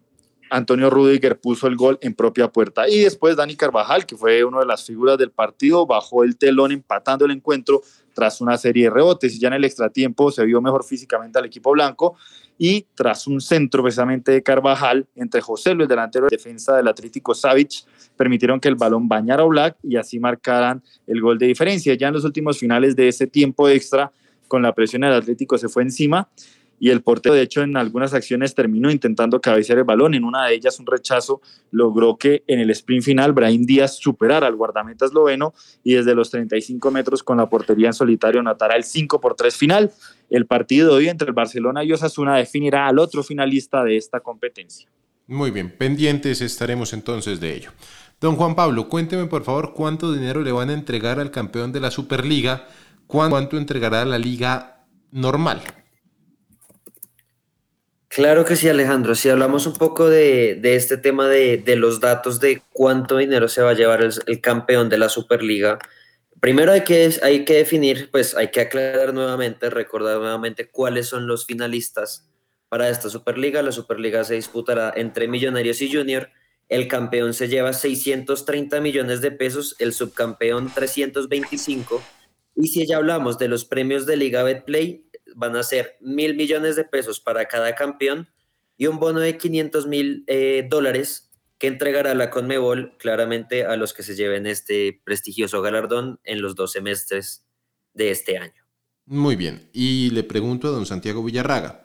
Antonio 0.53 0.91
Rudiger 0.91 1.41
puso 1.41 1.67
el 1.67 1.77
gol 1.77 1.99
en 2.03 2.15
propia 2.15 2.49
puerta. 2.49 2.87
Y 2.87 3.01
después 3.01 3.37
Dani 3.37 3.57
Carvajal, 3.57 4.05
que 4.05 4.17
fue 4.17 4.45
una 4.45 4.61
de 4.61 4.67
las 4.67 4.85
figuras 4.85 5.17
del 5.17 5.31
partido, 5.31 5.87
bajó 5.87 6.25
el 6.25 6.37
telón 6.37 6.73
empatando 6.73 7.25
el 7.25 7.31
encuentro 7.31 7.83
tras 8.13 8.43
una 8.43 8.59
serie 8.59 8.85
de 8.85 8.91
rebotes. 8.91 9.35
Y 9.35 9.41
ya 9.41 9.49
en 9.49 9.55
el 9.55 9.65
extratiempo 9.65 10.31
se 10.31 10.45
vio 10.45 10.61
mejor 10.61 10.85
físicamente 10.85 11.39
al 11.39 11.47
equipo 11.47 11.73
blanco. 11.73 12.17
Y 12.59 12.87
tras 12.95 13.27
un 13.27 13.41
centro 13.41 13.83
precisamente 13.83 14.31
de 14.31 14.43
Carvajal 14.43 15.07
entre 15.17 15.41
José 15.41 15.75
Luis, 15.75 15.89
delantero 15.89 16.27
de 16.27 16.37
defensa 16.37 16.77
del 16.77 16.87
Atlético 16.87 17.35
Savic, 17.35 17.87
permitieron 18.15 18.61
que 18.61 18.69
el 18.69 18.75
balón 18.75 19.09
bañara 19.09 19.43
a 19.43 19.47
Black 19.47 19.79
y 19.83 19.97
así 19.97 20.21
marcaran 20.21 20.83
el 21.07 21.23
gol 21.23 21.39
de 21.39 21.47
diferencia. 21.47 21.95
Ya 21.95 22.09
en 22.09 22.15
los 22.15 22.25
últimos 22.25 22.59
finales 22.59 22.95
de 22.95 23.09
ese 23.09 23.27
tiempo 23.27 23.71
extra, 23.71 24.13
con 24.49 24.61
la 24.61 24.75
presión 24.75 25.01
del 25.01 25.15
Atlético 25.15 25.57
se 25.57 25.71
fue 25.71 25.83
encima 25.83 26.29
y 26.83 26.91
el 26.91 27.01
portero 27.01 27.37
de 27.37 27.43
hecho 27.43 27.63
en 27.63 27.77
algunas 27.77 28.13
acciones 28.13 28.57
terminó 28.57 28.91
intentando 28.91 29.41
cabecear 29.41 29.79
el 29.79 29.85
balón, 29.85 30.15
en 30.15 30.25
una 30.25 30.47
de 30.47 30.55
ellas 30.57 30.81
un 30.81 30.87
rechazo 30.87 31.41
logró 31.71 32.17
que 32.17 32.43
en 32.49 32.59
el 32.59 32.71
sprint 32.71 33.05
final 33.05 33.33
Brahim 33.33 33.65
Díaz 33.65 33.99
superara 33.99 34.49
al 34.49 34.57
guardameta 34.57 35.05
esloveno 35.05 35.55
y 35.85 35.95
desde 35.95 36.17
los 36.17 36.29
35 36.31 36.91
metros 36.91 37.23
con 37.23 37.37
la 37.37 37.49
portería 37.49 37.87
en 37.87 37.93
solitario 37.93 38.41
anotará 38.41 38.75
el 38.75 38.83
5 38.83 39.21
por 39.21 39.37
3 39.37 39.57
final. 39.57 39.93
El 40.29 40.47
partido 40.47 40.89
de 40.89 40.95
hoy 40.97 41.09
entre 41.09 41.29
el 41.29 41.35
Barcelona 41.35 41.85
y 41.85 41.93
Osasuna 41.93 42.35
definirá 42.35 42.89
al 42.89 42.99
otro 42.99 43.23
finalista 43.23 43.85
de 43.85 43.97
esta 43.97 44.19
competencia. 44.19 44.89
Muy 45.29 45.53
bien, 45.53 45.71
pendientes 45.79 46.41
estaremos 46.41 46.93
entonces 46.95 47.39
de 47.39 47.55
ello. 47.55 47.71
Don 48.21 48.35
Juan 48.35 48.57
Pablo, 48.57 48.89
cuénteme 48.89 49.27
por 49.27 49.45
favor 49.45 49.73
cuánto 49.73 50.13
dinero 50.13 50.43
le 50.43 50.51
van 50.51 50.71
a 50.71 50.75
entregar 50.75 51.21
al 51.21 51.31
campeón 51.31 51.71
de 51.71 51.79
la 51.79 51.93
Superliga, 51.93 52.67
cuánto 53.07 53.57
entregará 53.57 54.05
la 54.05 54.19
liga 54.19 54.85
normal. 55.13 55.63
Claro 58.15 58.45
que 58.45 58.57
sí, 58.57 58.69
Alejandro. 58.69 59.15
Si 59.15 59.31
hablamos 59.31 59.67
un 59.67 59.73
poco 59.73 60.11
de, 60.11 60.61
este 60.63 60.99
tema 60.99 61.29
de, 61.29 61.63
los 61.77 61.99
datos 61.99 62.41
de 62.41 62.63
cuánto 62.71 63.17
dinero 63.17 63.49
se 63.49 63.63
va 63.63 63.71
a 63.71 63.75
llevar 63.75 64.03
el, 64.03 64.41
campeón 64.43 64.91
de 64.91 64.99
la 64.99 65.09
Superliga, 65.09 65.79
primero 66.39 66.73
hay 66.73 66.83
que, 66.83 67.11
hay 67.23 67.47
que 67.47 67.55
definir, 67.55 68.11
pues 68.11 68.37
hay 68.37 68.51
que 68.51 68.61
aclarar 68.61 69.15
nuevamente, 69.15 69.71
recordar 69.71 70.19
nuevamente 70.19 70.69
cuáles 70.69 71.07
son 71.07 71.27
los 71.27 71.47
finalistas 71.47 72.29
para 72.69 72.91
esta 72.91 73.09
Superliga. 73.09 73.63
La 73.63 73.73
Superliga 73.73 74.25
se 74.25 74.35
disputará 74.35 74.93
entre 74.95 75.27
Millonarios 75.27 75.81
y 75.81 75.91
Junior. 75.91 76.29
El 76.69 76.89
campeón 76.89 77.33
se 77.33 77.49
lleva 77.49 77.73
630 77.73 78.79
millones 78.83 79.23
de 79.23 79.31
pesos, 79.31 79.75
el 79.79 79.95
subcampeón 79.95 80.71
325. 80.75 82.03
Y 82.57 82.69
si 82.69 82.87
ya 82.87 82.99
hablamos 82.99 83.39
de 83.39 83.49
los 83.49 83.65
premios 83.65 84.05
de 84.05 84.19
Liga 84.19 84.43
Betplay, 84.43 85.03
van 85.35 85.57
a 85.57 85.63
ser 85.63 85.97
mil 86.01 86.35
millones 86.35 86.77
de 86.77 86.85
pesos 86.85 87.21
para 87.21 87.47
cada 87.47 87.75
campeón 87.75 88.29
y 88.77 88.87
un 88.87 88.99
bono 88.99 89.21
de 89.21 89.37
500 89.37 89.87
mil 89.87 90.25
eh, 90.27 90.67
dólares 90.69 91.31
que 91.59 91.69
entregará 91.69 92.15
la 92.15 92.31
Conmebol 92.31 92.97
claramente 92.99 93.65
a 93.65 93.77
los 93.77 93.95
que 93.95 94.03
se 94.03 94.17
lleven 94.17 94.47
este 94.47 95.01
prestigioso 95.05 95.63
galardón 95.63 96.19
en 96.25 96.43
los 96.43 96.57
dos 96.57 96.73
semestres 96.73 97.47
de 97.95 98.11
este 98.11 98.39
año. 98.39 98.63
Muy 99.07 99.37
bien, 99.37 99.69
y 99.73 100.11
le 100.11 100.25
pregunto 100.25 100.69
a 100.69 100.71
don 100.73 100.87
Santiago 100.87 101.23
Villarraga, 101.23 101.83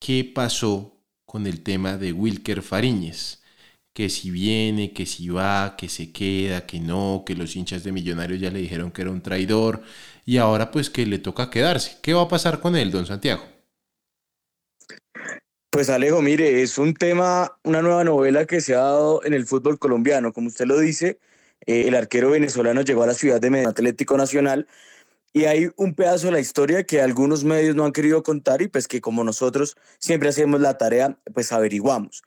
¿qué 0.00 0.30
pasó 0.34 1.04
con 1.24 1.46
el 1.46 1.62
tema 1.62 1.96
de 1.96 2.12
Wilker 2.12 2.62
Fariñez? 2.62 3.42
Que 3.96 4.10
si 4.10 4.30
viene, 4.30 4.92
que 4.92 5.06
si 5.06 5.30
va, 5.30 5.74
que 5.78 5.88
se 5.88 6.12
queda, 6.12 6.66
que 6.66 6.80
no, 6.80 7.24
que 7.24 7.34
los 7.34 7.56
hinchas 7.56 7.82
de 7.82 7.92
Millonarios 7.92 8.38
ya 8.38 8.50
le 8.50 8.58
dijeron 8.58 8.90
que 8.90 9.00
era 9.00 9.10
un 9.10 9.22
traidor, 9.22 9.80
y 10.26 10.36
ahora 10.36 10.70
pues 10.70 10.90
que 10.90 11.06
le 11.06 11.18
toca 11.18 11.48
quedarse. 11.48 11.96
¿Qué 12.02 12.12
va 12.12 12.20
a 12.24 12.28
pasar 12.28 12.60
con 12.60 12.76
él, 12.76 12.90
don 12.90 13.06
Santiago? 13.06 13.42
Pues 15.70 15.88
Alejo, 15.88 16.20
mire, 16.20 16.60
es 16.62 16.76
un 16.76 16.92
tema, 16.92 17.58
una 17.64 17.80
nueva 17.80 18.04
novela 18.04 18.44
que 18.44 18.60
se 18.60 18.74
ha 18.74 18.80
dado 18.80 19.24
en 19.24 19.32
el 19.32 19.46
fútbol 19.46 19.78
colombiano. 19.78 20.34
Como 20.34 20.48
usted 20.48 20.66
lo 20.66 20.78
dice, 20.78 21.18
eh, 21.64 21.88
el 21.88 21.94
arquero 21.94 22.30
venezolano 22.32 22.82
llegó 22.82 23.02
a 23.02 23.06
la 23.06 23.14
ciudad 23.14 23.40
de 23.40 23.48
Medellín 23.48 23.70
Atlético 23.70 24.18
Nacional 24.18 24.66
y 25.32 25.44
hay 25.46 25.70
un 25.76 25.94
pedazo 25.94 26.26
de 26.26 26.32
la 26.32 26.40
historia 26.40 26.84
que 26.84 27.00
algunos 27.00 27.44
medios 27.44 27.74
no 27.74 27.86
han 27.86 27.92
querido 27.92 28.22
contar 28.22 28.60
y 28.60 28.68
pues 28.68 28.88
que 28.88 29.00
como 29.00 29.24
nosotros 29.24 29.74
siempre 29.98 30.28
hacemos 30.28 30.60
la 30.60 30.76
tarea, 30.76 31.18
pues 31.32 31.50
averiguamos. 31.50 32.22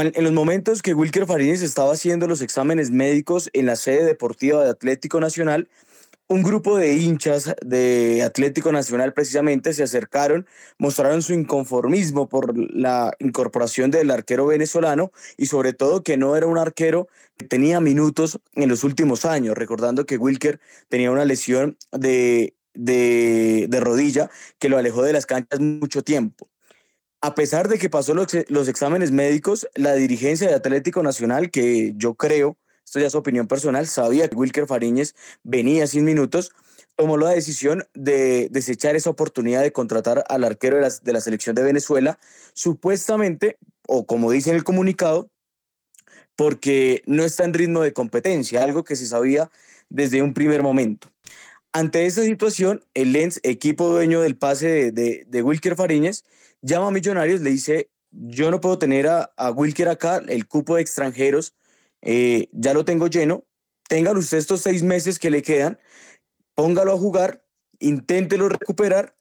En 0.00 0.24
los 0.24 0.32
momentos 0.32 0.80
que 0.80 0.94
Wilker 0.94 1.26
Farines 1.26 1.60
estaba 1.60 1.92
haciendo 1.92 2.26
los 2.26 2.40
exámenes 2.40 2.90
médicos 2.90 3.50
en 3.52 3.66
la 3.66 3.76
sede 3.76 4.04
deportiva 4.04 4.64
de 4.64 4.70
Atlético 4.70 5.20
Nacional, 5.20 5.68
un 6.28 6.42
grupo 6.42 6.78
de 6.78 6.96
hinchas 6.96 7.54
de 7.62 8.22
Atlético 8.22 8.72
Nacional 8.72 9.12
precisamente 9.12 9.74
se 9.74 9.82
acercaron, 9.82 10.46
mostraron 10.78 11.20
su 11.20 11.34
inconformismo 11.34 12.26
por 12.26 12.56
la 12.56 13.12
incorporación 13.18 13.90
del 13.90 14.10
arquero 14.10 14.46
venezolano 14.46 15.12
y 15.36 15.46
sobre 15.46 15.74
todo 15.74 16.02
que 16.02 16.16
no 16.16 16.36
era 16.36 16.46
un 16.46 16.56
arquero 16.56 17.08
que 17.36 17.46
tenía 17.46 17.80
minutos 17.80 18.40
en 18.54 18.70
los 18.70 18.84
últimos 18.84 19.26
años, 19.26 19.58
recordando 19.58 20.06
que 20.06 20.16
Wilker 20.16 20.58
tenía 20.88 21.10
una 21.10 21.26
lesión 21.26 21.76
de, 21.92 22.54
de, 22.72 23.78
rodilla 23.80 24.30
que 24.58 24.70
lo 24.70 24.78
alejó 24.78 25.02
de 25.02 25.12
las 25.12 25.26
canchas 25.26 25.60
mucho 25.60 26.02
tiempo. 26.02 26.48
A 27.22 27.34
pesar 27.34 27.68
de 27.68 27.78
que 27.78 27.88
pasó 27.88 28.14
los, 28.14 28.26
los 28.48 28.68
exámenes 28.68 29.12
médicos, 29.12 29.66
la 29.74 29.94
dirigencia 29.94 30.48
de 30.48 30.54
Atlético 30.54 31.02
Nacional, 31.02 31.50
que 31.50 31.94
yo 31.96 32.14
creo 32.14 32.58
esto 32.92 33.00
ya 33.00 33.06
es 33.06 33.14
opinión 33.14 33.46
personal, 33.46 33.86
sabía 33.86 34.28
que 34.28 34.36
Wilker 34.36 34.66
Fariñez 34.66 35.14
venía 35.42 35.86
sin 35.86 36.04
minutos, 36.04 36.52
tomó 36.94 37.16
la 37.16 37.30
decisión 37.30 37.86
de 37.94 38.48
desechar 38.50 38.96
esa 38.96 39.08
oportunidad 39.08 39.62
de 39.62 39.72
contratar 39.72 40.24
al 40.28 40.44
arquero 40.44 40.76
de 40.76 40.82
la, 40.82 40.90
de 41.02 41.12
la 41.14 41.22
selección 41.22 41.54
de 41.54 41.62
Venezuela, 41.62 42.18
supuestamente, 42.52 43.56
o 43.86 44.04
como 44.06 44.30
dice 44.30 44.50
en 44.50 44.56
el 44.56 44.64
comunicado, 44.64 45.30
porque 46.36 47.02
no 47.06 47.24
está 47.24 47.44
en 47.44 47.54
ritmo 47.54 47.80
de 47.80 47.94
competencia, 47.94 48.62
algo 48.62 48.84
que 48.84 48.96
se 48.96 49.06
sabía 49.06 49.50
desde 49.88 50.20
un 50.20 50.34
primer 50.34 50.62
momento. 50.62 51.10
Ante 51.72 52.04
esta 52.04 52.22
situación, 52.22 52.84
el 52.92 53.12
Lens, 53.12 53.40
equipo 53.42 53.88
dueño 53.88 54.20
del 54.20 54.36
pase 54.36 54.92
de, 54.92 55.24
de, 55.26 55.42
Wilker 55.42 55.76
Fariñez, 55.76 56.26
llama 56.62 56.88
a 56.88 56.90
Millonarios, 56.90 57.40
le 57.40 57.50
dice, 57.50 57.90
yo 58.10 58.50
no 58.50 58.60
puedo 58.60 58.78
tener 58.78 59.08
a, 59.08 59.32
a 59.36 59.50
Wilker 59.50 59.88
acá, 59.88 60.22
el 60.28 60.46
cupo 60.46 60.76
de 60.76 60.82
extranjeros 60.82 61.54
eh, 62.02 62.48
ya 62.52 62.74
lo 62.74 62.84
tengo 62.84 63.06
lleno, 63.06 63.44
tengan 63.88 64.16
usted 64.16 64.38
estos 64.38 64.60
seis 64.60 64.82
meses 64.82 65.18
que 65.18 65.30
le 65.30 65.42
quedan, 65.42 65.78
póngalo 66.54 66.92
a 66.92 66.98
jugar, 66.98 67.44
inténtelo 67.78 68.48
recuperar 68.48 69.16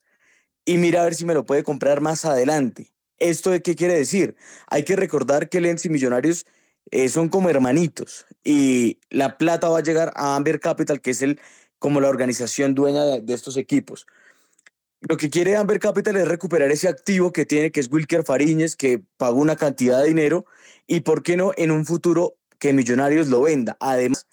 y 0.65 0.77
mira 0.77 1.01
a 1.01 1.05
ver 1.05 1.15
si 1.15 1.25
me 1.25 1.33
lo 1.33 1.45
puede 1.45 1.63
comprar 1.63 2.01
más 2.01 2.25
adelante. 2.25 2.91
¿Esto 3.19 3.51
de 3.51 3.61
qué 3.61 3.75
quiere 3.75 3.93
decir? 3.93 4.35
Hay 4.67 4.83
que 4.83 4.95
recordar 4.95 5.47
que 5.47 5.61
Lens 5.61 5.85
y 5.85 5.89
Millonarios 5.89 6.45
eh, 6.89 7.07
son 7.09 7.29
como 7.29 7.49
hermanitos 7.49 8.25
y 8.43 8.99
la 9.11 9.37
plata 9.37 9.69
va 9.69 9.79
a 9.79 9.83
llegar 9.83 10.11
a 10.15 10.35
Amber 10.35 10.59
Capital, 10.59 11.01
que 11.01 11.11
es 11.11 11.21
el 11.21 11.39
como 11.77 12.01
la 12.01 12.09
organización 12.09 12.75
dueña 12.75 13.03
de, 13.05 13.33
estos 13.33 13.57
equipos. 13.57 14.07
Lo 15.01 15.17
que 15.17 15.31
quiere 15.31 15.55
Amber 15.55 15.79
Capital 15.79 16.15
es 16.15 16.27
recuperar 16.27 16.71
ese 16.71 16.87
activo 16.87 17.33
que 17.33 17.45
tiene, 17.45 17.71
que 17.71 17.79
es 17.79 17.91
Wilker 17.91 18.23
Fariñez, 18.23 18.75
que 18.75 19.01
pagó 19.17 19.39
una 19.39 19.55
cantidad 19.55 19.99
de 19.99 20.07
dinero, 20.07 20.45
y 20.85 21.01
por 21.01 21.23
qué 21.23 21.35
no 21.37 21.53
en 21.57 21.71
un 21.71 21.85
futuro 21.85 22.35
que 22.59 22.71
Millonarios 22.71 23.27
lo 23.27 23.41
venda. 23.41 23.77
Además, 23.79 24.27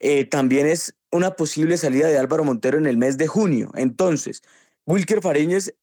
eh, 0.00 0.24
también 0.24 0.66
es 0.66 0.94
una 1.10 1.32
posible 1.32 1.76
salida 1.76 2.08
de 2.08 2.18
Álvaro 2.18 2.44
Montero 2.44 2.78
en 2.78 2.86
el 2.86 2.96
mes 2.96 3.18
de 3.18 3.26
junio. 3.26 3.70
Entonces, 3.74 4.42
Wilker 4.86 5.20
Fariñez, 5.20 5.74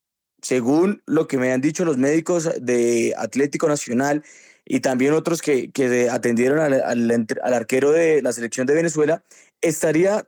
según 0.42 1.04
lo 1.06 1.28
que 1.28 1.38
me 1.38 1.52
han 1.54 1.62
dicho 1.62 1.86
los 1.86 1.98
médicos 1.98 2.50
de 2.60 3.14
Atlético 3.18 3.68
Nacional 3.68 4.24
y 4.66 4.80
también 4.80 5.14
otros 5.14 5.42
que, 5.42 5.72
que 5.72 6.10
atendieron 6.10 6.60
al, 6.60 6.74
al, 6.74 7.28
al 7.44 7.54
arquero 7.54 7.92
de 7.92 8.22
la 8.24 8.34
selección 8.34 8.66
de 8.66 8.74
Venezuela, 8.74 9.24
estaría 9.62 10.28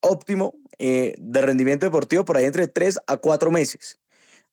óptimo 0.00 0.54
eh, 0.78 1.14
de 1.18 1.42
rendimiento 1.42 1.86
deportivo 1.86 2.24
por 2.24 2.36
ahí 2.36 2.44
entre 2.44 2.68
3 2.68 3.00
a 3.06 3.16
4 3.16 3.50
meses. 3.50 4.00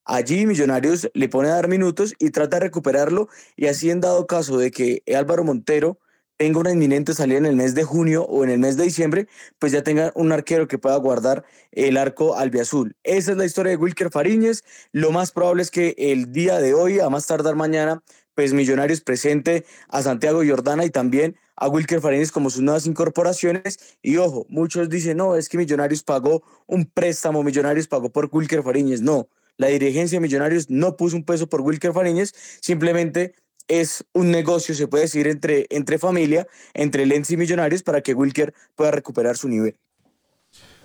Allí 0.04 0.46
Millonarios 0.46 1.10
le 1.14 1.28
pone 1.28 1.48
a 1.48 1.54
dar 1.54 1.68
minutos 1.68 2.14
y 2.18 2.30
trata 2.30 2.56
de 2.56 2.64
recuperarlo 2.64 3.28
y 3.56 3.66
así 3.66 3.90
en 3.90 4.00
dado 4.00 4.26
caso 4.26 4.58
de 4.58 4.70
que 4.70 5.02
Álvaro 5.14 5.44
Montero 5.44 5.98
tenga 6.40 6.58
una 6.58 6.72
inminente 6.72 7.12
salida 7.12 7.36
en 7.36 7.44
el 7.44 7.54
mes 7.54 7.74
de 7.74 7.84
junio 7.84 8.24
o 8.24 8.44
en 8.44 8.48
el 8.48 8.58
mes 8.58 8.78
de 8.78 8.84
diciembre, 8.84 9.28
pues 9.58 9.72
ya 9.72 9.82
tenga 9.82 10.10
un 10.14 10.32
arquero 10.32 10.66
que 10.68 10.78
pueda 10.78 10.96
guardar 10.96 11.44
el 11.70 11.98
arco 11.98 12.34
albiazul. 12.34 12.96
Esa 13.02 13.32
es 13.32 13.36
la 13.36 13.44
historia 13.44 13.72
de 13.72 13.76
Wilker 13.76 14.10
Fariñez. 14.10 14.64
Lo 14.90 15.12
más 15.12 15.32
probable 15.32 15.60
es 15.60 15.70
que 15.70 15.94
el 15.98 16.32
día 16.32 16.58
de 16.58 16.72
hoy, 16.72 16.98
a 16.98 17.10
más 17.10 17.26
tardar 17.26 17.56
mañana, 17.56 18.02
pues 18.34 18.54
Millonarios 18.54 19.02
presente 19.02 19.66
a 19.88 20.00
Santiago 20.00 20.40
Jordana 20.42 20.86
y 20.86 20.90
también 20.90 21.36
a 21.60 21.68
Wilker 21.68 22.00
Fariñez 22.00 22.32
como 22.32 22.50
sus 22.50 22.62
nuevas 22.62 22.86
incorporaciones. 22.86 23.78
Y 24.02 24.16
ojo, 24.16 24.46
muchos 24.48 24.88
dicen, 24.88 25.18
no, 25.18 25.36
es 25.36 25.48
que 25.48 25.58
Millonarios 25.58 26.02
pagó 26.02 26.42
un 26.66 26.86
préstamo, 26.86 27.44
Millonarios 27.44 27.86
pagó 27.86 28.10
por 28.10 28.28
Wilker 28.32 28.62
Fariñez. 28.62 29.02
No, 29.02 29.28
la 29.56 29.68
dirigencia 29.68 30.16
de 30.16 30.22
Millonarios 30.22 30.70
no 30.70 30.96
puso 30.96 31.16
un 31.16 31.24
peso 31.24 31.46
por 31.46 31.60
Wilker 31.60 31.92
Fariñez, 31.92 32.32
simplemente 32.60 33.34
es 33.68 34.04
un 34.14 34.30
negocio, 34.30 34.74
se 34.74 34.88
puede 34.88 35.04
decir, 35.04 35.28
entre, 35.28 35.66
entre 35.70 35.98
familia, 35.98 36.48
entre 36.74 37.06
Lens 37.06 37.30
y 37.30 37.36
Millonarios 37.36 37.82
para 37.82 38.00
que 38.00 38.14
Wilker 38.14 38.54
pueda 38.74 38.90
recuperar 38.90 39.36
su 39.36 39.48
nivel. 39.48 39.76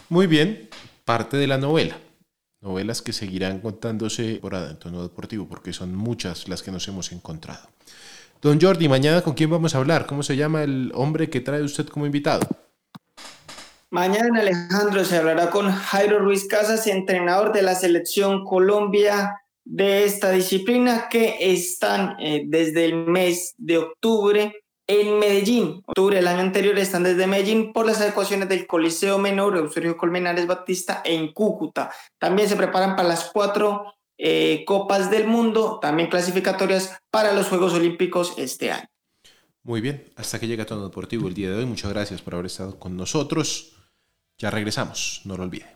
Muy 0.10 0.28
bien, 0.28 0.70
parte 1.04 1.38
de 1.38 1.48
la 1.48 1.58
novela. 1.58 1.98
Novelas 2.62 3.02
que 3.02 3.14
seguirán 3.14 3.62
contándose 3.62 4.40
por 4.42 4.54
en 4.56 4.78
tono 4.78 5.04
deportivo, 5.04 5.48
porque 5.48 5.72
son 5.72 5.96
muchas 5.96 6.48
las 6.48 6.62
que 6.62 6.72
nos 6.72 6.88
hemos 6.88 7.12
encontrado. 7.12 7.70
Don 8.42 8.60
Jordi, 8.62 8.88
mañana 8.88 9.22
con 9.22 9.34
quién 9.34 9.50
vamos 9.50 9.76
a 9.76 9.80
hablar? 9.80 10.06
¿Cómo 10.06 10.24
se 10.24 10.36
llama 10.36 10.64
el 10.64 10.92
hombre 10.94 11.30
que 11.30 11.42
trae 11.42 11.64
usted 11.64 11.88
como 11.88 12.06
invitado? 12.06 12.48
Mañana 13.90 14.42
Alejandro 14.42 15.06
se 15.06 15.18
hablará 15.18 15.50
con 15.50 15.72
Jairo 15.72 16.20
Ruiz 16.20 16.48
Casas, 16.48 16.86
entrenador 16.88 17.54
de 17.54 17.62
la 17.62 17.76
selección 17.76 18.44
Colombia 18.44 19.42
de 19.64 20.06
esta 20.06 20.32
disciplina 20.32 21.08
que 21.10 21.38
están 21.40 22.16
eh, 22.20 22.44
desde 22.46 22.86
el 22.86 23.08
mes 23.08 23.56
de 23.58 23.80
octubre 23.80 24.54
en 24.88 25.18
Medellín. 25.18 25.82
Octubre 25.88 26.18
del 26.18 26.28
año 26.28 26.42
anterior 26.42 26.78
están 26.78 27.04
desde 27.04 27.26
Medellín 27.26 27.74
por 27.74 27.86
las 27.86 28.00
adecuaciones 28.02 28.48
del 28.48 28.68
Coliseo 28.68 29.18
Menor 29.18 29.58
Eusebio 29.58 29.98
Colmenares 29.98 30.46
Batista 30.46 31.02
en 31.04 31.34
Cúcuta. 31.34 31.92
También 32.20 32.48
se 32.48 32.56
preparan 32.56 32.96
para 32.96 33.08
las 33.08 33.32
cuatro 33.32 33.95
eh, 34.18 34.64
Copas 34.66 35.12
del 35.12 35.28
Mundo, 35.28 35.80
también 35.82 36.10
clasificatorias 36.10 36.98
para 37.10 37.34
los 37.34 37.48
Juegos 37.48 37.74
Olímpicos 37.74 38.34
este 38.38 38.72
año. 38.72 38.88
Muy 39.64 39.82
bien, 39.82 40.12
hasta 40.16 40.40
que 40.40 40.48
llega 40.48 40.66
Tono 40.66 40.84
Deportivo 40.84 41.28
el 41.28 41.34
día 41.34 41.50
de 41.50 41.58
hoy. 41.58 41.66
Muchas 41.66 41.92
gracias 41.92 42.22
por 42.22 42.36
haber 42.36 42.46
estado 42.46 42.78
con 42.78 42.96
nosotros. 42.96 43.74
Ya 44.38 44.52
regresamos, 44.52 45.22
no 45.26 45.38
lo 45.38 45.44
olvide. 45.44 45.75